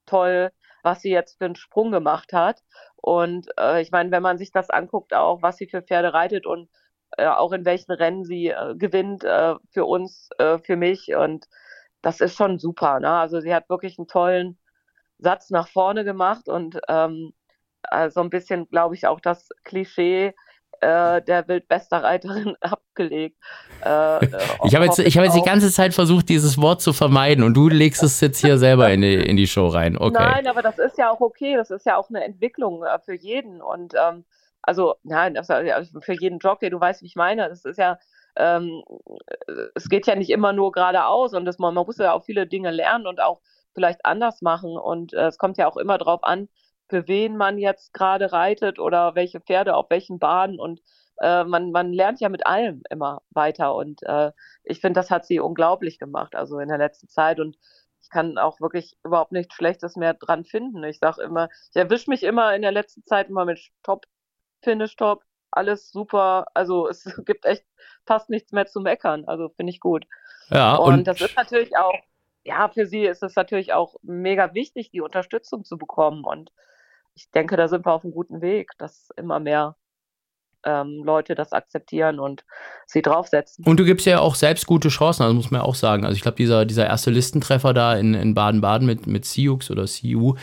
toll, 0.05 0.51
was 0.83 1.01
sie 1.01 1.11
jetzt 1.11 1.37
für 1.37 1.45
einen 1.45 1.55
Sprung 1.55 1.91
gemacht 1.91 2.33
hat. 2.33 2.61
Und 2.95 3.47
äh, 3.59 3.81
ich 3.81 3.91
meine, 3.91 4.11
wenn 4.11 4.23
man 4.23 4.37
sich 4.37 4.51
das 4.51 4.69
anguckt, 4.69 5.13
auch 5.13 5.41
was 5.41 5.57
sie 5.57 5.67
für 5.67 5.81
Pferde 5.81 6.13
reitet 6.13 6.45
und 6.45 6.69
äh, 7.17 7.27
auch 7.27 7.51
in 7.53 7.65
welchen 7.65 7.91
Rennen 7.91 8.23
sie 8.23 8.47
äh, 8.49 8.75
gewinnt 8.75 9.23
äh, 9.23 9.55
für 9.71 9.85
uns, 9.85 10.29
äh, 10.37 10.59
für 10.59 10.75
mich. 10.77 11.15
Und 11.15 11.47
das 12.01 12.21
ist 12.21 12.35
schon 12.35 12.59
super. 12.59 12.99
Ne? 12.99 13.09
Also 13.09 13.41
sie 13.41 13.53
hat 13.53 13.69
wirklich 13.69 13.97
einen 13.97 14.07
tollen 14.07 14.59
Satz 15.19 15.49
nach 15.51 15.67
vorne 15.67 16.03
gemacht 16.03 16.47
und 16.49 16.79
ähm, 16.87 17.33
so 18.09 18.21
ein 18.21 18.29
bisschen, 18.29 18.67
glaube 18.69 18.95
ich, 18.95 19.07
auch 19.07 19.19
das 19.19 19.49
Klischee, 19.63 20.35
äh, 20.81 21.21
der 21.21 21.47
Wildbesterreiterin 21.47 22.55
abgelegt. 22.61 23.37
Äh, 23.83 24.25
ich 24.65 24.75
habe 24.75 24.85
jetzt, 24.85 24.99
ich 24.99 25.17
hab 25.17 25.23
jetzt 25.23 25.35
die 25.35 25.43
ganze 25.43 25.71
Zeit 25.71 25.93
versucht, 25.93 26.27
dieses 26.29 26.59
Wort 26.59 26.81
zu 26.81 26.91
vermeiden 26.91 27.43
und 27.43 27.53
du 27.53 27.69
legst 27.69 28.03
es 28.03 28.19
jetzt 28.19 28.39
hier 28.39 28.57
selber 28.57 28.89
in 28.89 29.01
die, 29.01 29.13
in 29.29 29.37
die 29.37 29.47
Show 29.47 29.67
rein. 29.67 29.97
Okay. 29.97 30.13
Nein, 30.13 30.47
aber 30.47 30.61
das 30.61 30.79
ist 30.79 30.97
ja 30.97 31.11
auch 31.11 31.21
okay. 31.21 31.55
Das 31.55 31.69
ist 31.69 31.85
ja 31.85 31.97
auch 31.97 32.09
eine 32.09 32.23
Entwicklung 32.23 32.83
äh, 32.83 32.99
für 32.99 33.15
jeden. 33.15 33.61
Und 33.61 33.93
ähm, 33.93 34.25
also, 34.63 34.95
nein, 35.03 35.37
also, 35.37 36.01
für 36.01 36.13
jeden 36.13 36.39
Jockey, 36.39 36.69
du 36.69 36.79
weißt, 36.79 37.01
wie 37.01 37.07
ich 37.07 37.15
meine. 37.15 37.49
Das 37.49 37.65
ist 37.65 37.77
ja, 37.77 37.97
ähm, 38.35 38.83
es 39.75 39.87
geht 39.87 40.07
ja 40.07 40.15
nicht 40.15 40.29
immer 40.29 40.53
nur 40.53 40.71
geradeaus 40.71 41.33
und 41.33 41.45
das, 41.45 41.59
man, 41.59 41.73
man 41.73 41.85
muss 41.85 41.97
ja 41.97 42.13
auch 42.13 42.23
viele 42.23 42.47
Dinge 42.47 42.71
lernen 42.71 43.07
und 43.07 43.21
auch 43.21 43.41
vielleicht 43.73 44.05
anders 44.05 44.41
machen. 44.41 44.77
Und 44.77 45.13
äh, 45.13 45.27
es 45.27 45.37
kommt 45.37 45.57
ja 45.57 45.67
auch 45.67 45.77
immer 45.77 45.97
darauf 45.97 46.23
an, 46.23 46.49
für 46.91 47.07
wen 47.07 47.37
man 47.37 47.57
jetzt 47.57 47.93
gerade 47.93 48.33
reitet 48.33 48.77
oder 48.77 49.15
welche 49.15 49.39
Pferde 49.39 49.75
auf 49.75 49.89
welchen 49.89 50.19
Bahnen 50.19 50.59
und 50.59 50.81
äh, 51.21 51.45
man, 51.45 51.71
man 51.71 51.93
lernt 51.93 52.19
ja 52.19 52.27
mit 52.27 52.45
allem 52.45 52.83
immer 52.89 53.21
weiter 53.29 53.73
und 53.75 54.03
äh, 54.03 54.33
ich 54.65 54.81
finde, 54.81 54.99
das 54.99 55.09
hat 55.09 55.25
sie 55.25 55.39
unglaublich 55.39 55.99
gemacht, 55.99 56.35
also 56.35 56.59
in 56.59 56.67
der 56.67 56.77
letzten 56.77 57.07
Zeit 57.07 57.39
und 57.39 57.57
ich 58.01 58.09
kann 58.09 58.37
auch 58.37 58.59
wirklich 58.59 58.97
überhaupt 59.05 59.31
nichts 59.31 59.55
Schlechtes 59.55 59.95
mehr 59.95 60.15
dran 60.15 60.43
finden. 60.43 60.83
Ich 60.83 60.99
sage 60.99 61.21
immer, 61.21 61.47
ich 61.69 61.77
erwische 61.77 62.09
mich 62.09 62.23
immer 62.23 62.53
in 62.55 62.61
der 62.61 62.73
letzten 62.73 63.05
Zeit 63.05 63.29
immer 63.29 63.45
mit 63.45 63.61
Top, 63.83 64.05
Finish 64.61 64.97
Top, 64.97 65.23
alles 65.49 65.91
super, 65.91 66.47
also 66.53 66.89
es 66.89 67.05
gibt 67.25 67.45
echt 67.45 67.63
fast 68.05 68.29
nichts 68.29 68.51
mehr 68.51 68.65
zu 68.65 68.81
meckern, 68.81 69.23
also 69.27 69.47
finde 69.47 69.71
ich 69.71 69.79
gut. 69.79 70.05
Ja, 70.49 70.75
und, 70.75 70.93
und 70.93 71.07
das 71.07 71.21
ist 71.21 71.37
natürlich 71.37 71.77
auch 71.77 71.95
ja, 72.43 72.69
für 72.69 72.85
sie 72.85 73.05
ist 73.05 73.23
es 73.23 73.35
natürlich 73.35 73.73
auch 73.73 73.95
mega 74.01 74.53
wichtig, 74.53 74.91
die 74.91 75.01
Unterstützung 75.01 75.63
zu 75.63 75.77
bekommen. 75.77 76.23
Und 76.23 76.51
ich 77.13 77.29
denke, 77.31 77.57
da 77.57 77.67
sind 77.67 77.85
wir 77.85 77.93
auf 77.93 78.03
einem 78.03 78.13
guten 78.13 78.41
Weg, 78.41 78.71
dass 78.77 79.09
immer 79.17 79.39
mehr 79.39 79.75
ähm, 80.65 81.01
Leute 81.03 81.35
das 81.35 81.51
akzeptieren 81.53 82.19
und 82.19 82.43
sie 82.85 83.01
draufsetzen. 83.01 83.65
Und 83.65 83.79
du 83.79 83.85
gibst 83.85 84.05
ja 84.05 84.19
auch 84.19 84.35
selbst 84.35 84.67
gute 84.67 84.89
Chancen, 84.89 85.23
also 85.23 85.33
muss 85.33 85.51
man 85.51 85.61
ja 85.61 85.65
auch 85.65 85.75
sagen. 85.75 86.05
Also 86.05 86.15
ich 86.15 86.21
glaube, 86.21 86.37
dieser, 86.37 86.65
dieser 86.65 86.85
erste 86.85 87.09
Listentreffer 87.09 87.73
da 87.73 87.95
in, 87.95 88.13
in 88.13 88.33
Baden-Baden 88.33 88.85
mit, 88.85 89.07
mit 89.07 89.25
Siux 89.25 89.71
oder 89.71 89.85
CU, 89.85 90.35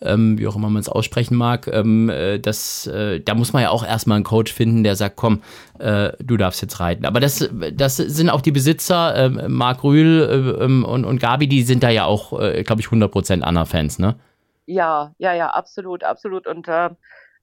ähm, 0.00 0.38
wie 0.38 0.46
auch 0.46 0.56
immer 0.56 0.68
man 0.68 0.80
es 0.80 0.88
aussprechen 0.88 1.36
mag, 1.36 1.68
ähm, 1.68 2.10
äh, 2.10 2.38
das, 2.38 2.86
äh, 2.86 3.20
da 3.20 3.34
muss 3.34 3.52
man 3.52 3.62
ja 3.62 3.70
auch 3.70 3.86
erstmal 3.86 4.16
einen 4.16 4.24
Coach 4.24 4.52
finden, 4.52 4.84
der 4.84 4.96
sagt, 4.96 5.16
komm, 5.16 5.42
äh, 5.78 6.12
du 6.22 6.36
darfst 6.36 6.60
jetzt 6.62 6.80
reiten. 6.80 7.06
Aber 7.06 7.20
das, 7.20 7.48
das 7.72 7.96
sind 7.96 8.30
auch 8.30 8.40
die 8.40 8.52
Besitzer, 8.52 9.14
äh, 9.14 9.48
Marc 9.48 9.84
Rühl 9.84 10.56
äh, 10.60 10.64
ähm, 10.64 10.84
und, 10.84 11.04
und 11.04 11.20
Gabi, 11.20 11.46
die 11.46 11.62
sind 11.62 11.82
da 11.82 11.90
ja 11.90 12.04
auch, 12.04 12.38
äh, 12.38 12.62
glaube 12.62 12.80
ich, 12.80 12.88
100% 12.88 13.40
Anna-Fans, 13.42 13.98
ne? 13.98 14.16
Ja, 14.66 15.14
ja, 15.18 15.32
ja, 15.34 15.50
absolut, 15.50 16.04
absolut. 16.04 16.46
Und 16.46 16.68
äh, 16.68 16.90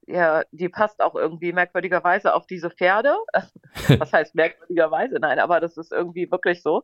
ja, 0.07 0.43
die 0.51 0.69
passt 0.69 1.01
auch 1.01 1.15
irgendwie 1.15 1.53
merkwürdigerweise 1.53 2.33
auf 2.33 2.47
diese 2.47 2.69
Pferde. 2.69 3.15
Was 3.99 4.13
heißt 4.13 4.35
merkwürdigerweise? 4.35 5.15
Nein, 5.19 5.39
aber 5.39 5.59
das 5.59 5.77
ist 5.77 5.91
irgendwie 5.91 6.31
wirklich 6.31 6.61
so. 6.61 6.83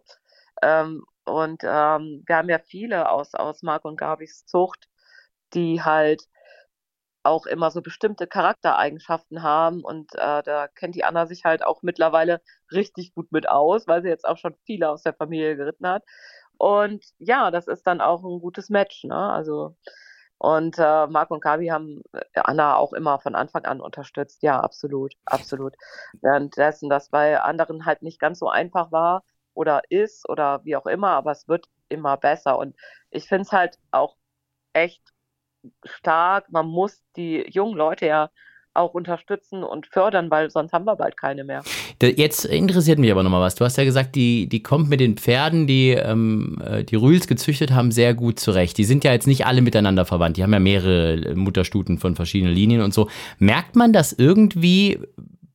Ähm, 0.62 1.04
und 1.26 1.63
ähm, 1.63 2.24
wir 2.28 2.36
haben 2.38 2.50
ja 2.50 2.60
viele 2.60 3.10
aus, 3.10 3.34
aus 3.36 3.63
Marc 3.63 3.86
und 3.86 3.98
Gabis 3.98 4.45
Zucht, 4.45 4.89
die 5.54 5.82
halt 5.84 6.24
auch 7.24 7.45
immer 7.48 7.71
so 7.71 7.82
bestimmte 7.82 8.28
Charaktereigenschaften 8.28 9.41
haben 9.41 9.84
und 9.84 10.13
äh, 10.15 10.43
da 10.43 10.67
kennt 10.67 10.93
die 10.95 11.04
Anna 11.04 11.26
sich 11.26 11.43
halt 11.43 11.65
auch 11.65 11.82
mittlerweile 11.82 12.41
richtig 12.71 13.13
gut 13.15 13.32
mit 13.32 13.50
aus, 13.50 13.88
weil 13.88 14.04
sie 14.04 14.10
jetzt 14.10 14.26
auch 14.28 14.38
schon 14.38 14.56
viele 14.65 14.89
aus 14.89 15.02
der 15.04 15.13
Familie 15.15 15.56
geritten 15.58 15.88
hat. 15.88 16.04
Und 16.58 17.04
ja, 17.17 17.50
das 17.52 17.67
ist 17.67 17.88
dann 17.88 18.00
auch 18.02 18.24
ein 18.24 18.39
gutes 18.39 18.69
Match, 18.69 19.04
ne? 19.06 19.15
Also 19.15 19.76
und 20.38 20.78
äh, 20.78 21.08
Marc 21.08 21.32
und 21.32 21.41
Gabi 21.41 21.67
haben 21.67 22.02
äh, 22.13 22.21
Anna 22.36 22.76
auch 22.76 22.93
immer 22.93 23.19
von 23.19 23.36
Anfang 23.36 23.65
an 23.65 23.82
unterstützt. 23.82 24.43
Ja, 24.43 24.60
absolut, 24.60 25.13
absolut. 25.26 25.76
Währenddessen 26.21 26.89
das 26.89 27.10
bei 27.10 27.39
anderen 27.39 27.86
halt 27.86 28.02
nicht 28.02 28.19
ganz 28.19 28.39
so 28.39 28.50
einfach 28.50 28.91
war 28.91 29.24
oder 29.54 29.82
ist 29.89 30.28
oder 30.30 30.63
wie 30.65 30.76
auch 30.76 30.86
immer, 30.88 31.10
aber 31.12 31.32
es 31.32 31.48
wird 31.48 31.67
immer 31.89 32.17
besser. 32.17 32.58
Und 32.58 32.76
ich 33.12 33.28
finde 33.28 33.43
es 33.43 33.52
halt 33.52 33.80
auch 33.91 34.17
echt 34.74 35.02
stark. 35.86 36.52
Man 36.52 36.67
muss 36.67 37.04
die 37.15 37.50
jungen 37.50 37.76
Leute 37.76 38.06
ja 38.08 38.30
auch 38.74 38.93
unterstützen 38.93 39.63
und 39.63 39.88
fördern, 39.88 40.30
weil 40.30 40.50
sonst 40.52 40.74
haben 40.74 40.86
wir 40.86 40.98
bald 40.98 41.17
keine 41.17 41.45
mehr. 41.45 41.63
Jetzt 42.02 42.46
interessiert 42.46 43.00
mich 43.00 43.12
aber 43.12 43.24
nochmal 43.24 43.42
was. 43.42 43.56
Du 43.56 43.64
hast 43.64 43.78
ja 43.78 43.84
gesagt, 43.84 44.16
die, 44.16 44.48
die 44.48 44.62
kommt 44.62 44.90
mit 44.90 45.00
den 45.00 45.18
Pferden, 45.18 45.66
die 45.66 45.92
ähm, 45.92 46.58
äh, 46.64 46.84
die 46.84 46.96
Rühls 46.96 47.28
gezüchtet 47.28 47.72
haben, 47.72 47.92
sehr 47.92 48.14
gut 48.14 48.40
zurecht. 48.40 48.78
Die 48.78 48.84
sind 48.84 49.04
ja 49.04 49.14
jetzt 49.14 49.28
nicht 49.28 49.46
alle 49.46 49.62
miteinander 49.62 50.06
verwandt. 50.06 50.38
Die 50.38 50.44
haben 50.44 50.54
ja 50.54 50.60
mehrere 50.60 51.36
Mutterstuten 51.36 51.98
von 51.98 52.16
verschiedenen 52.16 52.54
Linien 52.54 52.82
und 52.82 52.94
so. 52.94 53.10
Merkt 53.40 53.76
man 53.76 53.94
das 53.94 54.12
irgendwie 54.12 55.00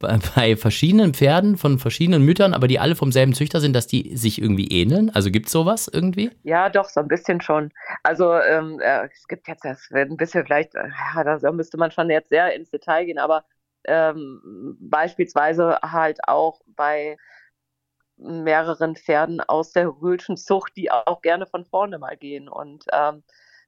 bei 0.01 0.57
verschiedenen 0.57 1.13
Pferden 1.13 1.59
von 1.59 1.79
verschiedenen 1.79 2.25
Müttern, 2.25 2.55
aber 2.55 2.67
die 2.67 2.79
alle 2.79 2.97
vom 2.97 3.13
selben 3.13 3.35
Züchter 3.35 3.61
sind, 3.61 3.77
dass 3.77 3.87
die 3.87 4.17
sich 4.17 4.41
irgendwie 4.41 4.69
ähneln? 4.69 5.11
Also 5.11 5.31
gibt 5.31 5.47
es 5.47 5.53
sowas 5.53 5.91
irgendwie? 5.93 6.31
Ja, 6.43 6.71
doch, 6.71 6.89
so 6.89 7.01
ein 7.01 7.09
bisschen 7.09 7.43
schon. 7.43 7.71
Also 8.03 8.33
ähm, 8.35 8.81
äh, 8.81 9.09
es 9.13 9.29
gibt 9.29 9.47
jetzt, 9.47 9.65
das 9.65 9.91
wird 9.91 10.11
ein 10.11 10.17
bisschen 10.17 10.45
vielleicht, 10.47 10.75
äh, 10.75 10.89
ja, 11.15 11.39
da 11.39 11.53
müsste 11.53 11.77
man 11.77 11.91
schon 11.91 12.09
jetzt 12.09 12.31
sehr 12.31 12.55
ins 12.55 12.71
Detail 12.71 13.05
gehen, 13.05 13.19
aber 13.19 13.45
ähm, 13.85 14.77
beispielsweise 14.81 15.79
halt 15.83 16.19
auch 16.27 16.61
bei 16.67 17.17
mehreren 18.17 18.97
Pferden 18.97 19.41
aus 19.41 19.73
der 19.73 19.89
Rühlschen 19.89 20.37
Zucht, 20.37 20.77
die 20.77 20.91
auch 20.91 21.23
gerne 21.23 21.47
von 21.47 21.65
vorne 21.65 21.99
mal 21.99 22.17
gehen 22.17 22.49
und 22.49 22.85
ähm, 22.93 23.23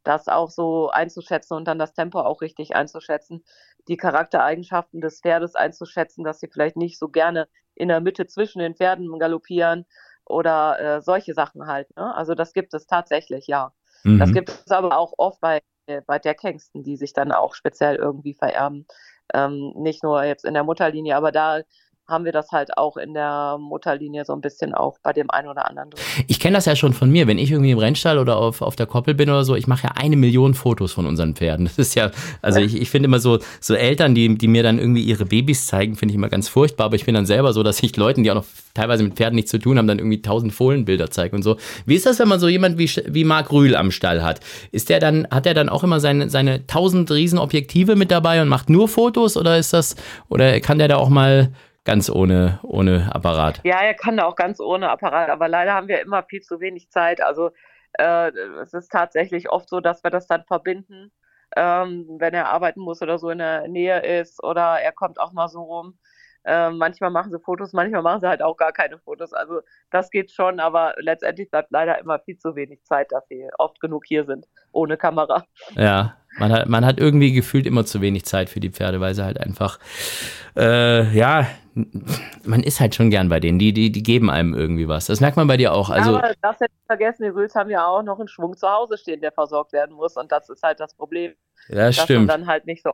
das 0.04 0.28
auch 0.28 0.50
so 0.50 0.90
einzuschätzen 0.90 1.56
und 1.56 1.66
dann 1.66 1.78
das 1.78 1.94
Tempo 1.94 2.20
auch 2.20 2.42
richtig 2.42 2.74
einzuschätzen, 2.74 3.44
die 3.88 3.96
Charaktereigenschaften 3.96 5.00
des 5.00 5.20
Pferdes 5.20 5.54
einzuschätzen, 5.54 6.24
dass 6.24 6.40
sie 6.40 6.48
vielleicht 6.48 6.76
nicht 6.76 6.98
so 6.98 7.08
gerne 7.08 7.48
in 7.74 7.88
der 7.88 8.00
Mitte 8.00 8.26
zwischen 8.26 8.58
den 8.58 8.74
Pferden 8.74 9.18
galoppieren 9.18 9.86
oder 10.24 10.78
äh, 10.80 11.02
solche 11.02 11.34
Sachen 11.34 11.66
halt. 11.66 11.94
Ne? 11.96 12.14
Also 12.14 12.34
das 12.34 12.52
gibt 12.52 12.74
es 12.74 12.86
tatsächlich, 12.86 13.46
ja. 13.46 13.72
Mhm. 14.04 14.18
Das 14.18 14.32
gibt 14.32 14.50
es 14.50 14.70
aber 14.70 14.96
auch 14.96 15.14
oft 15.16 15.40
bei, 15.40 15.62
äh, 15.86 16.00
bei 16.06 16.18
Deckhengsten, 16.18 16.82
die 16.82 16.96
sich 16.96 17.12
dann 17.12 17.32
auch 17.32 17.54
speziell 17.54 17.96
irgendwie 17.96 18.34
vererben. 18.34 18.86
Ähm, 19.34 19.72
nicht 19.76 20.02
nur 20.02 20.24
jetzt 20.24 20.44
in 20.44 20.54
der 20.54 20.64
Mutterlinie, 20.64 21.16
aber 21.16 21.32
da 21.32 21.62
haben 22.12 22.24
wir 22.24 22.32
das 22.32 22.52
halt 22.52 22.76
auch 22.76 22.96
in 22.96 23.14
der 23.14 23.56
Mutterlinie 23.58 24.24
so 24.24 24.32
ein 24.32 24.40
bisschen 24.40 24.74
auch 24.74 24.98
bei 25.02 25.12
dem 25.12 25.30
einen 25.30 25.48
oder 25.48 25.68
anderen 25.68 25.90
drin. 25.90 26.00
Ich 26.28 26.38
kenne 26.38 26.54
das 26.54 26.66
ja 26.66 26.76
schon 26.76 26.92
von 26.92 27.10
mir, 27.10 27.26
wenn 27.26 27.38
ich 27.38 27.50
irgendwie 27.50 27.72
im 27.72 27.78
Rennstall 27.78 28.18
oder 28.18 28.36
auf, 28.36 28.62
auf 28.62 28.76
der 28.76 28.86
Koppel 28.86 29.14
bin 29.14 29.28
oder 29.30 29.44
so, 29.44 29.56
ich 29.56 29.66
mache 29.66 29.84
ja 29.84 29.92
eine 29.96 30.16
Million 30.16 30.54
Fotos 30.54 30.92
von 30.92 31.06
unseren 31.06 31.34
Pferden. 31.34 31.64
Das 31.64 31.78
ist 31.78 31.94
ja, 31.94 32.10
also 32.42 32.60
ich, 32.60 32.80
ich 32.80 32.90
finde 32.90 33.06
immer 33.06 33.18
so, 33.18 33.38
so 33.60 33.74
Eltern, 33.74 34.14
die, 34.14 34.36
die 34.36 34.46
mir 34.46 34.62
dann 34.62 34.78
irgendwie 34.78 35.02
ihre 35.02 35.24
Babys 35.24 35.66
zeigen, 35.66 35.96
finde 35.96 36.12
ich 36.12 36.16
immer 36.16 36.28
ganz 36.28 36.48
furchtbar, 36.48 36.84
aber 36.84 36.96
ich 36.96 37.06
bin 37.06 37.14
dann 37.14 37.26
selber 37.26 37.52
so, 37.52 37.62
dass 37.62 37.82
ich 37.82 37.96
Leuten, 37.96 38.22
die 38.22 38.30
auch 38.30 38.36
noch 38.36 38.44
teilweise 38.74 39.02
mit 39.02 39.14
Pferden 39.14 39.36
nichts 39.36 39.50
zu 39.50 39.58
tun 39.58 39.78
haben, 39.78 39.86
dann 39.86 39.98
irgendwie 39.98 40.22
tausend 40.22 40.52
Fohlenbilder 40.52 41.10
zeigen 41.10 41.36
und 41.36 41.42
so. 41.42 41.56
Wie 41.86 41.94
ist 41.94 42.06
das, 42.06 42.18
wenn 42.18 42.28
man 42.28 42.40
so 42.40 42.48
jemand 42.48 42.78
wie, 42.78 42.90
wie 43.06 43.24
Marc 43.24 43.50
Rühl 43.52 43.74
am 43.74 43.90
Stall 43.90 44.22
hat? 44.22 44.40
Ist 44.70 44.90
der 44.90 45.00
dann, 45.00 45.26
hat 45.30 45.46
er 45.46 45.54
dann 45.54 45.68
auch 45.68 45.82
immer 45.82 46.00
seine, 46.00 46.30
seine 46.30 46.66
tausend 46.66 47.10
Riesenobjektive 47.10 47.96
mit 47.96 48.10
dabei 48.10 48.42
und 48.42 48.48
macht 48.48 48.70
nur 48.70 48.88
Fotos 48.88 49.36
oder 49.36 49.58
ist 49.58 49.72
das, 49.72 49.96
oder 50.28 50.60
kann 50.60 50.78
der 50.78 50.88
da 50.88 50.96
auch 50.96 51.08
mal 51.08 51.52
ganz 51.84 52.10
ohne, 52.10 52.60
ohne 52.62 53.14
Apparat. 53.14 53.60
Ja, 53.64 53.80
er 53.80 53.94
kann 53.94 54.20
auch 54.20 54.36
ganz 54.36 54.60
ohne 54.60 54.90
Apparat, 54.90 55.30
aber 55.30 55.48
leider 55.48 55.74
haben 55.74 55.88
wir 55.88 56.00
immer 56.00 56.22
viel 56.22 56.40
zu 56.40 56.60
wenig 56.60 56.90
Zeit. 56.90 57.20
Also 57.20 57.50
äh, 57.94 58.30
es 58.62 58.72
ist 58.72 58.90
tatsächlich 58.90 59.50
oft 59.50 59.68
so, 59.68 59.80
dass 59.80 60.04
wir 60.04 60.10
das 60.10 60.26
dann 60.26 60.44
verbinden, 60.44 61.12
ähm, 61.56 62.06
wenn 62.18 62.34
er 62.34 62.50
arbeiten 62.50 62.80
muss 62.80 63.02
oder 63.02 63.18
so 63.18 63.30
in 63.30 63.38
der 63.38 63.68
Nähe 63.68 64.00
ist 64.20 64.42
oder 64.42 64.80
er 64.80 64.92
kommt 64.92 65.20
auch 65.20 65.32
mal 65.32 65.48
so 65.48 65.62
rum. 65.62 65.98
Äh, 66.44 66.70
manchmal 66.70 67.10
machen 67.10 67.30
sie 67.30 67.38
Fotos, 67.38 67.72
manchmal 67.72 68.02
machen 68.02 68.20
sie 68.20 68.28
halt 68.28 68.42
auch 68.42 68.56
gar 68.56 68.72
keine 68.72 68.98
Fotos. 68.98 69.32
Also 69.32 69.60
das 69.90 70.10
geht 70.10 70.32
schon, 70.32 70.58
aber 70.58 70.94
letztendlich 70.98 71.50
bleibt 71.50 71.70
leider 71.70 71.98
immer 71.98 72.18
viel 72.18 72.36
zu 72.36 72.56
wenig 72.56 72.82
Zeit, 72.84 73.12
dass 73.12 73.26
sie 73.28 73.48
oft 73.58 73.80
genug 73.80 74.04
hier 74.06 74.24
sind, 74.24 74.46
ohne 74.72 74.96
Kamera. 74.96 75.44
Ja, 75.76 76.16
man 76.38 76.52
hat, 76.52 76.68
man 76.68 76.84
hat 76.84 76.98
irgendwie 76.98 77.32
gefühlt 77.32 77.66
immer 77.66 77.84
zu 77.84 78.00
wenig 78.00 78.24
Zeit 78.24 78.50
für 78.50 78.60
die 78.60 78.70
Pferde, 78.70 79.00
weil 79.00 79.14
sie 79.14 79.24
halt 79.24 79.38
einfach, 79.38 79.78
äh, 80.56 81.16
ja, 81.16 81.46
man 82.44 82.62
ist 82.62 82.80
halt 82.80 82.94
schon 82.94 83.10
gern 83.10 83.28
bei 83.28 83.40
denen. 83.40 83.58
Die, 83.58 83.72
die, 83.72 83.92
die 83.92 84.02
geben 84.02 84.28
einem 84.28 84.54
irgendwie 84.54 84.88
was. 84.88 85.06
Das 85.06 85.20
merkt 85.20 85.36
man 85.36 85.46
bei 85.46 85.56
dir 85.56 85.72
auch. 85.72 85.90
Also, 85.90 86.16
aber 86.16 86.34
das 86.42 86.60
hätte 86.60 86.72
ich 86.72 86.86
vergessen, 86.86 87.22
die 87.22 87.28
Rüls 87.28 87.54
haben 87.54 87.70
ja 87.70 87.86
auch 87.86 88.02
noch 88.02 88.18
einen 88.18 88.28
Schwung 88.28 88.56
zu 88.56 88.68
Hause 88.68 88.98
stehen, 88.98 89.20
der 89.20 89.32
versorgt 89.32 89.72
werden 89.72 89.94
muss. 89.94 90.16
Und 90.16 90.32
das 90.32 90.48
ist 90.50 90.62
halt 90.62 90.80
das 90.80 90.94
Problem. 90.94 91.32
Ja, 91.68 91.86
das 91.86 91.96
stimmt. 91.96 92.28
dann 92.28 92.46
halt 92.46 92.66
nicht 92.66 92.82
so 92.82 92.90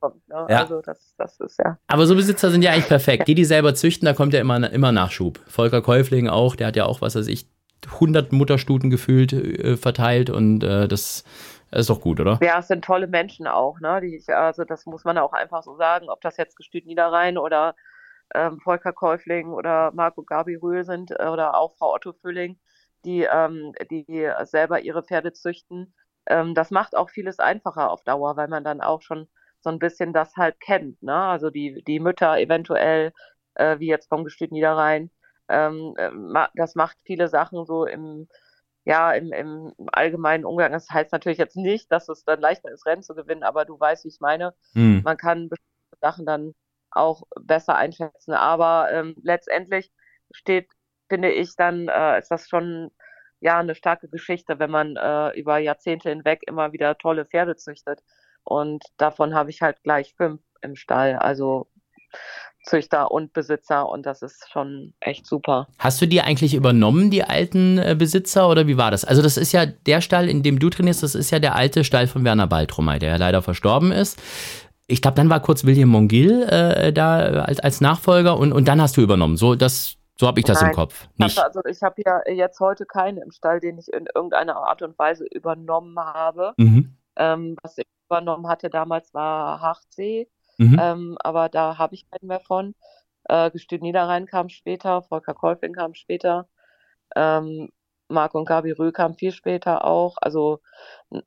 kommt. 0.00 0.26
Ne? 0.28 0.46
Ja. 0.48 0.60
Also 0.60 0.80
das, 0.80 1.14
das 1.16 1.40
ist 1.40 1.58
ja. 1.58 1.78
Aber 1.86 2.06
so 2.06 2.14
Besitzer 2.14 2.50
sind 2.50 2.62
ja 2.62 2.72
eigentlich 2.72 2.88
perfekt. 2.88 3.28
Die, 3.28 3.34
die 3.34 3.44
selber 3.44 3.74
züchten, 3.74 4.06
da 4.06 4.12
kommt 4.12 4.34
ja 4.34 4.40
immer, 4.40 4.70
immer 4.70 4.92
Nachschub. 4.92 5.40
Volker 5.46 5.82
Käufling 5.82 6.28
auch, 6.28 6.56
der 6.56 6.68
hat 6.68 6.76
ja 6.76 6.86
auch, 6.86 7.00
was 7.00 7.16
weiß 7.16 7.26
ich, 7.28 7.46
100 7.86 8.32
Mutterstuten 8.32 8.90
gefühlt 8.90 9.32
äh, 9.32 9.76
verteilt 9.76 10.30
und 10.30 10.62
äh, 10.64 10.88
das 10.88 11.24
ist 11.70 11.90
doch 11.90 12.00
gut, 12.00 12.20
oder? 12.20 12.38
Ja, 12.42 12.60
es 12.60 12.68
sind 12.68 12.84
tolle 12.84 13.06
Menschen 13.06 13.46
auch, 13.46 13.80
ne? 13.80 14.00
Die, 14.00 14.22
also 14.28 14.64
das 14.64 14.86
muss 14.86 15.04
man 15.04 15.18
auch 15.18 15.32
einfach 15.32 15.62
so 15.62 15.76
sagen, 15.76 16.08
ob 16.08 16.20
das 16.20 16.36
jetzt 16.36 16.56
Gestüt 16.56 16.86
Niederrhein 16.86 17.36
oder 17.36 17.74
ähm, 18.34 18.60
Volker 18.60 18.92
Käufling 18.92 19.52
oder 19.52 19.90
Marco 19.92 20.22
Gabi 20.22 20.54
Rühl 20.54 20.84
sind 20.84 21.10
äh, 21.10 21.26
oder 21.26 21.56
auch 21.56 21.74
Frau 21.76 21.94
Otto 21.94 22.12
Fülling, 22.12 22.58
die, 23.04 23.22
ähm, 23.30 23.72
die 23.90 24.30
selber 24.44 24.80
ihre 24.80 25.02
Pferde 25.02 25.32
züchten. 25.32 25.94
Ähm, 26.26 26.54
das 26.54 26.70
macht 26.70 26.96
auch 26.96 27.10
vieles 27.10 27.38
einfacher 27.38 27.90
auf 27.90 28.02
Dauer, 28.04 28.36
weil 28.36 28.48
man 28.48 28.64
dann 28.64 28.80
auch 28.80 29.02
schon 29.02 29.28
so 29.64 29.70
ein 29.70 29.78
bisschen 29.80 30.12
das 30.12 30.36
halt 30.36 30.60
kennt, 30.60 31.02
ne? 31.02 31.14
Also 31.14 31.50
die, 31.50 31.82
die 31.86 32.00
Mütter 32.00 32.38
eventuell, 32.38 33.12
äh, 33.54 33.78
wie 33.80 33.88
jetzt 33.88 34.08
vom 34.08 34.24
Gestüt 34.24 34.52
Niederrhein, 34.52 35.10
ähm, 35.48 35.94
äh, 35.96 36.10
das 36.54 36.74
macht 36.76 36.96
viele 37.04 37.28
Sachen 37.28 37.66
so 37.66 37.84
im, 37.86 38.28
ja, 38.84 39.12
im, 39.12 39.32
im 39.32 39.72
allgemeinen 39.92 40.44
Umgang. 40.44 40.72
Das 40.72 40.88
heißt 40.90 41.12
natürlich 41.12 41.38
jetzt 41.38 41.56
nicht, 41.56 41.90
dass 41.92 42.08
es 42.08 42.24
dann 42.24 42.40
leichter 42.40 42.70
ist, 42.70 42.86
Rennen 42.86 43.02
zu 43.02 43.14
gewinnen, 43.14 43.42
aber 43.42 43.64
du 43.64 43.78
weißt, 43.78 44.04
wie 44.04 44.08
ich 44.08 44.20
meine. 44.20 44.54
Hm. 44.74 45.02
Man 45.04 45.16
kann 45.16 45.48
bestimmte 45.48 45.98
Sachen 46.00 46.26
dann 46.26 46.54
auch 46.94 47.22
besser 47.40 47.76
einschätzen. 47.76 48.32
Aber 48.32 48.90
ähm, 48.92 49.14
letztendlich 49.22 49.90
steht, 50.32 50.68
finde 51.08 51.30
ich, 51.32 51.54
dann 51.56 51.88
äh, 51.88 52.18
ist 52.18 52.30
das 52.30 52.48
schon 52.48 52.90
ja 53.40 53.58
eine 53.58 53.74
starke 53.74 54.08
Geschichte, 54.08 54.58
wenn 54.58 54.70
man 54.70 54.96
äh, 54.96 55.38
über 55.38 55.58
Jahrzehnte 55.58 56.08
hinweg 56.08 56.42
immer 56.46 56.72
wieder 56.72 56.96
tolle 56.96 57.26
Pferde 57.26 57.56
züchtet. 57.56 58.02
Und 58.44 58.84
davon 58.96 59.34
habe 59.34 59.50
ich 59.50 59.62
halt 59.62 59.82
gleich 59.82 60.14
fünf 60.14 60.40
im 60.62 60.76
Stall. 60.76 61.16
Also 61.16 61.68
Züchter 62.64 63.10
und 63.10 63.32
Besitzer 63.32 63.88
und 63.88 64.06
das 64.06 64.22
ist 64.22 64.48
schon 64.50 64.94
echt 65.00 65.26
super. 65.26 65.68
Hast 65.78 66.00
du 66.00 66.06
die 66.06 66.22
eigentlich 66.22 66.54
übernommen, 66.54 67.10
die 67.10 67.22
alten 67.22 67.78
äh, 67.78 67.94
Besitzer, 67.98 68.48
oder 68.48 68.66
wie 68.66 68.78
war 68.78 68.90
das? 68.90 69.04
Also, 69.04 69.22
das 69.22 69.36
ist 69.36 69.52
ja 69.52 69.66
der 69.66 70.00
Stall, 70.00 70.28
in 70.28 70.42
dem 70.42 70.58
du 70.58 70.70
trainierst, 70.70 71.02
das 71.02 71.14
ist 71.14 71.30
ja 71.30 71.38
der 71.38 71.54
alte 71.54 71.84
Stall 71.84 72.06
von 72.06 72.24
Werner 72.24 72.46
Baltrumay, 72.46 72.98
der 72.98 73.10
ja 73.10 73.16
leider 73.16 73.42
verstorben 73.42 73.92
ist. 73.92 74.20
Ich 74.86 75.02
glaube, 75.02 75.16
dann 75.16 75.30
war 75.30 75.40
kurz 75.40 75.64
William 75.64 75.88
Mongil 75.90 76.42
äh, 76.42 76.92
da 76.92 77.18
als, 77.18 77.60
als 77.60 77.80
Nachfolger 77.80 78.36
und, 78.36 78.52
und 78.52 78.66
dann 78.66 78.80
hast 78.80 78.96
du 78.96 79.02
übernommen. 79.02 79.36
So, 79.36 79.54
das, 79.54 79.96
so 80.18 80.26
habe 80.26 80.40
ich 80.40 80.46
das 80.46 80.60
Nein, 80.60 80.70
im 80.70 80.76
Kopf. 80.76 81.08
Nicht. 81.16 81.38
Also 81.38 81.60
ich 81.68 81.82
habe 81.82 82.02
ja 82.04 82.20
jetzt 82.30 82.60
heute 82.60 82.84
keinen 82.84 83.18
im 83.18 83.30
Stall, 83.30 83.60
den 83.60 83.78
ich 83.78 83.92
in 83.92 84.06
irgendeiner 84.14 84.56
Art 84.56 84.82
und 84.82 84.98
Weise 84.98 85.24
übernommen 85.30 85.98
habe. 85.98 86.52
Mhm. 86.58 86.96
Ähm, 87.16 87.56
was 87.62 87.78
ich 87.78 87.86
übernommen 88.08 88.48
hatte 88.48 88.70
damals 88.70 89.14
war 89.14 89.60
Hachtsee, 89.60 90.28
Mhm. 90.58 90.78
ähm, 90.80 91.16
aber 91.20 91.48
da 91.48 91.78
habe 91.78 91.94
ich 91.94 92.08
keinen 92.10 92.28
mehr 92.28 92.40
von. 92.40 92.74
Äh, 93.28 93.50
Gestüt 93.50 93.82
Niederrhein 93.82 94.26
kam 94.26 94.48
später, 94.50 95.02
Volker 95.02 95.34
Käufling 95.34 95.72
kam 95.74 95.94
später, 95.94 96.48
ähm, 97.16 97.70
Marc 98.08 98.34
und 98.34 98.46
Gabi 98.46 98.72
Rühl 98.72 98.92
kam 98.92 99.14
viel 99.14 99.32
später 99.32 99.84
auch. 99.84 100.16
Also 100.20 100.60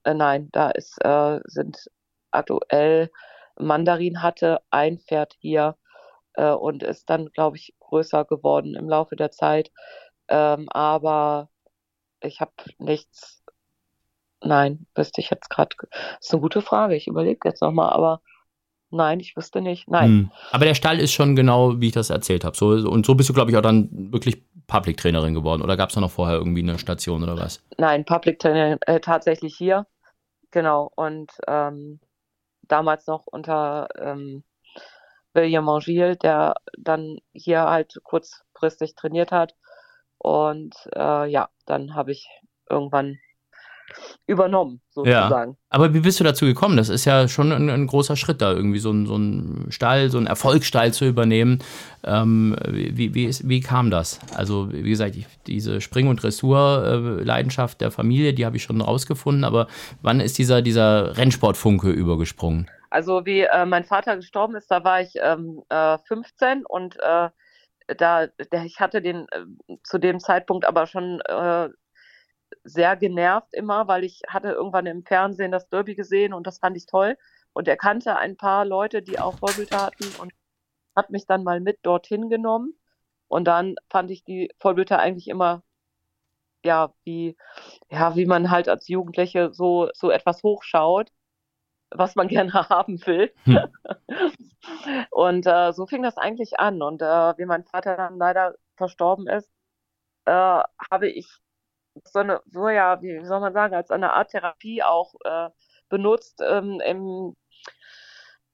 äh, 0.04 0.14
nein, 0.14 0.50
da 0.52 0.72
ist, 0.72 0.98
äh, 1.04 1.40
sind 1.46 1.88
aktuell 2.32 3.12
Mandarin 3.60 4.22
hatte 4.24 4.60
ein 4.72 5.00
Pferd 5.00 5.36
hier 5.40 5.78
äh, 6.36 6.52
und 6.52 6.84
ist 6.84 7.10
dann, 7.10 7.28
glaube 7.32 7.58
ich, 7.58 7.76
größer 7.80 8.26
geworden 8.26 8.76
im 8.76 8.90
Laufe 8.90 9.16
der 9.16 9.32
Zeit. 9.32 9.72
Ähm, 10.30 10.68
aber 10.70 11.50
ich 12.22 12.42
habe 12.42 12.54
nichts, 12.80 13.44
nein, 14.42 14.86
wüsste 14.96 15.22
ich 15.22 15.30
jetzt 15.30 15.50
gerade. 15.50 15.76
Ist 16.20 16.34
eine 16.34 16.42
gute 16.42 16.62
Frage. 16.62 16.96
Ich 16.96 17.08
überlege 17.08 17.40
jetzt 17.46 17.62
nochmal, 17.62 17.92
aber 17.92 18.22
nein, 18.90 19.20
ich 19.20 19.36
wüsste 19.36 19.62
nicht. 19.62 19.88
Nein. 19.88 20.08
Hm. 20.08 20.32
Aber 20.52 20.66
der 20.66 20.76
Stall 20.76 21.00
ist 21.00 21.14
schon 21.14 21.36
genau, 21.36 21.80
wie 21.80 21.88
ich 21.88 21.94
das 21.94 22.10
erzählt 22.10 22.44
habe. 22.44 22.56
So, 22.56 22.70
und 22.70 23.06
so 23.06 23.16
bist 23.16 23.30
du, 23.30 23.34
glaube 23.34 23.52
ich, 23.52 23.58
auch 23.58 23.62
dann 23.62 23.90
wirklich 24.12 24.44
Public-Trainerin 24.68 25.34
geworden. 25.34 25.62
Oder 25.62 25.78
gab 25.78 25.90
es 25.90 25.96
da 25.96 26.02
noch 26.02 26.12
vorher 26.12 26.38
irgendwie 26.38 26.62
eine 26.62 26.78
Station 26.80 27.24
oder 27.24 27.38
was? 27.38 27.64
Nein, 27.78 28.06
Public 28.06 28.40
Training 28.40 28.78
äh, 28.82 29.00
tatsächlich 29.00 29.56
hier. 29.56 29.88
Genau. 30.52 30.92
Und 30.96 31.32
ähm, 31.48 32.00
damals 32.64 33.08
noch 33.08 33.26
unter 33.28 33.88
ähm, 34.00 34.44
William 35.34 35.66
Mangil, 35.66 36.16
der 36.16 36.56
dann 36.78 37.20
hier 37.34 37.62
halt 37.62 38.00
kurzfristig 38.04 38.96
trainiert 38.96 39.32
hat. 39.32 39.56
Und 40.18 40.76
äh, 40.96 41.30
ja, 41.30 41.50
dann 41.66 41.96
habe 41.96 42.12
ich 42.12 42.28
irgendwann 42.70 43.18
übernommen, 44.26 44.82
sozusagen. 44.90 45.52
Ja. 45.52 45.58
Aber 45.70 45.94
wie 45.94 46.02
bist 46.02 46.20
du 46.20 46.24
dazu 46.24 46.46
gekommen? 46.46 46.78
Das 46.78 46.90
ist 46.90 47.06
ja 47.06 47.28
schon 47.28 47.52
ein, 47.52 47.70
ein 47.70 47.88
großer 47.88 48.16
Schritt, 48.16 48.42
da 48.42 48.52
irgendwie 48.52 48.80
so, 48.80 48.92
ein, 48.92 49.06
so 49.06 49.16
einen 49.16 49.68
Stall, 49.70 50.10
so 50.10 50.18
einen 50.18 50.28
Erfolgsstall 50.28 50.94
zu 50.94 51.06
übernehmen. 51.06 51.60
Ähm, 52.04 52.56
wie, 52.68 53.14
wie, 53.14 53.26
ist, 53.26 53.48
wie 53.48 53.62
kam 53.62 53.90
das? 53.90 54.20
Also, 54.36 54.72
wie 54.72 54.90
gesagt, 54.90 55.16
ich, 55.16 55.26
diese 55.48 55.82
Spring- 55.82 56.08
und 56.08 56.22
Dressur-Leidenschaft 56.22 57.82
der 57.82 57.92
Familie, 57.92 58.34
die 58.34 58.46
habe 58.46 58.58
ich 58.58 58.64
schon 58.64 58.82
rausgefunden, 58.82 59.44
aber 59.44 59.68
wann 60.02 60.20
ist 60.20 60.38
dieser, 60.38 60.62
dieser 60.62 61.18
Rennsportfunke 61.18 61.90
übergesprungen? 61.90 62.70
Also, 62.90 63.26
wie 63.26 63.42
äh, 63.42 63.66
mein 63.66 63.84
Vater 63.84 64.16
gestorben 64.18 64.56
ist, 64.56 64.70
da 64.70 64.84
war 64.84 65.02
ich 65.02 65.14
ähm, 65.22 65.62
äh, 65.70 65.98
15 66.06 66.66
und 66.66 66.98
äh, 67.00 67.30
da, 67.96 68.28
der, 68.28 68.66
ich 68.66 68.80
hatte 68.80 69.02
den 69.02 69.28
äh, 69.32 69.76
zu 69.84 69.98
dem 69.98 70.20
Zeitpunkt 70.20 70.66
aber 70.66 70.88
schon 70.88 71.22
äh, 71.22 71.70
sehr 72.68 72.98
genervt 72.98 73.54
immer, 73.54 73.88
weil 73.88 74.04
ich 74.04 74.22
hatte 74.28 74.50
irgendwann 74.50 74.86
im 74.86 75.04
Fernsehen 75.04 75.52
das 75.52 75.70
Derby 75.70 75.96
gesehen 75.96 76.34
und 76.34 76.46
das 76.48 76.60
fand 76.60 76.78
ich 76.78 76.86
toll. 76.86 77.18
Und 77.54 77.68
er 77.68 77.78
kannte 77.78 78.18
ein 78.18 78.38
paar 78.38 78.66
Leute, 78.66 79.02
die 79.02 79.20
auch 79.20 79.36
Vollblüter 79.40 79.82
hatten 79.82 80.06
und 80.22 80.34
hat 80.96 81.10
mich 81.10 81.26
dann 81.26 81.44
mal 81.44 81.60
mit 81.62 81.80
dorthin 81.84 82.30
genommen. 82.30 82.74
Und 83.28 83.46
dann 83.46 83.76
fand 83.90 84.12
ich 84.12 84.24
die 84.24 84.52
Vollblüter 84.60 85.00
eigentlich 85.00 85.28
immer, 85.28 85.64
ja, 86.64 86.94
wie, 87.04 87.38
ja, 87.90 88.16
wie 88.16 88.26
man 88.26 88.52
halt 88.52 88.70
als 88.70 88.88
Jugendliche 88.88 89.54
so, 89.54 89.90
so 89.94 90.12
etwas 90.12 90.44
hochschaut, 90.44 91.12
was 91.92 92.16
man 92.16 92.28
gerne 92.52 92.54
haben 92.54 93.00
will. 93.06 93.34
Hm. 93.44 93.60
und 95.12 95.46
äh, 95.48 95.74
so 95.74 95.88
fing 95.88 96.04
das 96.04 96.18
eigentlich 96.18 96.60
an. 96.60 96.82
Und 96.82 97.02
äh, 97.02 97.06
wie 97.38 97.46
mein 97.46 97.64
Vater 97.66 97.98
dann 97.98 98.18
leider 98.18 98.56
verstorben 98.76 99.28
ist, 99.28 99.50
äh, 100.26 100.32
habe 100.92 101.10
ich 101.10 101.28
so 102.06 102.20
eine, 102.20 102.42
so 102.52 102.70
ja, 102.70 103.02
wie 103.02 103.24
soll 103.26 103.40
man 103.40 103.54
sagen, 103.54 103.76
als 103.76 103.92
eine 103.92 104.14
Art 104.14 104.32
Therapie 104.32 104.84
auch 104.84 105.14
äh, 105.24 105.50
benutzt, 105.90 106.42
ähm, 106.46 106.82
im, 106.86 107.36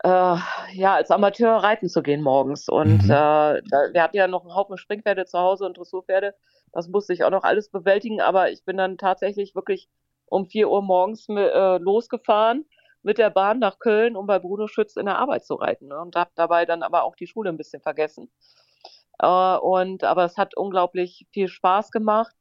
äh, 0.03 0.37
ja, 0.73 0.95
als 0.95 1.11
Amateur 1.11 1.57
reiten 1.57 1.89
zu 1.89 2.03
gehen 2.03 2.21
morgens. 2.21 2.69
Und 2.69 3.03
mhm. 3.03 3.11
äh, 3.11 3.61
da, 3.69 3.87
wir 3.91 4.03
hatten 4.03 4.17
ja 4.17 4.27
noch 4.27 4.41
einen 4.41 4.55
Haufen 4.55 4.77
Springpferde 4.77 5.25
zu 5.25 5.39
Hause 5.39 5.65
und 5.65 5.77
Dressurpferde. 5.77 6.35
Das 6.71 6.87
musste 6.87 7.13
ich 7.13 7.23
auch 7.23 7.29
noch 7.29 7.43
alles 7.43 7.69
bewältigen, 7.69 8.21
aber 8.21 8.51
ich 8.51 8.65
bin 8.65 8.77
dann 8.77 8.97
tatsächlich 8.97 9.55
wirklich 9.55 9.89
um 10.25 10.45
4 10.47 10.69
Uhr 10.69 10.81
morgens 10.81 11.27
äh, 11.29 11.77
losgefahren 11.77 12.65
mit 13.03 13.17
der 13.17 13.29
Bahn 13.29 13.59
nach 13.59 13.79
Köln, 13.79 14.15
um 14.15 14.25
bei 14.25 14.39
Bruno 14.39 14.67
Schütz 14.67 14.95
in 14.95 15.05
der 15.05 15.19
Arbeit 15.19 15.45
zu 15.45 15.55
reiten. 15.55 15.87
Ne? 15.87 15.99
Und 15.99 16.15
habe 16.15 16.31
dabei 16.35 16.65
dann 16.65 16.83
aber 16.83 17.03
auch 17.03 17.15
die 17.15 17.27
Schule 17.27 17.49
ein 17.49 17.57
bisschen 17.57 17.81
vergessen. 17.81 18.31
Äh, 19.19 19.57
und 19.57 20.03
aber 20.03 20.25
es 20.25 20.37
hat 20.37 20.57
unglaublich 20.57 21.27
viel 21.31 21.47
Spaß 21.47 21.91
gemacht. 21.91 22.35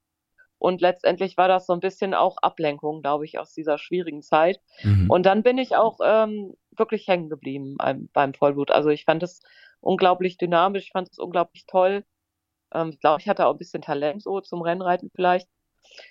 Und 0.63 0.81
letztendlich 0.81 1.37
war 1.37 1.49
das 1.49 1.67
so 1.67 1.73
ein 1.73 1.81
bisschen 1.81 2.15
auch 2.15 2.37
Ablenkung, 2.41 3.03
glaube 3.03 3.25
ich, 3.25 3.41
aus 3.41 3.53
dieser 3.53 3.79
schwierigen 3.79 4.23
Zeit. 4.23 4.61
Mhm. 4.85 5.11
Und 5.11 5.27
dann 5.27 5.43
bin 5.43 5.59
ich 5.59 5.75
auch 5.75 5.99
ähm, 6.05 6.55
wirklich 6.71 7.09
hängen 7.09 7.29
geblieben 7.29 7.75
beim, 7.79 8.09
beim 8.13 8.33
Vollblut. 8.33 8.71
Also 8.71 8.89
ich 8.91 9.05
fand 9.05 9.25
es 9.25 9.41
unglaublich 9.81 10.39
dynamisch, 10.39 10.85
ich 10.85 10.93
fand 10.93 11.09
es 11.11 11.19
unglaublich 11.19 11.67
toll. 11.67 12.05
Ähm, 12.73 12.91
ich 12.91 13.01
glaube, 13.01 13.21
ich 13.21 13.29
hatte 13.29 13.47
auch 13.47 13.55
ein 13.55 13.59
bisschen 13.59 13.83
Talent 13.83 14.23
so 14.23 14.41
zum 14.41 14.63
Rennreiten 14.63 15.11
vielleicht. 15.13 15.49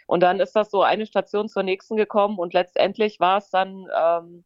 Und 0.06 0.20
dann 0.20 0.42
ist 0.42 0.54
das 0.54 0.70
so 0.70 0.84
eine 0.84 1.06
Station 1.06 1.48
zur 1.48 1.64
nächsten 1.64 1.96
gekommen 1.96 2.38
und 2.38 2.54
letztendlich 2.54 3.22
war 3.22 3.38
es 3.38 3.52
dann 3.52 3.88
ähm, 3.98 4.44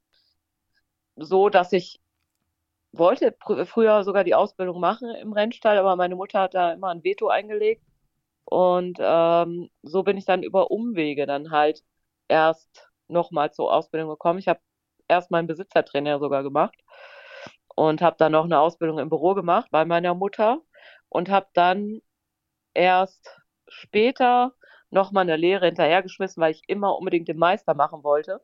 so, 1.16 1.50
dass 1.50 1.74
ich 1.74 2.00
wollte 2.92 3.36
früher 3.66 4.04
sogar 4.04 4.24
die 4.24 4.36
Ausbildung 4.36 4.80
machen 4.80 5.10
im 5.16 5.34
Rennstall, 5.34 5.80
aber 5.80 5.96
meine 5.96 6.16
Mutter 6.16 6.42
hat 6.42 6.54
da 6.54 6.74
immer 6.74 6.90
ein 6.90 7.04
Veto 7.04 7.28
eingelegt 7.28 7.82
und 8.46 8.98
ähm, 9.02 9.70
so 9.84 10.04
bin 10.04 10.18
ich 10.18 10.26
dann 10.26 10.44
über 10.44 10.72
Umwege 10.72 11.26
dann 11.26 11.52
halt 11.52 11.84
erst 12.28 12.92
nochmal 13.08 13.52
zur 13.52 13.74
Ausbildung 13.74 14.10
gekommen. 14.10 14.40
Ich 14.40 14.48
habe 14.48 14.60
erst 15.08 15.32
meinen 15.32 15.48
Besitzertrainer 15.48 16.20
sogar 16.20 16.44
gemacht 16.44 16.76
und 17.76 18.02
habe 18.02 18.18
dann 18.18 18.32
noch 18.32 18.46
eine 18.46 18.60
Ausbildung 18.60 19.00
im 19.00 19.10
Büro 19.10 19.34
gemacht 19.34 19.68
bei 19.72 19.86
meiner 19.86 20.14
Mutter 20.16 20.62
und 21.10 21.30
habe 21.30 21.48
dann 21.54 22.02
erst 22.74 23.42
später 23.68 24.54
nochmal 24.92 25.24
eine 25.24 25.38
Lehre 25.38 25.66
hinterhergeschmissen, 25.68 26.42
weil 26.42 26.52
ich 26.54 26.62
immer 26.68 26.98
unbedingt 26.98 27.28
den 27.28 27.38
Meister 27.38 27.74
machen 27.74 28.04
wollte. 28.04 28.42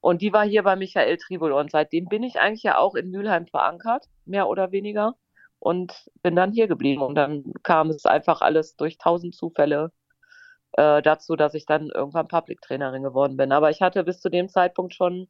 Und 0.00 0.22
die 0.22 0.32
war 0.32 0.44
hier 0.46 0.62
bei 0.62 0.76
Michael 0.76 1.16
Tribul 1.18 1.52
und 1.52 1.70
seitdem 1.70 2.06
bin 2.06 2.22
ich 2.22 2.40
eigentlich 2.40 2.62
ja 2.62 2.78
auch 2.78 2.94
in 2.94 3.10
Mülheim 3.10 3.46
verankert, 3.46 4.06
mehr 4.24 4.48
oder 4.48 4.72
weniger 4.72 5.16
und 5.66 6.04
bin 6.22 6.36
dann 6.36 6.52
hier 6.52 6.68
geblieben. 6.68 7.02
Und 7.02 7.16
dann 7.16 7.42
kam 7.64 7.90
es 7.90 8.06
einfach 8.06 8.40
alles 8.40 8.76
durch 8.76 8.98
tausend 8.98 9.34
Zufälle 9.34 9.90
äh, 10.74 11.02
dazu, 11.02 11.34
dass 11.34 11.54
ich 11.54 11.66
dann 11.66 11.90
irgendwann 11.92 12.28
Public-Trainerin 12.28 13.02
geworden 13.02 13.36
bin. 13.36 13.50
Aber 13.50 13.68
ich 13.70 13.82
hatte 13.82 14.04
bis 14.04 14.20
zu 14.20 14.30
dem 14.30 14.48
Zeitpunkt 14.48 14.94
schon 14.94 15.26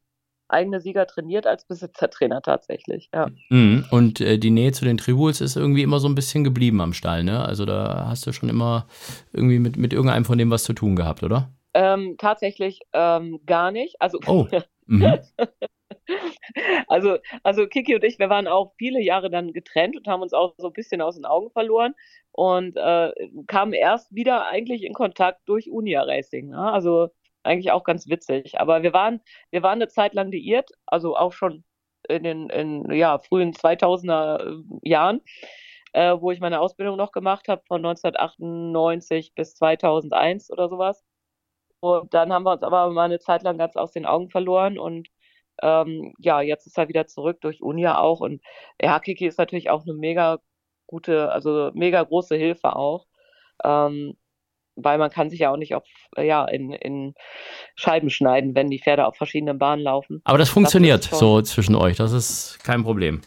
eigene 0.47 0.79
Sieger 0.79 1.07
trainiert 1.07 1.47
als 1.47 1.65
Besitzertrainer 1.65 2.43
tatsächlich. 2.43 3.09
Ja. 3.11 3.31
Mhm. 3.49 3.85
Und 3.89 4.21
äh, 4.21 4.37
die 4.37 4.51
Nähe 4.51 4.73
zu 4.73 4.85
den 4.85 4.99
Tribuls 4.99 5.41
ist 5.41 5.55
irgendwie 5.55 5.81
immer 5.81 5.99
so 5.99 6.07
ein 6.07 6.13
bisschen 6.13 6.43
geblieben 6.43 6.81
am 6.81 6.93
Stall, 6.93 7.23
ne? 7.23 7.43
Also 7.43 7.65
da 7.65 8.05
hast 8.07 8.27
du 8.27 8.31
schon 8.31 8.47
immer 8.47 8.85
irgendwie 9.33 9.57
mit, 9.57 9.75
mit 9.75 9.91
irgendeinem 9.91 10.23
von 10.23 10.37
dem 10.37 10.51
was 10.51 10.63
zu 10.63 10.73
tun 10.73 10.95
gehabt, 10.95 11.23
oder? 11.23 11.49
Ähm, 11.73 12.13
tatsächlich 12.19 12.81
ähm, 12.93 13.39
gar 13.47 13.71
nicht. 13.71 13.99
Also 13.99 14.19
oh. 14.27 14.47
mhm. 14.85 15.17
Also, 16.87 17.17
also 17.43 17.67
Kiki 17.67 17.95
und 17.95 18.03
ich, 18.03 18.19
wir 18.19 18.29
waren 18.29 18.47
auch 18.47 18.73
viele 18.77 19.01
Jahre 19.01 19.29
dann 19.29 19.53
getrennt 19.53 19.97
und 19.97 20.07
haben 20.07 20.21
uns 20.21 20.33
auch 20.33 20.53
so 20.57 20.67
ein 20.67 20.73
bisschen 20.73 21.01
aus 21.01 21.15
den 21.15 21.25
Augen 21.25 21.51
verloren 21.51 21.93
und 22.31 22.77
äh, 22.77 23.11
kamen 23.47 23.73
erst 23.73 24.13
wieder 24.13 24.47
eigentlich 24.47 24.83
in 24.83 24.93
Kontakt 24.93 25.41
durch 25.47 25.69
Unia 25.69 26.03
Racing. 26.03 26.49
Ne? 26.49 26.71
Also 26.71 27.09
eigentlich 27.43 27.71
auch 27.71 27.83
ganz 27.83 28.07
witzig. 28.07 28.59
Aber 28.59 28.83
wir 28.83 28.93
waren, 28.93 29.21
wir 29.51 29.63
waren 29.63 29.79
eine 29.81 29.87
Zeit 29.87 30.13
lang 30.13 30.31
liiert, 30.31 30.69
also 30.85 31.15
auch 31.17 31.33
schon 31.33 31.63
in 32.07 32.23
den 32.23 32.49
in, 32.49 32.91
ja, 32.91 33.17
frühen 33.19 33.53
2000er 33.53 34.61
äh, 34.83 34.89
Jahren, 34.89 35.21
äh, 35.93 36.15
wo 36.19 36.31
ich 36.31 36.39
meine 36.39 36.59
Ausbildung 36.59 36.97
noch 36.97 37.11
gemacht 37.11 37.47
habe, 37.47 37.63
von 37.67 37.85
1998 37.85 39.33
bis 39.35 39.55
2001 39.55 40.51
oder 40.51 40.69
sowas. 40.69 41.03
Und 41.79 42.13
dann 42.13 42.33
haben 42.33 42.43
wir 42.43 42.53
uns 42.53 42.63
aber 42.63 42.89
mal 42.91 43.05
eine 43.05 43.19
Zeit 43.19 43.43
lang 43.43 43.57
ganz 43.57 43.75
aus 43.75 43.91
den 43.91 44.05
Augen 44.05 44.29
verloren 44.29 44.79
und 44.79 45.09
ähm, 45.61 46.13
ja, 46.19 46.41
jetzt 46.41 46.67
ist 46.67 46.77
er 46.77 46.87
wieder 46.87 47.07
zurück 47.07 47.39
durch 47.41 47.61
Unia 47.61 47.97
auch. 47.97 48.19
Und 48.19 48.41
ja, 48.81 48.99
Kiki 48.99 49.25
ist 49.27 49.37
natürlich 49.39 49.69
auch 49.69 49.83
eine 49.83 49.93
mega 49.93 50.39
gute, 50.85 51.31
also 51.31 51.71
mega 51.73 52.03
große 52.03 52.35
Hilfe 52.35 52.75
auch. 52.75 53.07
Ähm, 53.63 54.15
weil 54.77 54.97
man 54.99 55.09
kann 55.09 55.29
sich 55.29 55.39
ja 55.39 55.51
auch 55.51 55.57
nicht 55.57 55.75
auf, 55.75 55.83
ja, 56.15 56.45
in, 56.45 56.71
in 56.71 57.15
Scheiben 57.75 58.09
schneiden, 58.09 58.55
wenn 58.55 58.69
die 58.69 58.79
Pferde 58.79 59.07
auf 59.07 59.17
verschiedenen 59.17 59.57
Bahnen 59.57 59.81
laufen. 59.81 60.21
Aber 60.23 60.37
das 60.37 60.49
funktioniert 60.49 61.11
das 61.11 61.19
so 61.19 61.41
zwischen 61.41 61.75
euch, 61.75 61.97
das 61.97 62.11
ist 62.13 62.59
kein 62.63 62.83
Problem. 62.83 63.21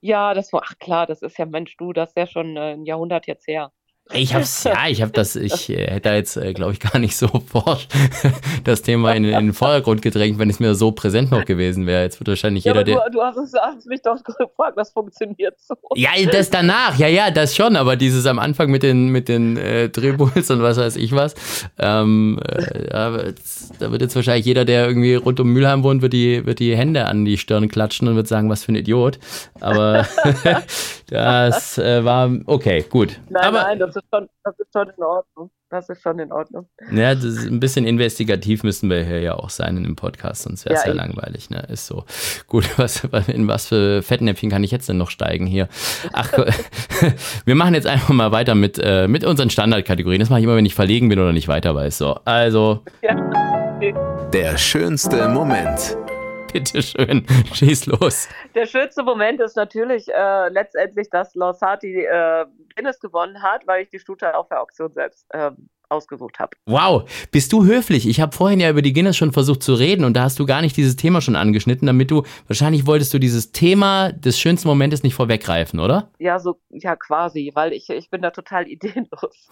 Ja, 0.00 0.34
das 0.34 0.52
war, 0.52 0.62
ach 0.64 0.78
klar, 0.78 1.06
das 1.06 1.22
ist 1.22 1.38
ja, 1.38 1.46
Mensch, 1.46 1.76
du, 1.76 1.92
das 1.92 2.10
ist 2.10 2.16
ja 2.16 2.26
schon 2.26 2.56
äh, 2.56 2.72
ein 2.72 2.84
Jahrhundert 2.84 3.26
jetzt 3.26 3.46
her. 3.46 3.72
Ich 4.12 4.34
hab's, 4.34 4.64
ja, 4.64 4.86
ich 4.88 5.02
hab 5.02 5.12
das, 5.12 5.34
ich 5.34 5.68
äh, 5.68 5.90
hätte 5.90 6.08
da 6.08 6.14
jetzt, 6.14 6.36
äh, 6.36 6.52
glaube 6.52 6.72
ich, 6.72 6.80
gar 6.80 6.98
nicht 6.98 7.16
so 7.16 7.26
forsch 7.26 7.88
das 8.64 8.82
Thema 8.82 9.12
in, 9.12 9.24
in, 9.24 9.32
den 9.32 9.52
Vordergrund 9.52 10.00
gedrängt, 10.02 10.38
wenn 10.38 10.48
es 10.48 10.60
mir 10.60 10.74
so 10.74 10.92
präsent 10.92 11.32
noch 11.32 11.44
gewesen 11.44 11.86
wäre. 11.86 12.02
Jetzt 12.02 12.20
wird 12.20 12.28
wahrscheinlich 12.28 12.64
ja, 12.64 12.72
jeder, 12.72 12.84
der. 12.84 12.96
Du, 13.06 13.18
du 13.18 13.22
hast, 13.22 13.36
hast, 13.36 13.86
mich 13.86 14.02
doch 14.02 14.22
gefragt, 14.24 14.76
was 14.76 14.90
funktioniert 14.90 15.54
so. 15.58 15.74
Ja, 15.96 16.10
das 16.30 16.50
danach, 16.50 16.96
ja, 16.98 17.08
ja, 17.08 17.30
das 17.30 17.56
schon, 17.56 17.74
aber 17.74 17.96
dieses 17.96 18.26
am 18.26 18.38
Anfang 18.38 18.70
mit 18.70 18.82
den, 18.82 19.08
mit 19.08 19.28
den 19.28 19.56
äh, 19.56 19.88
Drehbulls 19.88 20.50
und 20.50 20.62
was 20.62 20.76
weiß 20.76 20.96
ich 20.96 21.12
was, 21.12 21.34
ähm, 21.78 22.38
äh, 22.46 22.88
da 22.88 23.90
wird 23.90 24.02
jetzt 24.02 24.14
wahrscheinlich 24.14 24.46
jeder, 24.46 24.64
der 24.64 24.86
irgendwie 24.86 25.16
rund 25.16 25.40
um 25.40 25.52
Mülheim 25.52 25.82
wohnt, 25.82 26.02
wird 26.02 26.12
die, 26.12 26.46
wird 26.46 26.60
die 26.60 26.76
Hände 26.76 27.06
an 27.06 27.24
die 27.24 27.38
Stirn 27.38 27.68
klatschen 27.68 28.06
und 28.06 28.16
wird 28.16 28.28
sagen, 28.28 28.48
was 28.50 28.64
für 28.64 28.72
ein 28.72 28.76
Idiot. 28.76 29.18
Aber 29.60 30.06
das 31.08 31.78
äh, 31.78 32.04
war 32.04 32.30
okay, 32.46 32.84
gut. 32.88 33.18
Nein, 33.28 33.44
aber, 33.44 33.62
nein, 33.62 33.78
das 33.78 33.95
ist, 33.96 34.06
schon, 34.12 34.28
das 34.44 34.58
ist 34.58 34.72
schon 34.72 34.88
in 34.88 35.02
Ordnung. 35.02 35.50
Das 35.68 35.88
ist 35.88 36.00
schon 36.00 36.18
in 36.18 36.30
Ordnung. 36.30 36.68
Ja, 36.92 37.10
ein 37.10 37.58
bisschen 37.58 37.86
investigativ 37.86 38.62
müssen 38.62 38.88
wir 38.88 39.04
hier 39.04 39.20
ja 39.20 39.34
auch 39.34 39.50
sein 39.50 39.76
in 39.76 39.82
dem 39.82 39.96
Podcast, 39.96 40.42
sonst 40.42 40.64
wäre 40.64 40.76
es 40.76 40.84
ja, 40.84 40.90
ja 40.90 40.94
langweilig. 40.94 41.50
Ne? 41.50 41.66
Ist 41.68 41.86
so. 41.86 42.04
Gut, 42.46 42.66
was, 42.78 43.02
in 43.28 43.48
was 43.48 43.66
für 43.66 44.02
Fettnäpfchen 44.02 44.50
kann 44.50 44.62
ich 44.62 44.70
jetzt 44.70 44.88
denn 44.88 44.98
noch 44.98 45.10
steigen 45.10 45.46
hier? 45.46 45.68
Ach, 46.12 46.32
wir 47.44 47.54
machen 47.54 47.74
jetzt 47.74 47.86
einfach 47.86 48.10
mal 48.10 48.30
weiter 48.30 48.54
mit, 48.54 48.78
äh, 48.80 49.08
mit 49.08 49.24
unseren 49.24 49.50
Standardkategorien. 49.50 50.20
Das 50.20 50.30
mache 50.30 50.40
ich 50.40 50.44
immer, 50.44 50.56
wenn 50.56 50.66
ich 50.66 50.74
verlegen 50.74 51.08
bin 51.08 51.18
oder 51.18 51.32
nicht 51.32 51.48
weiter 51.48 51.74
weiß. 51.74 51.98
So, 51.98 52.20
also. 52.24 52.82
Ja. 53.02 53.16
Der 54.32 54.56
schönste 54.56 55.28
Moment. 55.28 55.96
Bitte 56.58 56.82
schön, 56.82 57.26
schieß 57.52 57.86
los. 57.86 58.28
Der 58.54 58.66
schönste 58.66 59.02
Moment 59.02 59.40
ist 59.40 59.56
natürlich 59.56 60.08
äh, 60.08 60.48
letztendlich, 60.48 61.10
dass 61.10 61.34
Lausati 61.34 62.04
äh, 62.04 62.46
Guinness 62.74 62.98
gewonnen 63.00 63.42
hat, 63.42 63.66
weil 63.66 63.82
ich 63.82 63.90
die 63.90 63.98
Stute 63.98 64.34
auf 64.34 64.48
der 64.48 64.62
Auktion 64.62 64.92
selbst 64.94 65.26
äh, 65.30 65.50
ausgesucht 65.88 66.38
habe. 66.38 66.56
Wow, 66.66 67.08
bist 67.30 67.52
du 67.52 67.64
höflich? 67.64 68.08
Ich 68.08 68.20
habe 68.20 68.34
vorhin 68.34 68.60
ja 68.60 68.70
über 68.70 68.82
die 68.82 68.92
Guinness 68.92 69.16
schon 69.16 69.32
versucht 69.32 69.62
zu 69.62 69.74
reden 69.74 70.04
und 70.04 70.14
da 70.14 70.22
hast 70.22 70.38
du 70.38 70.46
gar 70.46 70.60
nicht 70.62 70.76
dieses 70.76 70.96
Thema 70.96 71.20
schon 71.20 71.36
angeschnitten, 71.36 71.86
damit 71.86 72.10
du, 72.10 72.22
wahrscheinlich 72.46 72.86
wolltest 72.86 73.12
du 73.14 73.18
dieses 73.18 73.52
Thema 73.52 74.12
des 74.12 74.38
schönsten 74.38 74.68
Momentes 74.68 75.02
nicht 75.02 75.14
vorweggreifen, 75.14 75.78
oder? 75.78 76.10
Ja, 76.18 76.38
so, 76.38 76.58
ja, 76.70 76.96
quasi, 76.96 77.52
weil 77.54 77.72
ich, 77.72 77.88
ich 77.90 78.10
bin 78.10 78.22
da 78.22 78.30
total 78.30 78.66
ideenlos. 78.68 79.48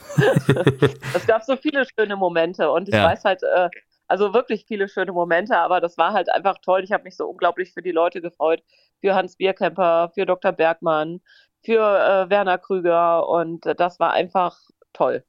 es 1.15 1.27
gab 1.27 1.45
so 1.45 1.57
viele 1.57 1.85
schöne 1.99 2.17
Momente 2.17 2.71
und 2.71 2.89
ich 2.89 2.95
ja. 2.95 3.05
weiß 3.05 3.25
halt, 3.25 3.43
äh, 3.43 3.69
also 4.07 4.35
wirklich 4.35 4.67
viele 4.67 4.89
schöne 4.89 5.13
Momente, 5.13 5.57
aber 5.57 5.81
das 5.81 5.99
war 5.99 6.13
halt 6.13 6.31
einfach 6.33 6.59
toll. 6.59 6.85
Ich 6.85 6.93
habe 6.93 7.05
mich 7.05 7.17
so 7.17 7.29
unglaublich 7.29 7.73
für 7.73 7.83
die 7.83 7.93
Leute 7.93 8.21
gefreut, 8.21 8.63
für 9.01 9.15
Hans 9.15 9.37
Bierkemper, 9.37 10.11
für 10.15 10.27
Dr. 10.27 10.53
Bergmann, 10.53 11.21
für 11.65 11.81
äh, 11.81 12.31
Werner 12.31 12.59
Krüger 12.59 13.29
und 13.29 13.67
äh, 13.67 13.75
das 13.75 13.99
war 14.01 14.13
einfach 14.13 14.59
toll. 14.93 15.25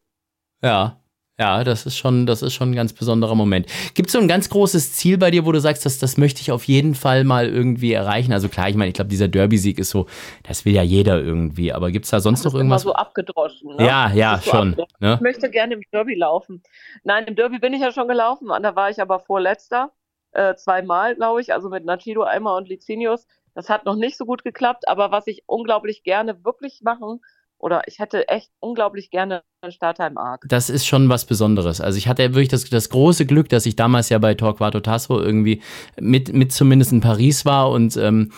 Ja, 0.61 0.99
ja, 1.37 1.65
das 1.65 1.85
ist 1.85 1.97
schon, 1.97 2.25
das 2.25 2.41
ist 2.41 2.53
schon 2.53 2.71
ein 2.71 2.75
ganz 2.75 2.93
besonderer 2.93 3.35
Moment. 3.35 3.67
Gibt 3.93 4.07
es 4.07 4.13
so 4.13 4.19
ein 4.19 4.27
ganz 4.29 4.49
großes 4.49 4.93
Ziel 4.93 5.17
bei 5.17 5.31
dir, 5.31 5.45
wo 5.45 5.51
du 5.51 5.59
sagst, 5.59 5.85
dass, 5.85 5.99
das 5.99 6.15
möchte 6.17 6.39
ich 6.39 6.51
auf 6.51 6.63
jeden 6.63 6.95
Fall 6.95 7.25
mal 7.25 7.49
irgendwie 7.49 7.91
erreichen? 7.91 8.31
Also 8.31 8.47
klar, 8.47 8.69
ich 8.69 8.75
meine, 8.75 8.87
ich 8.87 8.93
glaube, 8.93 9.09
dieser 9.09 9.27
Derby-Sieg 9.27 9.77
ist 9.77 9.89
so, 9.89 10.05
das 10.43 10.63
will 10.63 10.73
ja 10.73 10.81
jeder 10.81 11.21
irgendwie. 11.21 11.73
Aber 11.73 11.91
gibt 11.91 12.05
es 12.05 12.11
da 12.11 12.21
sonst 12.21 12.45
noch 12.45 12.53
irgendwas? 12.53 12.83
Immer 12.83 12.91
so 12.91 12.95
abgedroschen. 12.95 13.75
Ne? 13.75 13.85
Ja, 13.85 14.11
ja, 14.13 14.41
schon. 14.41 14.77
Ne? 14.99 15.15
Ich 15.15 15.21
möchte 15.21 15.49
gerne 15.49 15.73
im 15.73 15.81
Derby 15.91 16.15
laufen. 16.15 16.63
Nein, 17.03 17.25
im 17.25 17.35
Derby 17.35 17.59
bin 17.59 17.73
ich 17.73 17.81
ja 17.81 17.91
schon 17.91 18.07
gelaufen. 18.07 18.47
Da 18.47 18.75
war 18.77 18.89
ich 18.89 19.01
aber 19.01 19.19
vorletzter. 19.19 19.91
Äh, 20.31 20.55
zweimal, 20.55 21.15
glaube 21.15 21.41
ich. 21.41 21.53
Also 21.53 21.67
mit 21.67 21.83
Nachido 21.83 22.23
einmal 22.23 22.57
und 22.57 22.69
Licinius. 22.69 23.27
Das 23.53 23.69
hat 23.69 23.85
noch 23.85 23.95
nicht 23.95 24.15
so 24.15 24.25
gut 24.25 24.45
geklappt. 24.45 24.87
Aber 24.87 25.11
was 25.11 25.27
ich 25.27 25.43
unglaublich 25.47 26.03
gerne 26.03 26.45
wirklich 26.45 26.79
machen 26.81 27.19
oder 27.65 27.81
ich 27.87 27.97
hätte 27.97 28.27
echt 28.27 28.51
unglaublich 28.59 29.09
gerne 29.09 29.41
einen 29.61 29.71
Starter 29.71 30.05
im 30.05 30.19
Arc. 30.19 30.45
Das 30.47 30.69
ist 30.69 30.85
schon 30.85 31.09
was 31.09 31.25
Besonderes. 31.25 31.81
Also 31.81 31.97
ich 31.97 32.07
hatte 32.07 32.21
wirklich 32.35 32.47
das, 32.47 32.69
das 32.69 32.89
große 32.89 33.25
Glück, 33.25 33.49
dass 33.49 33.65
ich 33.65 33.75
damals 33.75 34.09
ja 34.09 34.19
bei 34.19 34.35
Torquato 34.35 34.81
Tasso 34.81 35.19
irgendwie 35.19 35.63
mit, 35.99 36.31
mit 36.31 36.51
zumindest 36.51 36.91
in 36.91 37.01
Paris 37.01 37.43
war 37.43 37.71
und 37.71 37.97
ähm, 37.97 38.31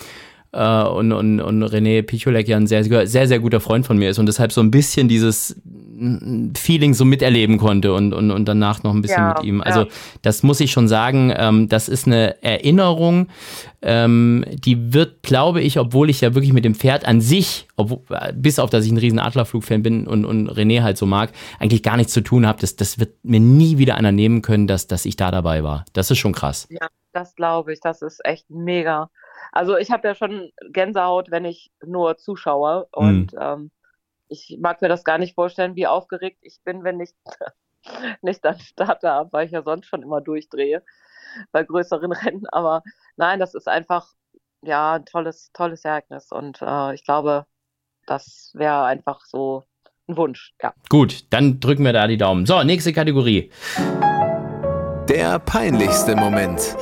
äh, 0.57 0.83
und, 0.87 1.11
und, 1.11 1.39
und 1.39 1.63
René 1.63 2.01
Picholek 2.01 2.47
ja 2.47 2.57
ein 2.57 2.65
sehr, 2.65 2.83
sehr, 2.83 3.27
sehr 3.27 3.39
guter 3.39 3.59
Freund 3.59 3.85
von 3.85 3.97
mir 3.97 4.09
ist 4.09 4.17
und 4.17 4.25
deshalb 4.25 4.51
so 4.51 4.61
ein 4.61 4.71
bisschen 4.71 5.07
dieses 5.07 5.55
Feeling 6.55 6.93
so 6.93 7.05
miterleben 7.05 7.57
konnte 7.57 7.93
und, 7.93 8.13
und, 8.13 8.31
und 8.31 8.45
danach 8.45 8.83
noch 8.83 8.93
ein 8.93 9.01
bisschen 9.01 9.23
ja, 9.23 9.33
mit 9.35 9.43
ihm. 9.43 9.61
Also 9.61 9.81
ja. 9.81 9.87
das 10.21 10.43
muss 10.43 10.59
ich 10.59 10.71
schon 10.71 10.87
sagen, 10.87 11.33
ähm, 11.35 11.69
das 11.69 11.89
ist 11.89 12.05
eine 12.05 12.41
Erinnerung, 12.43 13.27
ähm, 13.81 14.45
die 14.49 14.93
wird, 14.93 15.23
glaube 15.23 15.61
ich, 15.61 15.79
obwohl 15.79 16.09
ich 16.09 16.21
ja 16.21 16.33
wirklich 16.33 16.53
mit 16.53 16.65
dem 16.65 16.75
Pferd 16.75 17.05
an 17.07 17.21
sich, 17.21 17.67
obwohl, 17.75 17.99
bis 18.33 18.59
auf, 18.59 18.69
dass 18.69 18.85
ich 18.85 18.91
ein 18.91 18.97
riesen 18.97 19.19
Adlerflug-Fan 19.19 19.83
bin 19.83 20.07
und, 20.07 20.25
und 20.25 20.49
René 20.49 20.81
halt 20.81 20.97
so 20.97 21.05
mag, 21.05 21.31
eigentlich 21.59 21.83
gar 21.83 21.97
nichts 21.97 22.13
zu 22.13 22.21
tun 22.21 22.47
habe. 22.47 22.59
Das, 22.61 22.75
das 22.75 22.99
wird 22.99 23.13
mir 23.23 23.39
nie 23.39 23.77
wieder 23.77 23.95
einer 23.95 24.11
nehmen 24.11 24.41
können, 24.41 24.67
dass, 24.67 24.87
dass 24.87 25.05
ich 25.05 25.15
da 25.15 25.31
dabei 25.31 25.63
war. 25.63 25.85
Das 25.93 26.11
ist 26.11 26.17
schon 26.17 26.33
krass. 26.33 26.67
Ja, 26.69 26.87
das 27.11 27.35
glaube 27.35 27.73
ich. 27.73 27.79
Das 27.79 28.01
ist 28.01 28.23
echt 28.23 28.49
mega. 28.49 29.09
Also 29.51 29.77
ich 29.77 29.91
habe 29.91 30.07
ja 30.07 30.15
schon 30.15 30.51
Gänsehaut, 30.71 31.31
wenn 31.31 31.45
ich 31.45 31.71
nur 31.83 32.17
zuschaue 32.17 32.87
und 32.91 33.33
mhm. 33.33 33.39
ähm, 33.39 33.71
ich 34.29 34.57
mag 34.59 34.81
mir 34.81 34.89
das 34.89 35.03
gar 35.03 35.17
nicht 35.17 35.35
vorstellen, 35.35 35.75
wie 35.75 35.87
aufgeregt 35.87 36.39
ich 36.41 36.59
bin, 36.63 36.83
wenn 36.83 36.99
ich 36.99 37.13
nicht 38.21 38.43
dann 38.43 38.59
starte 38.59 39.11
ab, 39.11 39.29
weil 39.31 39.45
ich 39.45 39.51
ja 39.51 39.63
sonst 39.63 39.87
schon 39.87 40.03
immer 40.03 40.21
durchdrehe 40.21 40.83
bei 41.51 41.63
größeren 41.63 42.11
Rennen. 42.13 42.47
Aber 42.47 42.83
nein, 43.15 43.39
das 43.39 43.53
ist 43.53 43.67
einfach 43.67 44.07
ja 44.61 44.93
ein 44.93 45.05
tolles, 45.05 45.51
tolles 45.53 45.85
Ereignis 45.85 46.31
und 46.31 46.61
äh, 46.61 46.93
ich 46.93 47.03
glaube, 47.03 47.45
das 48.05 48.51
wäre 48.53 48.85
einfach 48.85 49.21
so 49.25 49.63
ein 50.07 50.17
Wunsch. 50.17 50.53
Ja. 50.61 50.73
Gut, 50.89 51.31
dann 51.31 51.59
drücken 51.59 51.83
wir 51.83 51.93
da 51.93 52.07
die 52.07 52.17
Daumen. 52.17 52.45
So, 52.45 52.63
nächste 52.63 52.93
Kategorie. 52.93 53.51
Der 55.09 55.39
peinlichste 55.39 56.15
Moment. 56.15 56.75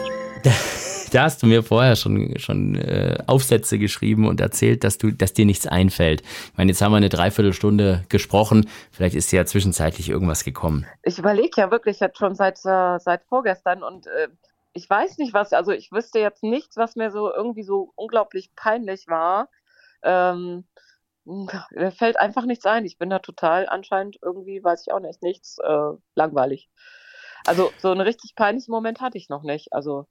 da 1.16 1.24
hast 1.24 1.42
du 1.42 1.48
mir 1.48 1.64
vorher 1.64 1.96
schon, 1.96 2.38
schon 2.40 2.76
äh, 2.76 3.18
Aufsätze 3.26 3.80
geschrieben 3.80 4.28
und 4.28 4.42
erzählt, 4.42 4.84
dass, 4.84 4.98
du, 4.98 5.12
dass 5.12 5.34
dir 5.34 5.46
nichts 5.46 5.66
einfällt. 5.66 6.22
Ich 6.22 6.58
meine, 6.58 6.72
jetzt 6.72 6.82
haben 6.82 6.92
wir 6.92 6.98
eine 6.98 7.10
Dreiviertelstunde 7.10 8.04
gesprochen. 8.10 8.70
Vielleicht 8.92 9.16
ist 9.16 9.32
ja 9.32 9.46
zwischenzeitlich 9.46 10.10
irgendwas 10.10 10.44
gekommen. 10.44 10.86
Ich 11.04 11.18
überlege 11.18 11.62
ja 11.62 11.72
wirklich 11.72 12.02
jetzt 12.02 12.18
schon 12.18 12.36
seit, 12.36 12.58
äh, 12.66 13.00
seit 13.00 13.24
vorgestern 13.24 13.82
und 13.82 14.08
äh, 14.08 14.28
ich 14.74 14.90
weiß 14.90 15.18
nicht 15.20 15.34
was, 15.34 15.54
also 15.54 15.72
ich 15.72 15.92
wüsste 15.94 16.20
jetzt 16.20 16.44
nichts, 16.44 16.76
was 16.76 16.98
mir 16.98 17.10
so 17.10 17.34
irgendwie 17.34 17.64
so 17.64 17.94
unglaublich 17.96 18.54
peinlich 18.56 19.08
war. 19.08 19.48
Ähm, 20.04 20.66
mir 21.26 21.92
fällt 21.92 22.20
einfach 22.20 22.46
nichts 22.46 22.66
ein. 22.66 22.84
Ich 22.84 22.98
bin 22.98 23.10
da 23.10 23.20
total 23.20 23.70
anscheinend 23.70 24.18
irgendwie, 24.22 24.62
weiß 24.62 24.84
ich 24.86 24.94
auch 24.94 25.00
nicht, 25.00 25.24
nichts 25.24 25.60
äh, 25.60 25.92
langweilig. 26.16 26.70
Also 27.46 27.72
so 27.78 27.92
einen 27.92 28.02
richtig 28.02 28.36
peinlichen 28.36 28.72
Moment 28.72 29.00
hatte 29.00 29.18
ich 29.18 29.30
noch 29.30 29.44
nicht. 29.44 29.72
Also 29.72 30.08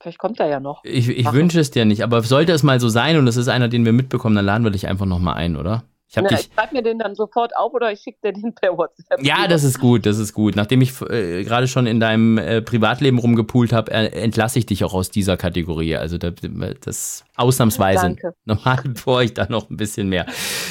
Vielleicht 0.00 0.18
kommt 0.18 0.40
er 0.40 0.48
ja 0.48 0.60
noch. 0.60 0.82
Ich, 0.82 1.08
ich 1.10 1.30
wünsche 1.30 1.60
es 1.60 1.70
dir 1.70 1.84
nicht, 1.84 2.02
aber 2.02 2.22
sollte 2.22 2.52
es 2.52 2.62
mal 2.62 2.80
so 2.80 2.88
sein 2.88 3.18
und 3.18 3.28
es 3.28 3.36
ist 3.36 3.48
einer, 3.48 3.68
den 3.68 3.84
wir 3.84 3.92
mitbekommen, 3.92 4.34
dann 4.34 4.46
laden 4.46 4.64
wir 4.64 4.70
dich 4.70 4.88
einfach 4.88 5.04
nochmal 5.04 5.34
ein, 5.34 5.56
oder? 5.56 5.82
Ich, 6.10 6.16
ja, 6.16 6.22
dich, 6.22 6.40
ich 6.40 6.50
schreibe 6.52 6.74
mir 6.74 6.82
den 6.82 6.98
dann 6.98 7.14
sofort 7.14 7.56
auf 7.56 7.72
oder 7.72 7.92
ich 7.92 8.00
schicke 8.00 8.18
dir 8.24 8.32
den 8.32 8.52
per 8.52 8.76
WhatsApp. 8.76 9.24
Ja, 9.24 9.46
das 9.46 9.62
ist 9.62 9.78
gut, 9.78 10.06
das 10.06 10.18
ist 10.18 10.32
gut. 10.32 10.56
Nachdem 10.56 10.80
ich 10.80 11.00
äh, 11.02 11.44
gerade 11.44 11.68
schon 11.68 11.86
in 11.86 12.00
deinem 12.00 12.36
äh, 12.36 12.60
Privatleben 12.62 13.18
rumgepoolt 13.18 13.72
habe, 13.72 13.92
äh, 13.92 14.06
entlasse 14.06 14.58
ich 14.58 14.66
dich 14.66 14.82
auch 14.82 14.92
aus 14.92 15.12
dieser 15.12 15.36
Kategorie. 15.36 15.94
Also 15.94 16.18
das, 16.18 16.34
das 16.80 17.24
ausnahmsweise. 17.36 18.02
Danke. 18.02 18.34
Normal 18.44 18.82
brauche 19.04 19.22
ich 19.22 19.34
da 19.34 19.46
noch 19.48 19.70
ein 19.70 19.76
bisschen 19.76 20.08
mehr. 20.08 20.26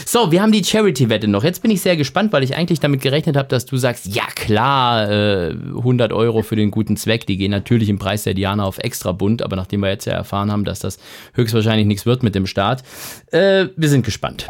So, 0.06 0.30
wir 0.34 0.42
haben 0.42 0.52
die 0.52 0.62
Charity-Wette 0.62 1.30
noch. 1.30 1.46
Jetzt 1.46 1.62
bin 1.62 1.72
ich 1.72 1.80
sehr 1.80 1.96
gespannt, 1.96 2.34
weil 2.34 2.44
ich 2.44 2.58
eigentlich 2.58 2.82
damit 2.82 3.02
gerechnet 3.02 3.38
habe, 3.38 3.48
dass 3.48 3.66
du 3.66 3.78
sagst, 3.78 4.08
ja 4.08 4.26
klar, 4.36 5.10
äh, 5.10 5.52
100 5.52 6.12
Euro 6.12 6.42
für 6.42 6.58
den 6.58 6.70
guten 6.70 6.98
Zweck, 6.98 7.26
die 7.28 7.38
gehen 7.38 7.52
natürlich 7.52 7.88
im 7.88 7.98
Preis 7.98 8.24
der 8.24 8.34
Diana 8.34 8.66
auf 8.66 8.78
extra 8.80 9.14
bunt, 9.14 9.42
aber 9.42 9.56
nachdem 9.56 9.80
wir 9.80 9.90
jetzt 9.90 10.04
ja 10.04 10.14
erfahren 10.14 10.52
haben, 10.52 10.66
dass 10.66 10.80
das 10.80 11.00
höchstwahrscheinlich 11.34 11.88
nichts 11.88 12.06
wird 12.06 12.24
mit 12.24 12.36
dem 12.36 12.46
Start, 12.46 12.84
äh, 13.32 13.68
wir 13.78 13.88
sind 13.88 14.04
gespannt. 14.04 14.50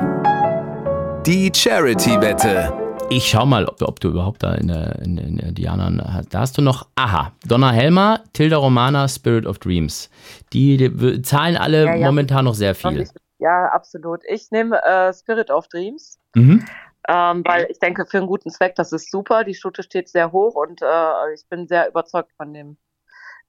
Die 1.26 1.51
Charity-Wette. 1.53 3.07
Ich 3.09 3.26
schau 3.28 3.45
mal, 3.45 3.65
ob, 3.65 3.82
ob, 3.82 3.99
du 3.99 4.09
überhaupt 4.09 4.41
da 4.41 4.55
in 4.55 4.70
der, 4.70 4.99
in, 4.99 5.17
in 5.17 5.38
der 5.38 5.51
Diana 5.51 6.13
hast. 6.13 6.34
Da 6.34 6.39
hast 6.39 6.57
du 6.57 6.61
noch, 6.61 6.88
aha, 6.95 7.34
Donna 7.45 7.72
Helmer, 7.72 8.24
Tilda 8.34 8.57
Romana, 8.57 9.07
Spirit 9.07 9.45
of 9.45 9.59
Dreams. 9.59 10.09
Die, 10.53 10.78
die 10.78 11.22
zahlen 11.22 11.57
alle 11.57 11.86
ja, 11.86 11.95
ja. 11.95 12.07
momentan 12.07 12.45
noch 12.45 12.53
sehr 12.53 12.74
viel. 12.74 13.07
Ja, 13.39 13.67
absolut. 13.67 14.22
Ich 14.30 14.49
nehme 14.51 14.82
äh, 14.84 15.13
Spirit 15.13 15.51
of 15.51 15.67
Dreams. 15.67 16.20
Mhm. 16.36 16.65
Ähm, 17.07 17.43
weil 17.45 17.67
ich 17.70 17.80
denke, 17.80 18.05
für 18.05 18.20
einen 18.20 18.28
guten 18.28 18.49
Zweck, 18.49 18.76
das 18.76 18.93
ist 18.93 19.11
super. 19.11 19.43
Die 19.43 19.55
Stute 19.55 19.84
steht 19.84 20.07
sehr 20.07 20.32
hoch 20.32 20.55
und 20.55 20.82
äh, 20.82 21.34
ich 21.34 21.47
bin 21.49 21.67
sehr 21.67 21.89
überzeugt 21.89 22.32
von 22.38 22.53
dem, 22.53 22.78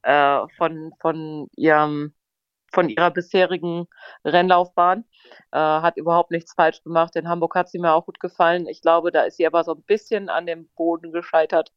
äh, 0.02 0.40
von, 0.56 0.92
von 1.00 1.48
ihrem 1.56 2.14
von 2.70 2.88
ihrer 2.88 3.10
bisherigen 3.10 3.86
Rennlaufbahn. 4.24 5.04
Äh, 5.52 5.58
hat 5.58 5.96
überhaupt 5.96 6.30
nichts 6.30 6.54
falsch 6.54 6.82
gemacht. 6.82 7.16
In 7.16 7.28
Hamburg 7.28 7.54
hat 7.54 7.68
sie 7.68 7.78
mir 7.78 7.92
auch 7.92 8.06
gut 8.06 8.20
gefallen. 8.20 8.66
Ich 8.66 8.82
glaube, 8.82 9.10
da 9.10 9.22
ist 9.22 9.36
sie 9.36 9.46
aber 9.46 9.64
so 9.64 9.74
ein 9.74 9.82
bisschen 9.82 10.28
an 10.28 10.46
dem 10.46 10.68
Boden 10.76 11.12
gescheitert. 11.12 11.72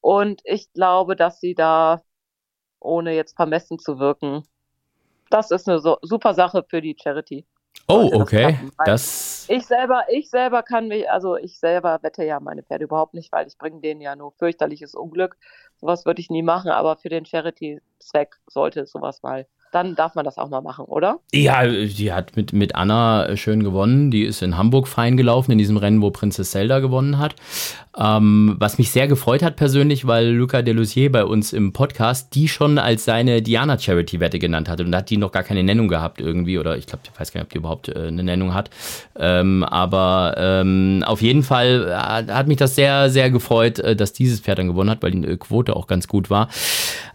Und 0.00 0.42
ich 0.44 0.72
glaube, 0.72 1.16
dass 1.16 1.40
sie 1.40 1.54
da, 1.54 2.02
ohne 2.80 3.14
jetzt 3.14 3.36
vermessen 3.36 3.78
zu 3.78 3.98
wirken, 3.98 4.42
das 5.30 5.50
ist 5.50 5.68
eine 5.68 5.78
so, 5.78 5.96
super 6.02 6.34
Sache 6.34 6.64
für 6.68 6.82
die 6.82 6.96
Charity. 7.00 7.46
Oh, 7.88 8.10
okay. 8.14 8.58
Das, 8.78 8.86
das, 8.86 9.46
ich 9.48 9.66
selber, 9.66 10.04
ich 10.08 10.30
selber 10.30 10.62
kann 10.62 10.88
mich, 10.88 11.10
also 11.10 11.36
ich 11.36 11.58
selber 11.58 11.98
wette 12.02 12.24
ja 12.24 12.40
meine 12.40 12.62
Pferde 12.62 12.84
überhaupt 12.84 13.14
nicht, 13.14 13.32
weil 13.32 13.46
ich 13.46 13.58
bringe 13.58 13.80
denen 13.80 14.00
ja 14.00 14.16
nur 14.16 14.32
fürchterliches 14.32 14.94
Unglück. 14.94 15.36
Sowas 15.80 16.06
würde 16.06 16.20
ich 16.20 16.30
nie 16.30 16.42
machen, 16.42 16.70
aber 16.70 16.96
für 16.96 17.08
den 17.08 17.26
Charity-Zweck 17.26 18.36
sollte 18.46 18.86
sowas 18.86 19.22
mal 19.22 19.46
dann 19.74 19.96
darf 19.96 20.14
man 20.14 20.24
das 20.24 20.38
auch 20.38 20.48
mal 20.48 20.60
machen, 20.60 20.84
oder? 20.84 21.18
Ja, 21.32 21.66
die 21.66 22.12
hat 22.12 22.36
mit, 22.36 22.52
mit 22.52 22.76
Anna 22.76 23.36
schön 23.36 23.64
gewonnen. 23.64 24.10
Die 24.10 24.22
ist 24.22 24.42
in 24.42 24.56
Hamburg 24.56 24.86
fein 24.86 25.16
gelaufen, 25.16 25.52
in 25.52 25.58
diesem 25.58 25.76
Rennen, 25.76 26.00
wo 26.00 26.10
Prinzess 26.10 26.52
Zelda 26.52 26.78
gewonnen 26.78 27.18
hat. 27.18 27.34
Ähm, 27.96 28.56
was 28.58 28.78
mich 28.78 28.90
sehr 28.90 29.08
gefreut 29.08 29.42
hat 29.42 29.56
persönlich, 29.56 30.06
weil 30.06 30.28
Luca 30.28 30.62
Delusier 30.62 31.10
bei 31.10 31.24
uns 31.24 31.52
im 31.52 31.72
Podcast 31.72 32.34
die 32.34 32.48
schon 32.48 32.78
als 32.78 33.04
seine 33.04 33.42
Diana 33.42 33.78
Charity 33.78 34.20
Wette 34.20 34.38
genannt 34.38 34.68
hatte. 34.68 34.84
Und 34.84 34.92
da 34.92 34.98
hat 34.98 35.10
die 35.10 35.16
noch 35.16 35.32
gar 35.32 35.42
keine 35.42 35.62
Nennung 35.62 35.88
gehabt 35.88 36.20
irgendwie. 36.20 36.58
Oder 36.58 36.76
ich 36.76 36.86
glaube, 36.86 37.02
ich 37.04 37.20
weiß 37.20 37.32
gar 37.32 37.40
nicht, 37.40 37.46
ob 37.46 37.52
die 37.52 37.58
überhaupt 37.58 37.88
äh, 37.88 38.06
eine 38.08 38.22
Nennung 38.22 38.54
hat. 38.54 38.70
Ähm, 39.16 39.64
aber 39.64 40.34
ähm, 40.38 41.02
auf 41.06 41.20
jeden 41.20 41.42
Fall 41.42 41.96
hat, 41.96 42.32
hat, 42.32 42.46
mich 42.46 42.58
das 42.58 42.76
sehr, 42.76 43.10
sehr 43.10 43.30
gefreut, 43.30 43.80
äh, 43.80 43.96
dass 43.96 44.12
dieses 44.12 44.40
Pferd 44.40 44.58
dann 44.58 44.68
gewonnen 44.68 44.90
hat, 44.90 45.02
weil 45.02 45.10
die 45.10 45.36
Quote 45.36 45.74
auch 45.74 45.86
ganz 45.86 46.06
gut 46.06 46.30
war 46.30 46.48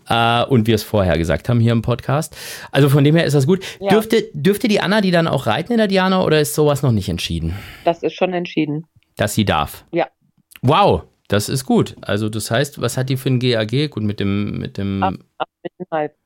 äh, 0.10 0.44
und 0.46 0.68
wir 0.68 0.76
es 0.76 0.84
vorher 0.84 1.18
gesagt 1.18 1.50
haben 1.50 1.60
hier 1.60 1.72
im 1.72 1.82
Podcast. 1.82 2.36
Also 2.72 2.90
von 2.90 3.04
dem 3.04 3.16
her 3.16 3.26
ist 3.26 3.34
das 3.34 3.48
gut. 3.48 3.64
Ja. 3.80 3.90
Dürfte, 3.90 4.30
dürfte 4.34 4.68
die 4.68 4.82
Anna 4.82 5.02
die 5.02 5.12
dann 5.12 5.28
auch 5.28 5.48
reiten 5.48 5.72
in 5.72 5.78
der 5.78 5.88
Diana 5.88 6.24
oder 6.24 6.42
ist 6.42 6.56
sowas 6.56 6.84
noch 6.84 6.92
nicht 6.92 7.10
entschieden? 7.10 7.56
Das 7.86 8.04
ist 8.04 8.14
schon 8.14 8.34
entschieden. 8.34 8.86
Dass 9.16 9.36
sie 9.36 9.46
darf? 9.46 9.86
Ja. 9.92 10.08
Wow, 10.62 11.04
das 11.28 11.50
ist 11.50 11.66
gut. 11.66 11.96
Also 12.02 12.30
das 12.30 12.52
heißt, 12.52 12.82
was 12.82 12.98
hat 12.98 13.10
die 13.10 13.18
für 13.18 13.30
ein 13.30 13.40
GAG? 13.40 13.90
Gut, 13.92 14.04
mit 14.04 14.20
dem, 14.20 14.58
mit 14.60 14.78
dem. 14.78 15.04
Ab, 15.04 15.14
ab 15.38 15.50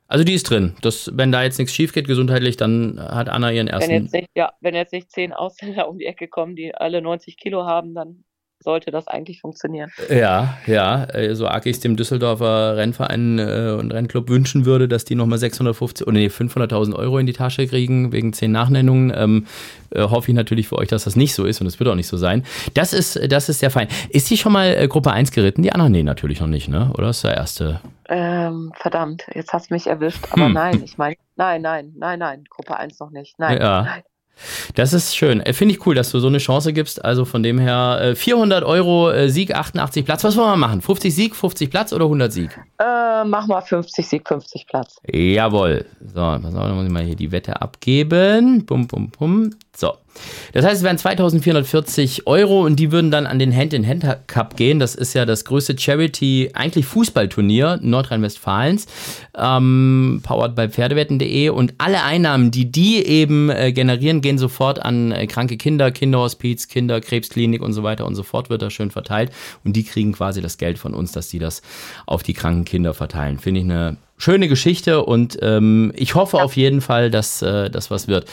also 0.07 0.23
die 0.23 0.33
ist 0.33 0.49
drin. 0.49 0.75
Das, 0.81 1.11
wenn 1.15 1.31
da 1.31 1.41
jetzt 1.41 1.57
nichts 1.57 1.73
schief 1.73 1.91
geht 1.91 2.07
gesundheitlich, 2.07 2.55
dann 2.55 2.99
hat 2.99 3.29
Anna 3.29 3.51
ihren 3.51 3.67
ersten. 3.67 3.89
Wenn 3.89 4.03
jetzt 4.03 4.13
nicht, 4.13 4.29
ja, 4.35 4.53
wenn 4.61 4.75
jetzt 4.75 4.93
nicht 4.93 5.11
zehn 5.11 5.33
Ausländer 5.33 5.89
um 5.89 5.97
die 5.97 6.05
Ecke 6.05 6.27
kommen, 6.27 6.55
die 6.55 6.75
alle 6.75 7.01
90 7.01 7.35
Kilo 7.35 7.65
haben, 7.65 7.95
dann 7.95 8.23
sollte 8.63 8.91
das 8.91 9.07
eigentlich 9.07 9.41
funktionieren. 9.41 9.91
Ja, 10.09 10.57
ja, 10.65 11.03
äh, 11.05 11.35
so 11.35 11.47
arg 11.47 11.65
ich 11.65 11.73
es 11.75 11.79
dem 11.81 11.95
Düsseldorfer 11.95 12.77
Rennverein 12.77 13.39
äh, 13.39 13.75
und 13.77 13.91
Rennclub 13.91 14.29
wünschen 14.29 14.65
würde, 14.65 14.87
dass 14.87 15.05
die 15.05 15.15
nochmal 15.15 15.37
650 15.37 16.07
oder 16.07 16.17
nee, 16.17 16.27
500.000 16.27 16.95
Euro 16.95 17.17
in 17.19 17.25
die 17.25 17.33
Tasche 17.33 17.67
kriegen 17.67 18.11
wegen 18.11 18.33
zehn 18.33 18.51
Nachnennungen, 18.51 19.11
ähm, 19.15 19.45
äh, 19.91 20.01
hoffe 20.01 20.31
ich 20.31 20.35
natürlich 20.35 20.67
für 20.67 20.77
euch, 20.77 20.87
dass 20.87 21.03
das 21.03 21.15
nicht 21.15 21.35
so 21.35 21.45
ist 21.45 21.61
und 21.61 21.67
es 21.67 21.79
wird 21.79 21.89
auch 21.89 21.95
nicht 21.95 22.07
so 22.07 22.17
sein. 22.17 22.43
Das 22.73 22.93
ist, 22.93 23.19
das 23.31 23.49
ist 23.49 23.59
sehr 23.59 23.69
fein. 23.69 23.87
Ist 24.09 24.29
die 24.29 24.37
schon 24.37 24.53
mal 24.53 24.87
Gruppe 24.87 25.11
1 25.11 25.31
geritten? 25.31 25.61
Die 25.61 25.71
anderen? 25.71 25.91
Nee, 25.91 26.03
natürlich 26.03 26.39
noch 26.39 26.47
nicht, 26.47 26.67
ne? 26.69 26.91
Oder 26.97 27.09
ist 27.09 27.23
der 27.23 27.35
erste? 27.35 27.81
Ähm, 28.09 28.71
verdammt, 28.75 29.23
jetzt 29.33 29.53
hast 29.53 29.69
du 29.69 29.73
mich 29.73 29.87
erwischt. 29.87 30.19
Aber 30.31 30.45
Hm. 30.47 30.53
nein, 30.53 30.81
ich 30.83 30.97
meine, 30.97 31.15
nein, 31.35 31.61
nein, 31.61 31.93
nein, 31.97 32.19
nein, 32.19 32.43
Gruppe 32.49 32.77
1 32.77 32.99
noch 32.99 33.11
nicht. 33.11 33.39
Nein, 33.39 33.59
Ja. 33.61 33.83
nein. 33.83 34.03
Das 34.75 34.93
ist 34.93 35.15
schön. 35.15 35.39
Äh, 35.41 35.53
Finde 35.53 35.75
ich 35.75 35.85
cool, 35.85 35.95
dass 35.95 36.11
du 36.11 36.19
so 36.19 36.27
eine 36.27 36.37
Chance 36.37 36.73
gibst. 36.73 37.03
Also 37.03 37.25
von 37.25 37.43
dem 37.43 37.59
her 37.59 37.99
äh, 38.01 38.15
400 38.15 38.63
Euro 38.63 39.11
äh, 39.11 39.29
Sieg, 39.29 39.55
88 39.55 40.05
Platz. 40.05 40.23
Was 40.23 40.35
wollen 40.37 40.51
wir 40.51 40.57
machen? 40.57 40.81
50 40.81 41.13
Sieg, 41.13 41.35
50 41.35 41.69
Platz 41.69 41.93
oder 41.93 42.05
100 42.05 42.31
Sieg? 42.31 42.49
Äh, 42.79 43.23
mach 43.25 43.47
mal 43.47 43.61
50 43.61 44.07
Sieg, 44.07 44.27
50 44.27 44.67
Platz. 44.67 44.97
Jawohl. 45.11 45.85
So, 46.13 46.19
pass 46.19 46.45
auf, 46.45 46.53
dann 46.53 46.75
muss 46.75 46.85
ich 46.85 46.91
mal 46.91 47.03
hier 47.03 47.15
die 47.15 47.31
Wette 47.31 47.61
abgeben. 47.61 48.65
Bum, 48.65 48.87
bum, 48.87 49.09
bum. 49.09 49.51
So. 49.75 49.93
Das 50.53 50.65
heißt, 50.65 50.77
es 50.77 50.83
wären 50.83 50.97
2440 50.97 52.27
Euro 52.27 52.63
und 52.63 52.77
die 52.77 52.91
würden 52.91 53.11
dann 53.11 53.25
an 53.25 53.39
den 53.39 53.55
Hand-in-Hand-Cup 53.55 54.55
gehen. 54.55 54.79
Das 54.79 54.95
ist 54.95 55.13
ja 55.13 55.25
das 55.25 55.45
größte 55.45 55.77
Charity, 55.77 56.51
eigentlich 56.53 56.85
Fußballturnier 56.85 57.79
Nordrhein-Westfalens, 57.81 58.85
ähm, 59.37 60.21
powered 60.23 60.55
by 60.55 60.69
Pferdewetten.de. 60.69 61.49
Und 61.49 61.73
alle 61.77 62.03
Einnahmen, 62.03 62.51
die 62.51 62.71
die 62.71 63.05
eben 63.05 63.49
äh, 63.49 63.71
generieren, 63.71 64.21
gehen 64.21 64.37
sofort 64.37 64.83
an 64.83 65.11
äh, 65.11 65.27
kranke 65.27 65.57
Kinder, 65.57 65.91
Kinderhospiz, 65.91 66.67
Kinderkrebsklinik 66.67 67.61
und 67.61 67.73
so 67.73 67.83
weiter 67.83 68.05
und 68.05 68.15
so 68.15 68.23
fort, 68.23 68.49
wird 68.49 68.61
da 68.61 68.69
schön 68.69 68.91
verteilt. 68.91 69.31
Und 69.63 69.75
die 69.75 69.83
kriegen 69.83 70.13
quasi 70.13 70.41
das 70.41 70.57
Geld 70.57 70.77
von 70.77 70.93
uns, 70.93 71.11
dass 71.11 71.29
die 71.29 71.39
das 71.39 71.61
auf 72.05 72.23
die 72.23 72.33
kranken 72.33 72.65
Kinder 72.65 72.93
verteilen. 72.93 73.39
Finde 73.39 73.61
ich 73.61 73.65
eine 73.65 73.97
schöne 74.23 74.47
Geschichte 74.47 75.03
und 75.03 75.37
ähm, 75.41 75.91
ich 75.95 76.15
hoffe 76.15 76.41
auf 76.41 76.55
jeden 76.55 76.79
Fall, 76.79 77.11
dass 77.11 77.41
äh, 77.41 77.69
das 77.69 77.91
was 77.91 78.07
wird. 78.07 78.25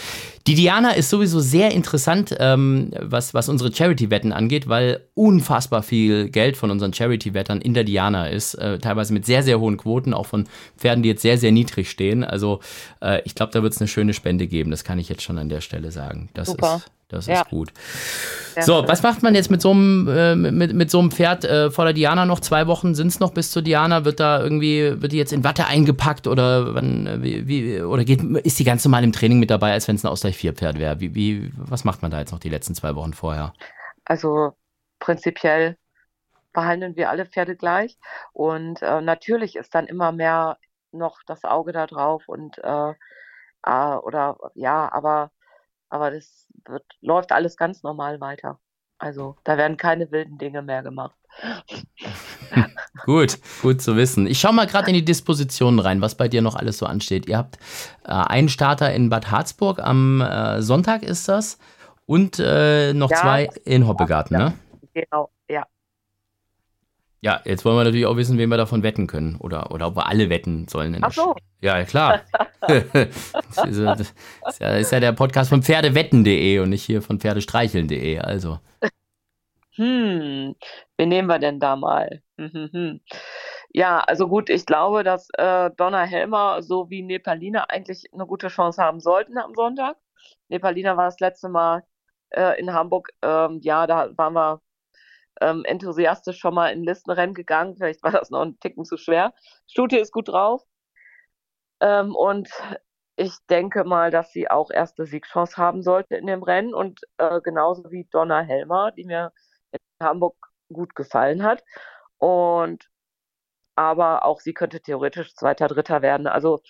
Die 0.46 0.54
Diana 0.54 0.92
ist 0.92 1.10
sowieso 1.10 1.40
sehr 1.40 1.72
interessant, 1.72 2.34
ähm, 2.38 2.92
was, 3.00 3.34
was 3.34 3.48
unsere 3.48 3.74
Charity-Wetten 3.74 4.32
angeht, 4.32 4.68
weil 4.68 5.00
unfassbar 5.14 5.82
viel 5.82 6.30
Geld 6.30 6.56
von 6.56 6.70
unseren 6.70 6.94
Charity-Wettern 6.94 7.60
in 7.60 7.74
der 7.74 7.84
Diana 7.84 8.28
ist, 8.28 8.54
äh, 8.54 8.78
teilweise 8.78 9.12
mit 9.12 9.26
sehr, 9.26 9.42
sehr 9.42 9.58
hohen 9.58 9.76
Quoten, 9.76 10.14
auch 10.14 10.26
von 10.26 10.46
Pferden, 10.78 11.02
die 11.02 11.08
jetzt 11.08 11.22
sehr, 11.22 11.38
sehr 11.38 11.50
niedrig 11.50 11.90
stehen. 11.90 12.22
Also 12.22 12.60
äh, 13.02 13.20
ich 13.24 13.34
glaube, 13.34 13.52
da 13.52 13.62
wird 13.62 13.72
es 13.72 13.80
eine 13.80 13.88
schöne 13.88 14.14
Spende 14.14 14.46
geben, 14.46 14.70
das 14.70 14.84
kann 14.84 15.00
ich 15.00 15.08
jetzt 15.08 15.22
schon 15.22 15.38
an 15.38 15.48
der 15.48 15.60
Stelle 15.60 15.90
sagen. 15.90 16.28
Das 16.34 16.48
Super. 16.48 16.76
ist 16.76 16.99
das 17.10 17.26
Ja. 17.26 17.42
ist 17.42 17.48
gut. 17.48 17.70
Ja. 18.56 18.62
So, 18.62 18.84
was 18.88 19.02
macht 19.02 19.22
man 19.22 19.34
jetzt 19.34 19.50
mit 19.50 19.62
so 19.62 19.70
einem, 19.70 20.08
äh, 20.08 20.34
mit, 20.34 20.74
mit 20.74 20.90
so 20.90 20.98
einem 20.98 21.10
Pferd 21.10 21.44
äh, 21.44 21.70
vor 21.70 21.84
der 21.84 21.94
Diana 21.94 22.26
noch? 22.26 22.40
Zwei 22.40 22.66
Wochen 22.66 22.94
sind 22.94 23.08
es 23.08 23.20
noch 23.20 23.32
bis 23.32 23.50
zur 23.50 23.62
Diana. 23.62 24.04
Wird 24.04 24.20
da 24.20 24.42
irgendwie, 24.42 25.00
wird 25.00 25.12
die 25.12 25.18
jetzt 25.18 25.32
in 25.32 25.44
Watte 25.44 25.66
eingepackt 25.66 26.26
oder 26.26 26.74
wann, 26.74 27.06
äh, 27.06 27.22
wie, 27.22 27.46
wie, 27.48 27.82
oder 27.82 28.04
geht, 28.04 28.22
ist 28.22 28.58
die 28.58 28.64
ganz 28.64 28.84
normal 28.84 29.04
im 29.04 29.12
Training 29.12 29.38
mit 29.38 29.50
dabei, 29.50 29.72
als 29.72 29.86
wenn 29.88 29.96
es 29.96 30.04
ein 30.04 30.08
Ausgleich 30.08 30.36
4 30.36 30.54
Pferd 30.54 30.78
wäre? 30.78 31.00
Wie, 31.00 31.14
wie, 31.14 31.52
was 31.56 31.84
macht 31.84 32.02
man 32.02 32.10
da 32.10 32.18
jetzt 32.18 32.32
noch 32.32 32.40
die 32.40 32.48
letzten 32.48 32.74
zwei 32.74 32.94
Wochen 32.96 33.12
vorher? 33.12 33.52
Also 34.04 34.52
prinzipiell 34.98 35.76
behandeln 36.52 36.96
wir 36.96 37.10
alle 37.10 37.26
Pferde 37.26 37.56
gleich. 37.56 37.96
Und 38.32 38.82
äh, 38.82 39.00
natürlich 39.00 39.56
ist 39.56 39.74
dann 39.74 39.86
immer 39.86 40.12
mehr 40.12 40.58
noch 40.92 41.18
das 41.26 41.44
Auge 41.44 41.72
da 41.72 41.86
drauf 41.86 42.24
und 42.26 42.58
äh, 42.58 42.92
äh, 43.64 43.94
oder 43.96 44.36
ja, 44.54 44.90
aber, 44.92 45.30
aber 45.90 46.10
das 46.10 46.46
wird, 46.66 46.84
läuft 47.00 47.32
alles 47.32 47.56
ganz 47.56 47.82
normal 47.82 48.20
weiter. 48.20 48.58
Also 48.98 49.36
da 49.44 49.56
werden 49.56 49.76
keine 49.76 50.10
wilden 50.10 50.38
Dinge 50.38 50.62
mehr 50.62 50.82
gemacht. 50.82 51.16
Gut, 53.06 53.38
gut 53.62 53.80
zu 53.80 53.96
wissen. 53.96 54.26
Ich 54.26 54.40
schaue 54.40 54.52
mal 54.52 54.66
gerade 54.66 54.88
in 54.88 54.94
die 54.94 55.04
Dispositionen 55.04 55.78
rein, 55.78 56.00
was 56.02 56.16
bei 56.16 56.28
dir 56.28 56.42
noch 56.42 56.56
alles 56.56 56.76
so 56.78 56.86
ansteht. 56.86 57.26
Ihr 57.28 57.38
habt 57.38 57.56
äh, 58.04 58.10
einen 58.10 58.48
Starter 58.48 58.92
in 58.92 59.08
Bad 59.08 59.30
Harzburg, 59.30 59.78
am 59.78 60.20
äh, 60.20 60.60
Sonntag 60.60 61.02
ist 61.02 61.28
das, 61.28 61.58
und 62.04 62.38
äh, 62.40 62.92
noch 62.92 63.10
Ja, 63.10 63.16
zwei 63.16 63.48
in 63.64 63.86
Hoppegarten, 63.86 64.36
ja. 64.36 64.48
ne? 64.50 64.58
Genau, 64.92 65.30
ja. 67.20 67.40
Jetzt 67.44 67.64
wollen 67.64 67.76
wir 67.76 67.84
natürlich 67.84 68.06
auch 68.06 68.16
wissen, 68.16 68.38
wen 68.38 68.48
wir 68.48 68.56
davon 68.56 68.82
wetten 68.82 69.06
können. 69.06 69.36
Oder, 69.36 69.70
oder 69.72 69.88
ob 69.88 69.96
wir 69.96 70.06
alle 70.06 70.30
wetten 70.30 70.68
sollen. 70.68 70.94
in 70.94 71.00
der 71.00 71.08
Ach 71.10 71.12
so. 71.14 71.34
Ja, 71.60 71.82
klar. 71.84 72.22
das, 72.60 73.66
ist, 73.66 73.78
ja- 73.78 73.94
das 73.94 74.14
ist, 74.48 74.60
ja, 74.60 74.76
ist 74.76 74.92
ja 74.92 75.00
der 75.00 75.12
Podcast 75.12 75.50
von 75.50 75.62
Pferdewetten.de 75.62 76.58
und 76.60 76.70
nicht 76.70 76.84
hier 76.84 77.02
von 77.02 77.20
Pferdestreicheln.de. 77.20 78.18
Also. 78.20 78.58
Hm, 79.76 80.54
wen 80.96 81.08
nehmen 81.08 81.28
wir 81.28 81.38
denn 81.38 81.60
da 81.60 81.76
mal? 81.76 82.22
Hm, 82.38 82.50
hm, 82.52 82.68
hm. 82.72 83.00
Ja, 83.72 84.00
also 84.00 84.26
gut, 84.28 84.50
ich 84.50 84.66
glaube, 84.66 85.04
dass 85.04 85.28
äh, 85.38 85.70
Donna 85.76 86.02
Helmer 86.02 86.62
sowie 86.62 87.02
Nepalina 87.02 87.64
eigentlich 87.68 88.04
eine 88.12 88.26
gute 88.26 88.48
Chance 88.48 88.82
haben 88.82 89.00
sollten 89.00 89.38
am 89.38 89.54
Sonntag. 89.54 89.96
Nepalina 90.48 90.96
war 90.96 91.04
das 91.06 91.20
letzte 91.20 91.48
Mal 91.48 91.84
äh, 92.30 92.58
in 92.60 92.72
Hamburg. 92.72 93.10
Ähm, 93.22 93.60
ja, 93.62 93.86
da 93.86 94.10
waren 94.16 94.34
wir 94.34 94.60
ähm, 95.40 95.64
enthusiastisch 95.64 96.38
schon 96.38 96.54
mal 96.54 96.68
in 96.72 96.84
Listenrennen 96.84 97.34
gegangen. 97.34 97.76
Vielleicht 97.76 98.02
war 98.02 98.12
das 98.12 98.30
noch 98.30 98.42
ein 98.42 98.58
Ticken 98.60 98.84
zu 98.84 98.96
schwer. 98.96 99.34
Stute 99.66 99.98
ist 99.98 100.12
gut 100.12 100.28
drauf. 100.28 100.62
Ähm, 101.80 102.14
und 102.14 102.50
ich 103.16 103.34
denke 103.48 103.84
mal, 103.84 104.10
dass 104.10 104.32
sie 104.32 104.50
auch 104.50 104.70
erste 104.70 105.06
Siegchance 105.06 105.56
haben 105.56 105.82
sollte 105.82 106.16
in 106.16 106.26
dem 106.26 106.42
Rennen 106.42 106.74
und 106.74 107.00
äh, 107.18 107.40
genauso 107.42 107.90
wie 107.90 108.06
Donna 108.10 108.40
Helmer, 108.40 108.92
die 108.92 109.04
mir 109.04 109.32
in 109.72 110.06
Hamburg 110.06 110.36
gut 110.72 110.94
gefallen 110.94 111.42
hat. 111.42 111.62
Und 112.18 112.88
aber 113.76 114.24
auch 114.26 114.40
sie 114.40 114.54
könnte 114.54 114.80
theoretisch 114.82 115.34
Zweiter, 115.34 115.68
Dritter 115.68 116.02
werden. 116.02 116.26
Also, 116.26 116.62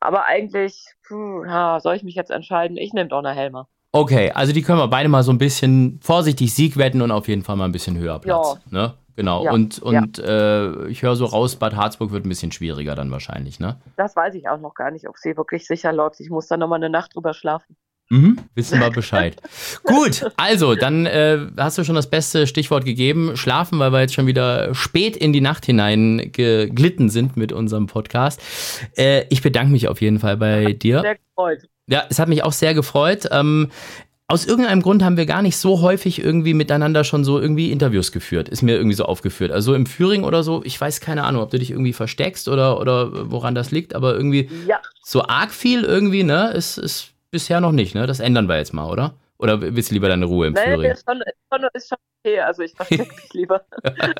aber 0.00 0.26
eigentlich, 0.26 0.86
ja, 1.10 1.80
soll 1.80 1.96
ich 1.96 2.04
mich 2.04 2.14
jetzt 2.16 2.30
entscheiden? 2.30 2.76
Ich 2.76 2.92
nehme 2.92 3.08
Donna 3.08 3.32
Helmer. 3.32 3.68
Okay, 3.92 4.30
also 4.32 4.52
die 4.52 4.62
können 4.62 4.78
wir 4.78 4.88
beide 4.88 5.08
mal 5.10 5.22
so 5.22 5.30
ein 5.32 5.38
bisschen 5.38 6.00
vorsichtig 6.02 6.54
Sieg 6.54 6.78
wetten 6.78 7.02
und 7.02 7.10
auf 7.10 7.28
jeden 7.28 7.42
Fall 7.42 7.56
mal 7.56 7.66
ein 7.66 7.72
bisschen 7.72 7.98
höher 7.98 8.18
Platz. 8.18 8.56
Ne? 8.70 8.94
Genau. 9.16 9.44
Ja, 9.44 9.52
Und, 9.52 9.78
und 9.80 10.18
äh, 10.18 10.86
ich 10.86 11.02
höre 11.02 11.14
so 11.16 11.26
raus, 11.26 11.56
Bad 11.56 11.76
Harzburg 11.76 12.10
wird 12.10 12.24
ein 12.24 12.28
bisschen 12.30 12.52
schwieriger 12.52 12.94
dann 12.94 13.10
wahrscheinlich, 13.10 13.60
ne? 13.60 13.76
Das 13.98 14.16
weiß 14.16 14.34
ich 14.34 14.48
auch 14.48 14.58
noch 14.58 14.74
gar 14.74 14.90
nicht, 14.90 15.06
ob 15.06 15.18
sie 15.18 15.36
wirklich 15.36 15.66
sicher 15.66 15.92
läuft. 15.92 16.20
Ich 16.20 16.30
muss 16.30 16.46
da 16.48 16.56
nochmal 16.56 16.78
eine 16.78 16.88
Nacht 16.88 17.14
drüber 17.14 17.34
schlafen. 17.34 17.76
Mhm, 18.08 18.38
wissen 18.54 18.80
wir 18.80 18.90
Bescheid. 18.90 19.36
Gut, 19.84 20.30
also 20.36 20.74
dann 20.74 21.06
äh, 21.06 21.46
hast 21.56 21.78
du 21.78 21.84
schon 21.84 21.94
das 21.94 22.10
beste 22.10 22.46
Stichwort 22.46 22.84
gegeben. 22.84 23.36
Schlafen, 23.36 23.78
weil 23.78 23.92
wir 23.92 24.00
jetzt 24.00 24.14
schon 24.14 24.26
wieder 24.26 24.74
spät 24.74 25.16
in 25.16 25.32
die 25.32 25.40
Nacht 25.40 25.64
hinein 25.64 26.30
geglitten 26.32 27.08
sind 27.08 27.36
mit 27.36 27.52
unserem 27.52 27.86
Podcast. 27.86 28.40
Äh, 28.96 29.24
ich 29.30 29.42
bedanke 29.42 29.72
mich 29.72 29.88
auf 29.88 30.00
jeden 30.00 30.18
Fall 30.18 30.36
bei 30.36 30.72
dir. 30.72 31.00
Sehr 31.00 31.16
gefreut. 31.16 31.68
Ja, 31.86 32.04
es 32.08 32.18
hat 32.18 32.28
mich 32.28 32.44
auch 32.44 32.52
sehr 32.52 32.74
gefreut. 32.74 33.28
Ähm, 33.30 33.70
aus 34.28 34.46
irgendeinem 34.46 34.80
Grund 34.80 35.02
haben 35.02 35.16
wir 35.18 35.26
gar 35.26 35.42
nicht 35.42 35.58
so 35.58 35.82
häufig 35.82 36.22
irgendwie 36.24 36.54
miteinander 36.54 37.04
schon 37.04 37.22
so 37.22 37.38
irgendwie 37.38 37.70
Interviews 37.70 38.12
geführt. 38.12 38.48
Ist 38.48 38.62
mir 38.62 38.76
irgendwie 38.76 38.94
so 38.94 39.04
aufgeführt. 39.04 39.50
Also 39.52 39.74
im 39.74 39.84
Führing 39.84 40.24
oder 40.24 40.42
so, 40.42 40.62
ich 40.64 40.80
weiß 40.80 41.00
keine 41.00 41.24
Ahnung, 41.24 41.42
ob 41.42 41.50
du 41.50 41.58
dich 41.58 41.70
irgendwie 41.70 41.92
versteckst 41.92 42.48
oder, 42.48 42.80
oder 42.80 43.30
woran 43.30 43.54
das 43.54 43.72
liegt, 43.72 43.94
aber 43.94 44.14
irgendwie 44.14 44.48
Ja, 44.66 44.80
so 45.02 45.24
arg 45.24 45.50
viel 45.50 45.82
irgendwie, 45.84 46.24
ne, 46.24 46.50
ist, 46.52 46.78
ist 46.78 47.08
bisher 47.30 47.60
noch 47.60 47.72
nicht, 47.72 47.94
ne? 47.94 48.06
Das 48.06 48.20
ändern 48.20 48.48
wir 48.48 48.56
jetzt 48.56 48.72
mal, 48.72 48.88
oder? 48.88 49.14
Oder 49.42 49.60
willst 49.60 49.90
du 49.90 49.94
lieber 49.94 50.08
deine 50.08 50.24
Ruhe 50.24 50.46
im 50.46 50.52
nee, 50.52 50.60
Führing? 50.60 50.92
ist 50.92 51.04
schon, 51.04 51.20
ist 51.74 51.88
schon, 51.88 51.98
okay. 52.24 52.38
Also 52.38 52.62
ich 52.62 52.72
verstecke 52.74 53.12
mich 53.16 53.32
lieber. 53.32 53.62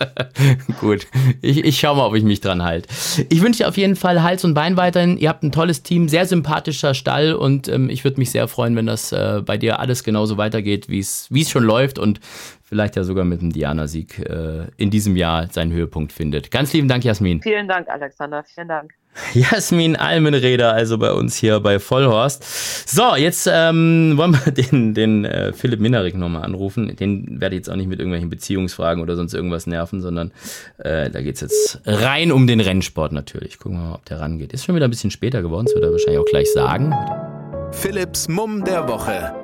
Gut, 0.81 1.07
ich, 1.41 1.65
ich 1.65 1.79
schau 1.79 1.95
mal, 1.95 2.07
ob 2.07 2.17
ich 2.17 2.25
mich 2.25 2.41
dran 2.41 2.65
halte. 2.65 2.89
Ich 3.29 3.41
wünsche 3.41 3.63
dir 3.63 3.69
auf 3.69 3.77
jeden 3.77 3.95
Fall 3.95 4.25
Hals 4.25 4.45
und 4.45 4.55
Bein 4.55 4.77
weiterhin. 4.77 5.17
Ihr 5.19 5.29
habt 5.29 5.45
ein 5.45 5.53
tolles 5.53 5.85
Team, 5.85 6.09
sehr 6.09 6.27
sympathischer 6.27 6.95
Stall 6.95 7.35
und 7.35 7.69
ähm, 7.69 7.89
ich 7.89 8.03
würde 8.03 8.19
mich 8.19 8.33
sehr 8.33 8.49
freuen, 8.49 8.75
wenn 8.75 8.87
das 8.87 9.13
äh, 9.13 9.43
bei 9.47 9.57
dir 9.57 9.79
alles 9.79 10.03
genauso 10.03 10.39
weitergeht, 10.39 10.89
wie 10.89 10.99
es 10.99 11.29
wie 11.31 11.43
es 11.43 11.51
schon 11.51 11.63
läuft 11.63 12.01
und 12.01 12.19
vielleicht 12.65 12.97
ja 12.97 13.05
sogar 13.05 13.25
mit 13.25 13.43
dem 13.43 13.53
Diana-Sieg 13.53 14.19
äh, 14.19 14.67
in 14.77 14.91
diesem 14.91 15.15
Jahr 15.15 15.47
seinen 15.53 15.73
Höhepunkt 15.73 16.13
findet. 16.13 16.51
Ganz 16.51 16.73
lieben 16.73 16.89
Dank, 16.89 17.05
Jasmin. 17.05 17.41
Vielen 17.43 17.69
Dank, 17.69 17.89
Alexander. 17.89 18.43
Vielen 18.43 18.67
Dank. 18.67 18.93
Jasmin 19.35 19.97
Almenreder, 19.97 20.73
also 20.73 20.97
bei 20.99 21.13
uns 21.13 21.37
hier 21.37 21.61
bei 21.61 21.79
Vollhorst. 21.79 22.89
So, 22.89 23.15
jetzt 23.17 23.49
ähm, 23.53 24.15
wollen 24.17 24.33
wir 24.33 24.53
den, 24.53 24.95
den 24.95 25.25
äh, 25.25 25.53
Philipp 25.53 25.81
Minerik 25.81 26.15
nochmal 26.15 26.45
anrufen. 26.45 26.95
Den 26.97 27.41
werde 27.41 27.55
ich 27.55 27.61
jetzt 27.61 27.71
auch 27.71 27.77
nicht 27.77 27.89
mit 27.89 27.99
irgendwelchen 27.99 28.31
Beziehungsfragen 28.31 29.03
oder 29.03 29.17
sonst 29.17 29.35
irgendwas 29.35 29.67
nerven, 29.67 30.01
sondern 30.01 30.33
äh, 30.79 31.11
da 31.11 31.21
geht's 31.21 31.41
jetzt 31.41 31.81
rein 31.85 32.33
um 32.33 32.47
den 32.47 32.61
Rennsport 32.61 33.13
natürlich. 33.13 33.59
Gucken 33.59 33.79
wir 33.79 33.89
mal, 33.89 33.95
ob 33.97 34.05
der 34.07 34.21
rangeht. 34.21 34.53
Ist 34.53 34.65
schon 34.65 34.75
wieder 34.75 34.87
ein 34.87 34.91
bisschen 34.91 35.11
später 35.11 35.43
geworden, 35.43 35.67
das 35.67 35.75
wird 35.75 35.85
er 35.85 35.93
wahrscheinlich 35.93 36.21
auch 36.21 36.27
gleich 36.27 36.51
sagen. 36.53 36.95
Philipps 37.73 38.29
Mumm 38.29 38.65
der 38.65 38.89
Woche. 38.89 39.35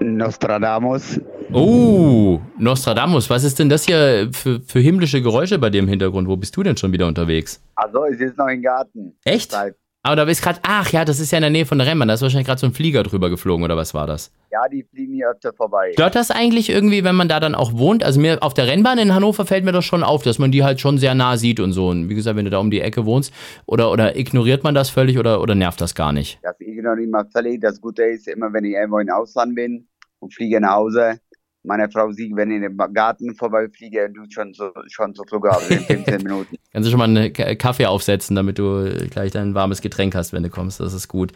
Nostradamus. 0.00 1.20
Oh, 1.52 2.38
Nostradamus, 2.58 3.28
was 3.28 3.42
ist 3.42 3.58
denn 3.58 3.68
das 3.68 3.84
hier 3.84 4.30
für, 4.32 4.60
für 4.60 4.78
himmlische 4.78 5.20
Geräusche 5.20 5.58
bei 5.58 5.68
dir 5.68 5.80
im 5.80 5.88
Hintergrund? 5.88 6.28
Wo 6.28 6.36
bist 6.36 6.56
du 6.56 6.62
denn 6.62 6.76
schon 6.76 6.92
wieder 6.92 7.08
unterwegs? 7.08 7.60
Also, 7.74 8.04
ich 8.04 8.18
sitze 8.18 8.36
noch 8.36 8.46
im 8.46 8.62
Garten. 8.62 9.16
Echt? 9.24 9.50
Seit 9.50 9.74
Aber 10.04 10.14
da 10.14 10.26
bist 10.26 10.42
gerade, 10.42 10.60
ach 10.62 10.92
ja, 10.92 11.04
das 11.04 11.18
ist 11.18 11.32
ja 11.32 11.38
in 11.38 11.42
der 11.42 11.50
Nähe 11.50 11.66
von 11.66 11.78
der 11.78 11.88
Rennbahn. 11.88 12.06
Da 12.06 12.14
ist 12.14 12.22
wahrscheinlich 12.22 12.46
gerade 12.46 12.60
so 12.60 12.68
ein 12.68 12.72
Flieger 12.72 13.02
drüber 13.02 13.30
geflogen 13.30 13.64
oder 13.64 13.76
was 13.76 13.94
war 13.94 14.06
das? 14.06 14.30
Ja, 14.52 14.60
die 14.68 14.84
fliegen 14.84 15.14
hier 15.14 15.28
öfter 15.28 15.52
vorbei. 15.52 15.90
Stört 15.92 16.14
das 16.14 16.30
eigentlich 16.30 16.70
irgendwie, 16.70 17.02
wenn 17.02 17.16
man 17.16 17.28
da 17.28 17.40
dann 17.40 17.56
auch 17.56 17.72
wohnt? 17.72 18.04
Also 18.04 18.20
mir 18.20 18.40
auf 18.42 18.54
der 18.54 18.68
Rennbahn 18.68 18.98
in 18.98 19.12
Hannover 19.12 19.44
fällt 19.44 19.64
mir 19.64 19.72
das 19.72 19.84
schon 19.84 20.04
auf, 20.04 20.22
dass 20.22 20.38
man 20.38 20.52
die 20.52 20.62
halt 20.62 20.80
schon 20.80 20.98
sehr 20.98 21.16
nah 21.16 21.36
sieht 21.36 21.58
und 21.58 21.72
so. 21.72 21.88
Und 21.88 22.08
wie 22.08 22.14
gesagt, 22.14 22.36
wenn 22.36 22.44
du 22.44 22.52
da 22.52 22.58
um 22.58 22.70
die 22.70 22.80
Ecke 22.80 23.06
wohnst, 23.06 23.34
oder, 23.66 23.90
oder 23.90 24.16
ignoriert 24.16 24.62
man 24.62 24.76
das 24.76 24.88
völlig 24.88 25.18
oder, 25.18 25.40
oder 25.40 25.56
nervt 25.56 25.80
das 25.80 25.96
gar 25.96 26.12
nicht? 26.12 26.38
Das 26.42 26.54
ignoriere 26.60 27.24
ich 27.26 27.32
völlig. 27.32 27.60
Das 27.60 27.80
Gute 27.80 28.04
ist, 28.04 28.28
immer 28.28 28.52
wenn 28.52 28.64
ich 28.64 28.74
irgendwo 28.74 29.00
im 29.00 29.10
Ausland 29.10 29.56
bin 29.56 29.88
und 30.20 30.32
fliege 30.32 30.60
nach 30.60 30.74
Hause, 30.76 31.18
meine 31.62 31.90
Frau 31.90 32.10
sieht, 32.12 32.34
wenn 32.36 32.50
ich 32.50 32.56
in 32.56 32.62
den 32.62 32.94
Garten 32.94 33.34
vorbeifliege, 33.34 34.08
du 34.10 34.22
schon 34.30 34.52
so, 34.54 34.70
schon 34.88 35.14
so 35.14 35.24
Flughafen 35.28 35.76
in 35.78 35.84
15 35.84 36.16
Minuten. 36.22 36.56
Kannst 36.72 36.86
du 36.86 36.90
schon 36.90 36.98
mal 36.98 37.04
einen 37.04 37.32
Kaffee 37.58 37.86
aufsetzen, 37.86 38.34
damit 38.36 38.58
du 38.58 38.84
gleich 39.10 39.32
dein 39.32 39.54
warmes 39.54 39.80
Getränk 39.82 40.14
hast, 40.14 40.32
wenn 40.32 40.42
du 40.42 40.50
kommst. 40.50 40.80
Das 40.80 40.94
ist 40.94 41.08
gut. 41.08 41.32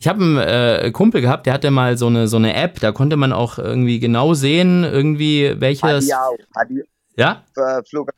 Ich 0.00 0.08
habe 0.08 0.22
einen 0.22 0.38
äh, 0.38 0.90
Kumpel 0.92 1.20
gehabt, 1.20 1.46
der 1.46 1.54
hatte 1.54 1.70
mal 1.70 1.96
so 1.96 2.08
eine, 2.08 2.28
so 2.28 2.36
eine 2.36 2.54
App, 2.54 2.80
da 2.80 2.92
konnte 2.92 3.16
man 3.16 3.32
auch 3.32 3.58
irgendwie 3.58 3.98
genau 4.00 4.34
sehen, 4.34 4.84
irgendwie 4.84 5.54
welches. 5.58 6.12
Hadiau. 6.12 6.36
Hadi, 6.56 6.82
Ja? 7.16 7.42
äh, 7.56 7.82
Flug, 7.88 8.10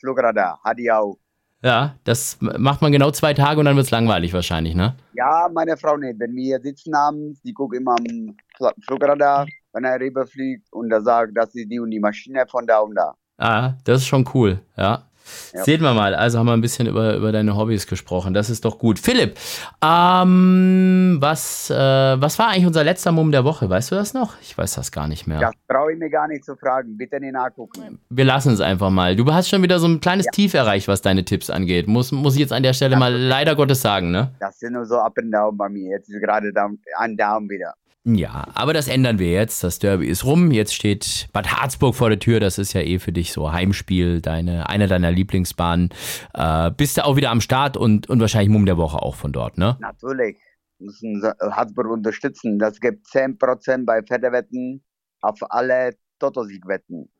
Flugradar. 0.00 0.60
Hadiau. 0.64 1.18
Ja, 1.60 1.96
das 2.04 2.36
macht 2.40 2.82
man 2.82 2.92
genau 2.92 3.10
zwei 3.10 3.34
Tage 3.34 3.58
und 3.58 3.64
dann 3.66 3.74
wird's 3.74 3.90
langweilig 3.90 4.32
wahrscheinlich, 4.32 4.76
ne? 4.76 4.94
Ja, 5.14 5.48
meine 5.52 5.76
Frau 5.76 5.96
nicht. 5.96 6.16
Wenn 6.20 6.32
wir 6.36 6.44
hier 6.44 6.60
sitzen 6.60 6.94
abends, 6.94 7.40
die 7.42 7.52
guckt 7.52 7.74
immer 7.74 7.96
am 7.98 8.36
Fl- 8.56 8.74
Flugradar, 8.86 9.44
wenn 9.72 9.84
er 9.84 10.00
rüberfliegt 10.00 10.72
und 10.72 10.90
er 10.90 11.02
sagt, 11.02 11.36
das 11.36 11.54
ist 11.54 11.70
die 11.70 11.80
und 11.80 11.90
die 11.90 12.00
Maschine 12.00 12.46
von 12.48 12.66
da 12.66 12.78
und 12.80 12.94
da. 12.94 13.14
Ah, 13.38 13.74
das 13.84 14.00
ist 14.00 14.06
schon 14.06 14.28
cool, 14.34 14.60
ja. 14.76 15.08
Ja. 15.52 15.64
Seht 15.64 15.80
wir 15.80 15.94
mal, 15.94 16.14
also 16.14 16.38
haben 16.38 16.46
wir 16.46 16.52
ein 16.52 16.60
bisschen 16.60 16.88
über, 16.88 17.16
über 17.16 17.32
deine 17.32 17.56
Hobbys 17.56 17.86
gesprochen. 17.86 18.34
Das 18.34 18.50
ist 18.50 18.64
doch 18.64 18.78
gut. 18.78 18.98
Philipp, 18.98 19.36
ähm, 19.82 21.18
was, 21.20 21.70
äh, 21.70 21.74
was 21.74 22.38
war 22.38 22.48
eigentlich 22.48 22.66
unser 22.66 22.84
letzter 22.84 23.12
Mumm 23.12 23.32
der 23.32 23.44
Woche? 23.44 23.68
Weißt 23.68 23.90
du 23.90 23.94
das 23.94 24.14
noch? 24.14 24.40
Ich 24.40 24.56
weiß 24.56 24.74
das 24.74 24.92
gar 24.92 25.08
nicht 25.08 25.26
mehr. 25.26 25.40
Das 25.40 25.52
traue 25.68 25.92
ich 25.92 25.98
mir 25.98 26.10
gar 26.10 26.28
nicht 26.28 26.44
zu 26.44 26.56
fragen. 26.56 26.96
Bitte 26.96 27.20
nicht 27.20 27.32
nachgucken. 27.32 27.98
Wir 28.08 28.24
lassen 28.24 28.52
es 28.52 28.60
einfach 28.60 28.90
mal. 28.90 29.16
Du 29.16 29.32
hast 29.32 29.48
schon 29.48 29.62
wieder 29.62 29.78
so 29.78 29.86
ein 29.86 30.00
kleines 30.00 30.26
Tief 30.26 30.54
erreicht, 30.54 30.88
was 30.88 31.02
deine 31.02 31.24
Tipps 31.24 31.50
angeht. 31.50 31.88
Muss, 31.88 32.12
muss 32.12 32.34
ich 32.34 32.40
jetzt 32.40 32.52
an 32.52 32.62
der 32.62 32.72
Stelle 32.72 32.96
mal 32.96 33.14
leider 33.14 33.54
Gottes 33.54 33.80
sagen, 33.80 34.10
ne? 34.10 34.30
Das 34.40 34.58
sind 34.58 34.72
nur 34.72 34.86
so 34.86 34.96
up 34.96 35.16
and 35.18 35.32
down 35.32 35.56
bei 35.56 35.68
mir. 35.68 35.90
Jetzt 35.90 36.08
ist 36.08 36.20
gerade 36.20 36.52
down, 36.52 36.78
ein 36.98 37.16
Down 37.16 37.48
wieder. 37.48 37.74
Ja, 38.16 38.46
aber 38.54 38.72
das 38.72 38.88
ändern 38.88 39.18
wir 39.18 39.30
jetzt. 39.30 39.62
Das 39.62 39.78
Derby 39.78 40.06
ist 40.06 40.24
rum. 40.24 40.50
Jetzt 40.50 40.74
steht 40.74 41.28
Bad 41.34 41.52
Harzburg 41.52 41.94
vor 41.94 42.08
der 42.08 42.18
Tür. 42.18 42.40
Das 42.40 42.56
ist 42.56 42.72
ja 42.72 42.80
eh 42.80 42.98
für 42.98 43.12
dich 43.12 43.32
so 43.32 43.52
Heimspiel, 43.52 44.22
deine, 44.22 44.68
eine 44.68 44.86
deiner 44.86 45.10
Lieblingsbahnen. 45.10 45.90
Äh, 46.32 46.70
bist 46.70 46.96
du 46.96 47.04
auch 47.04 47.16
wieder 47.16 47.30
am 47.30 47.42
Start 47.42 47.76
und, 47.76 48.08
und 48.08 48.20
wahrscheinlich 48.20 48.48
Mumm 48.48 48.64
der 48.64 48.78
Woche 48.78 49.02
auch 49.02 49.14
von 49.14 49.32
dort, 49.32 49.58
ne? 49.58 49.76
Natürlich 49.80 50.38
müssen 50.78 51.20
sie 51.20 51.30
Harzburg 51.38 51.90
unterstützen. 51.90 52.58
Das 52.58 52.80
gibt 52.80 53.06
10% 53.08 53.84
bei 53.84 54.02
Pferdewetten 54.02 54.82
auf 55.20 55.38
alle 55.50 55.94
Toto-Sieg-Wetten. 56.18 57.10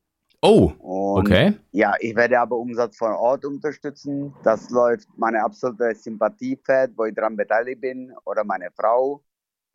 Oh, 0.40 0.72
Und 0.78 1.26
okay. 1.26 1.54
Ja, 1.72 1.94
ich 2.00 2.16
werde 2.16 2.40
aber 2.40 2.56
Umsatz 2.56 2.96
vor 2.96 3.18
Ort 3.18 3.44
unterstützen. 3.44 4.32
Das 4.42 4.70
läuft 4.70 5.08
meine 5.16 5.42
absolute 5.42 5.94
Sympathiepferd, 5.94 6.92
wo 6.96 7.04
ich 7.04 7.14
dran 7.14 7.36
beteiligt 7.36 7.80
bin, 7.80 8.12
oder 8.24 8.44
meine 8.44 8.70
Frau, 8.70 9.22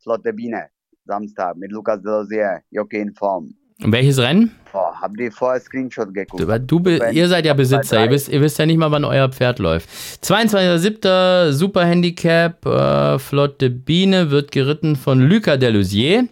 Flotte 0.02 0.32
Biene, 0.32 0.70
Samstag 1.06 1.56
mit 1.56 1.72
Lukas 1.72 2.00
Delosier, 2.02 2.60
Jockey 2.70 3.00
in 3.00 3.12
Form. 3.14 3.54
Welches 3.78 4.18
Rennen? 4.18 4.52
Boah, 4.72 4.94
hab 5.00 5.16
die 5.16 5.30
vorher 5.30 5.60
Screenshot 5.60 6.14
geguckt. 6.14 6.40
Du, 6.40 6.80
du, 6.80 6.90
ihr 7.10 7.28
seid 7.28 7.44
ja 7.44 7.54
Besitzer, 7.54 8.04
ihr 8.04 8.10
wisst, 8.10 8.28
ihr 8.28 8.40
wisst 8.40 8.58
ja 8.58 8.66
nicht 8.66 8.78
mal, 8.78 8.90
wann 8.90 9.04
euer 9.04 9.28
Pferd 9.28 9.58
läuft. 9.58 9.88
22.07. 10.24 11.52
Super 11.52 11.84
Handicap, 11.84 12.64
äh, 12.64 13.18
Flotte 13.18 13.70
Biene 13.70 14.30
wird 14.30 14.52
geritten 14.52 14.96
von 14.96 15.20
Lucas 15.20 15.58
Delusier. 15.58 16.28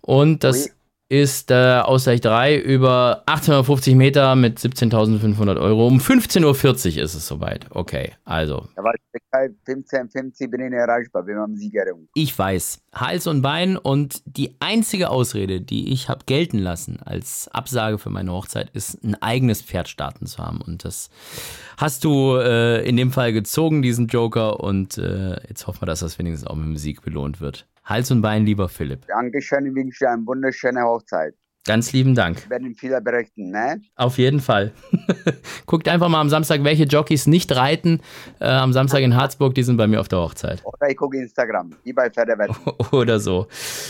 Und 0.00 0.42
das 0.42 0.66
Oui. 0.66 0.72
Ist 1.12 1.50
äh, 1.50 1.80
Ausgleich 1.84 2.22
3 2.22 2.56
über 2.56 3.22
1850 3.26 3.94
Meter 3.94 4.34
mit 4.34 4.58
17.500 4.58 5.60
Euro. 5.60 5.86
Um 5.86 5.98
15.40 5.98 6.96
Uhr 6.96 7.02
ist 7.02 7.14
es 7.14 7.28
soweit. 7.28 7.66
Okay, 7.68 8.12
also 8.24 8.66
Da 8.76 8.82
war 8.82 8.94
ich 8.94 9.02
15,50 9.66 10.48
bin 10.48 10.62
ich 10.62 10.70
nicht 10.70 10.78
erreichbar, 10.78 11.24
bin 11.24 11.36
am 11.36 11.54
Siegerin. 11.54 12.08
Ich 12.14 12.38
weiß, 12.38 12.80
Hals 12.94 13.26
und 13.26 13.42
Bein 13.42 13.76
und 13.76 14.22
die 14.24 14.56
einzige 14.60 15.10
Ausrede, 15.10 15.60
die 15.60 15.92
ich 15.92 16.08
habe 16.08 16.24
gelten 16.24 16.58
lassen 16.58 16.98
als 17.04 17.46
Absage 17.48 17.98
für 17.98 18.08
meine 18.08 18.32
Hochzeit, 18.32 18.70
ist 18.70 19.04
ein 19.04 19.14
eigenes 19.20 19.60
Pferd 19.60 19.88
starten 19.88 20.24
zu 20.24 20.38
haben. 20.38 20.62
Und 20.62 20.86
das 20.86 21.10
hast 21.76 22.04
du 22.04 22.36
äh, 22.36 22.88
in 22.88 22.96
dem 22.96 23.10
Fall 23.10 23.34
gezogen, 23.34 23.82
diesen 23.82 24.06
Joker. 24.06 24.60
Und 24.60 24.96
äh, 24.96 25.36
jetzt 25.46 25.66
hoffen 25.66 25.82
wir, 25.82 25.86
dass 25.86 26.00
das 26.00 26.18
wenigstens 26.18 26.48
auch 26.48 26.56
mit 26.56 26.64
dem 26.64 26.78
Sieg 26.78 27.02
belohnt 27.02 27.42
wird. 27.42 27.66
Hals 27.84 28.10
und 28.10 28.22
Bein, 28.22 28.46
lieber 28.46 28.68
Philipp. 28.68 29.06
Dankeschön, 29.06 29.66
ich 29.66 29.74
wünsche 29.74 30.04
dir 30.04 30.10
eine 30.10 30.26
wunderschöne 30.26 30.82
Hochzeit. 30.82 31.34
Ganz 31.64 31.92
lieben 31.92 32.16
Dank. 32.16 32.38
Ich 32.38 32.50
werde 32.50 32.64
Ihnen 32.64 32.74
viel 32.74 33.00
berichten, 33.00 33.50
ne? 33.50 33.80
Auf 33.94 34.18
jeden 34.18 34.40
Fall. 34.40 34.72
Guckt 35.66 35.86
einfach 35.86 36.08
mal 36.08 36.20
am 36.20 36.28
Samstag, 36.28 36.64
welche 36.64 36.84
Jockeys 36.84 37.28
nicht 37.28 37.54
reiten. 37.54 38.00
Äh, 38.40 38.46
am 38.46 38.72
Samstag 38.72 39.02
in 39.02 39.14
Harzburg, 39.14 39.54
die 39.54 39.62
sind 39.62 39.76
bei 39.76 39.86
mir 39.86 40.00
auf 40.00 40.08
der 40.08 40.18
Hochzeit. 40.18 40.60
Oder 40.64 40.90
ich 40.90 40.96
gucke 40.96 41.18
Instagram, 41.18 41.70
wie 41.84 41.92
bei 41.92 42.10
Pferdewetten. 42.10 42.56
Oder 42.92 43.20
so. 43.20 43.46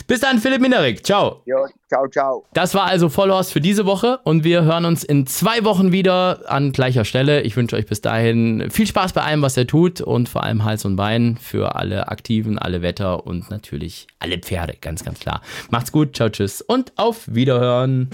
Bis 0.06 0.20
dann, 0.20 0.38
Philipp 0.38 0.60
Minerik. 0.60 1.02
Ciao. 1.04 1.40
Jo, 1.46 1.66
ciao, 1.92 2.08
ciao. 2.08 2.44
Das 2.54 2.74
war 2.74 2.84
also 2.86 3.08
Vollhorst 3.08 3.52
für 3.52 3.60
diese 3.60 3.84
Woche 3.84 4.20
und 4.24 4.44
wir 4.44 4.64
hören 4.64 4.84
uns 4.84 5.04
in 5.04 5.26
zwei 5.26 5.64
Wochen 5.64 5.92
wieder 5.92 6.40
an 6.50 6.72
gleicher 6.72 7.04
Stelle. 7.04 7.42
Ich 7.42 7.56
wünsche 7.56 7.76
euch 7.76 7.86
bis 7.86 8.00
dahin 8.00 8.70
viel 8.70 8.86
Spaß 8.86 9.12
bei 9.12 9.22
allem, 9.22 9.42
was 9.42 9.56
ihr 9.56 9.66
tut 9.66 10.00
und 10.00 10.28
vor 10.28 10.42
allem 10.44 10.64
Hals 10.64 10.84
und 10.84 10.96
Bein 10.96 11.36
für 11.36 11.74
alle 11.76 12.08
Aktiven, 12.08 12.58
alle 12.58 12.82
Wetter 12.82 13.26
und 13.26 13.50
natürlich 13.50 14.06
alle 14.18 14.38
Pferde, 14.38 14.74
ganz, 14.80 15.04
ganz 15.04 15.20
klar. 15.20 15.42
Macht's 15.70 15.92
gut, 15.92 16.16
ciao, 16.16 16.28
tschüss 16.30 16.62
und 16.62 16.92
auf 16.96 17.22
Wiederhören. 17.26 18.08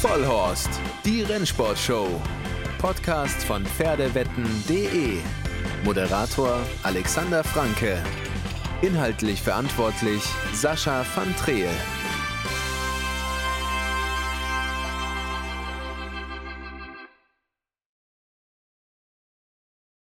Vollhorst, 0.00 0.70
die 1.04 1.22
Rennsportshow. 1.22 2.06
Podcast 2.78 3.42
von 3.44 3.64
Pferdewetten.de. 3.64 5.18
Moderator 5.84 6.58
Alexander 6.82 7.42
Franke. 7.42 7.98
Inhaltlich 8.82 9.40
verantwortlich 9.40 10.22
Sascha 10.52 11.04
van 11.14 11.34
Treel. 11.36 11.70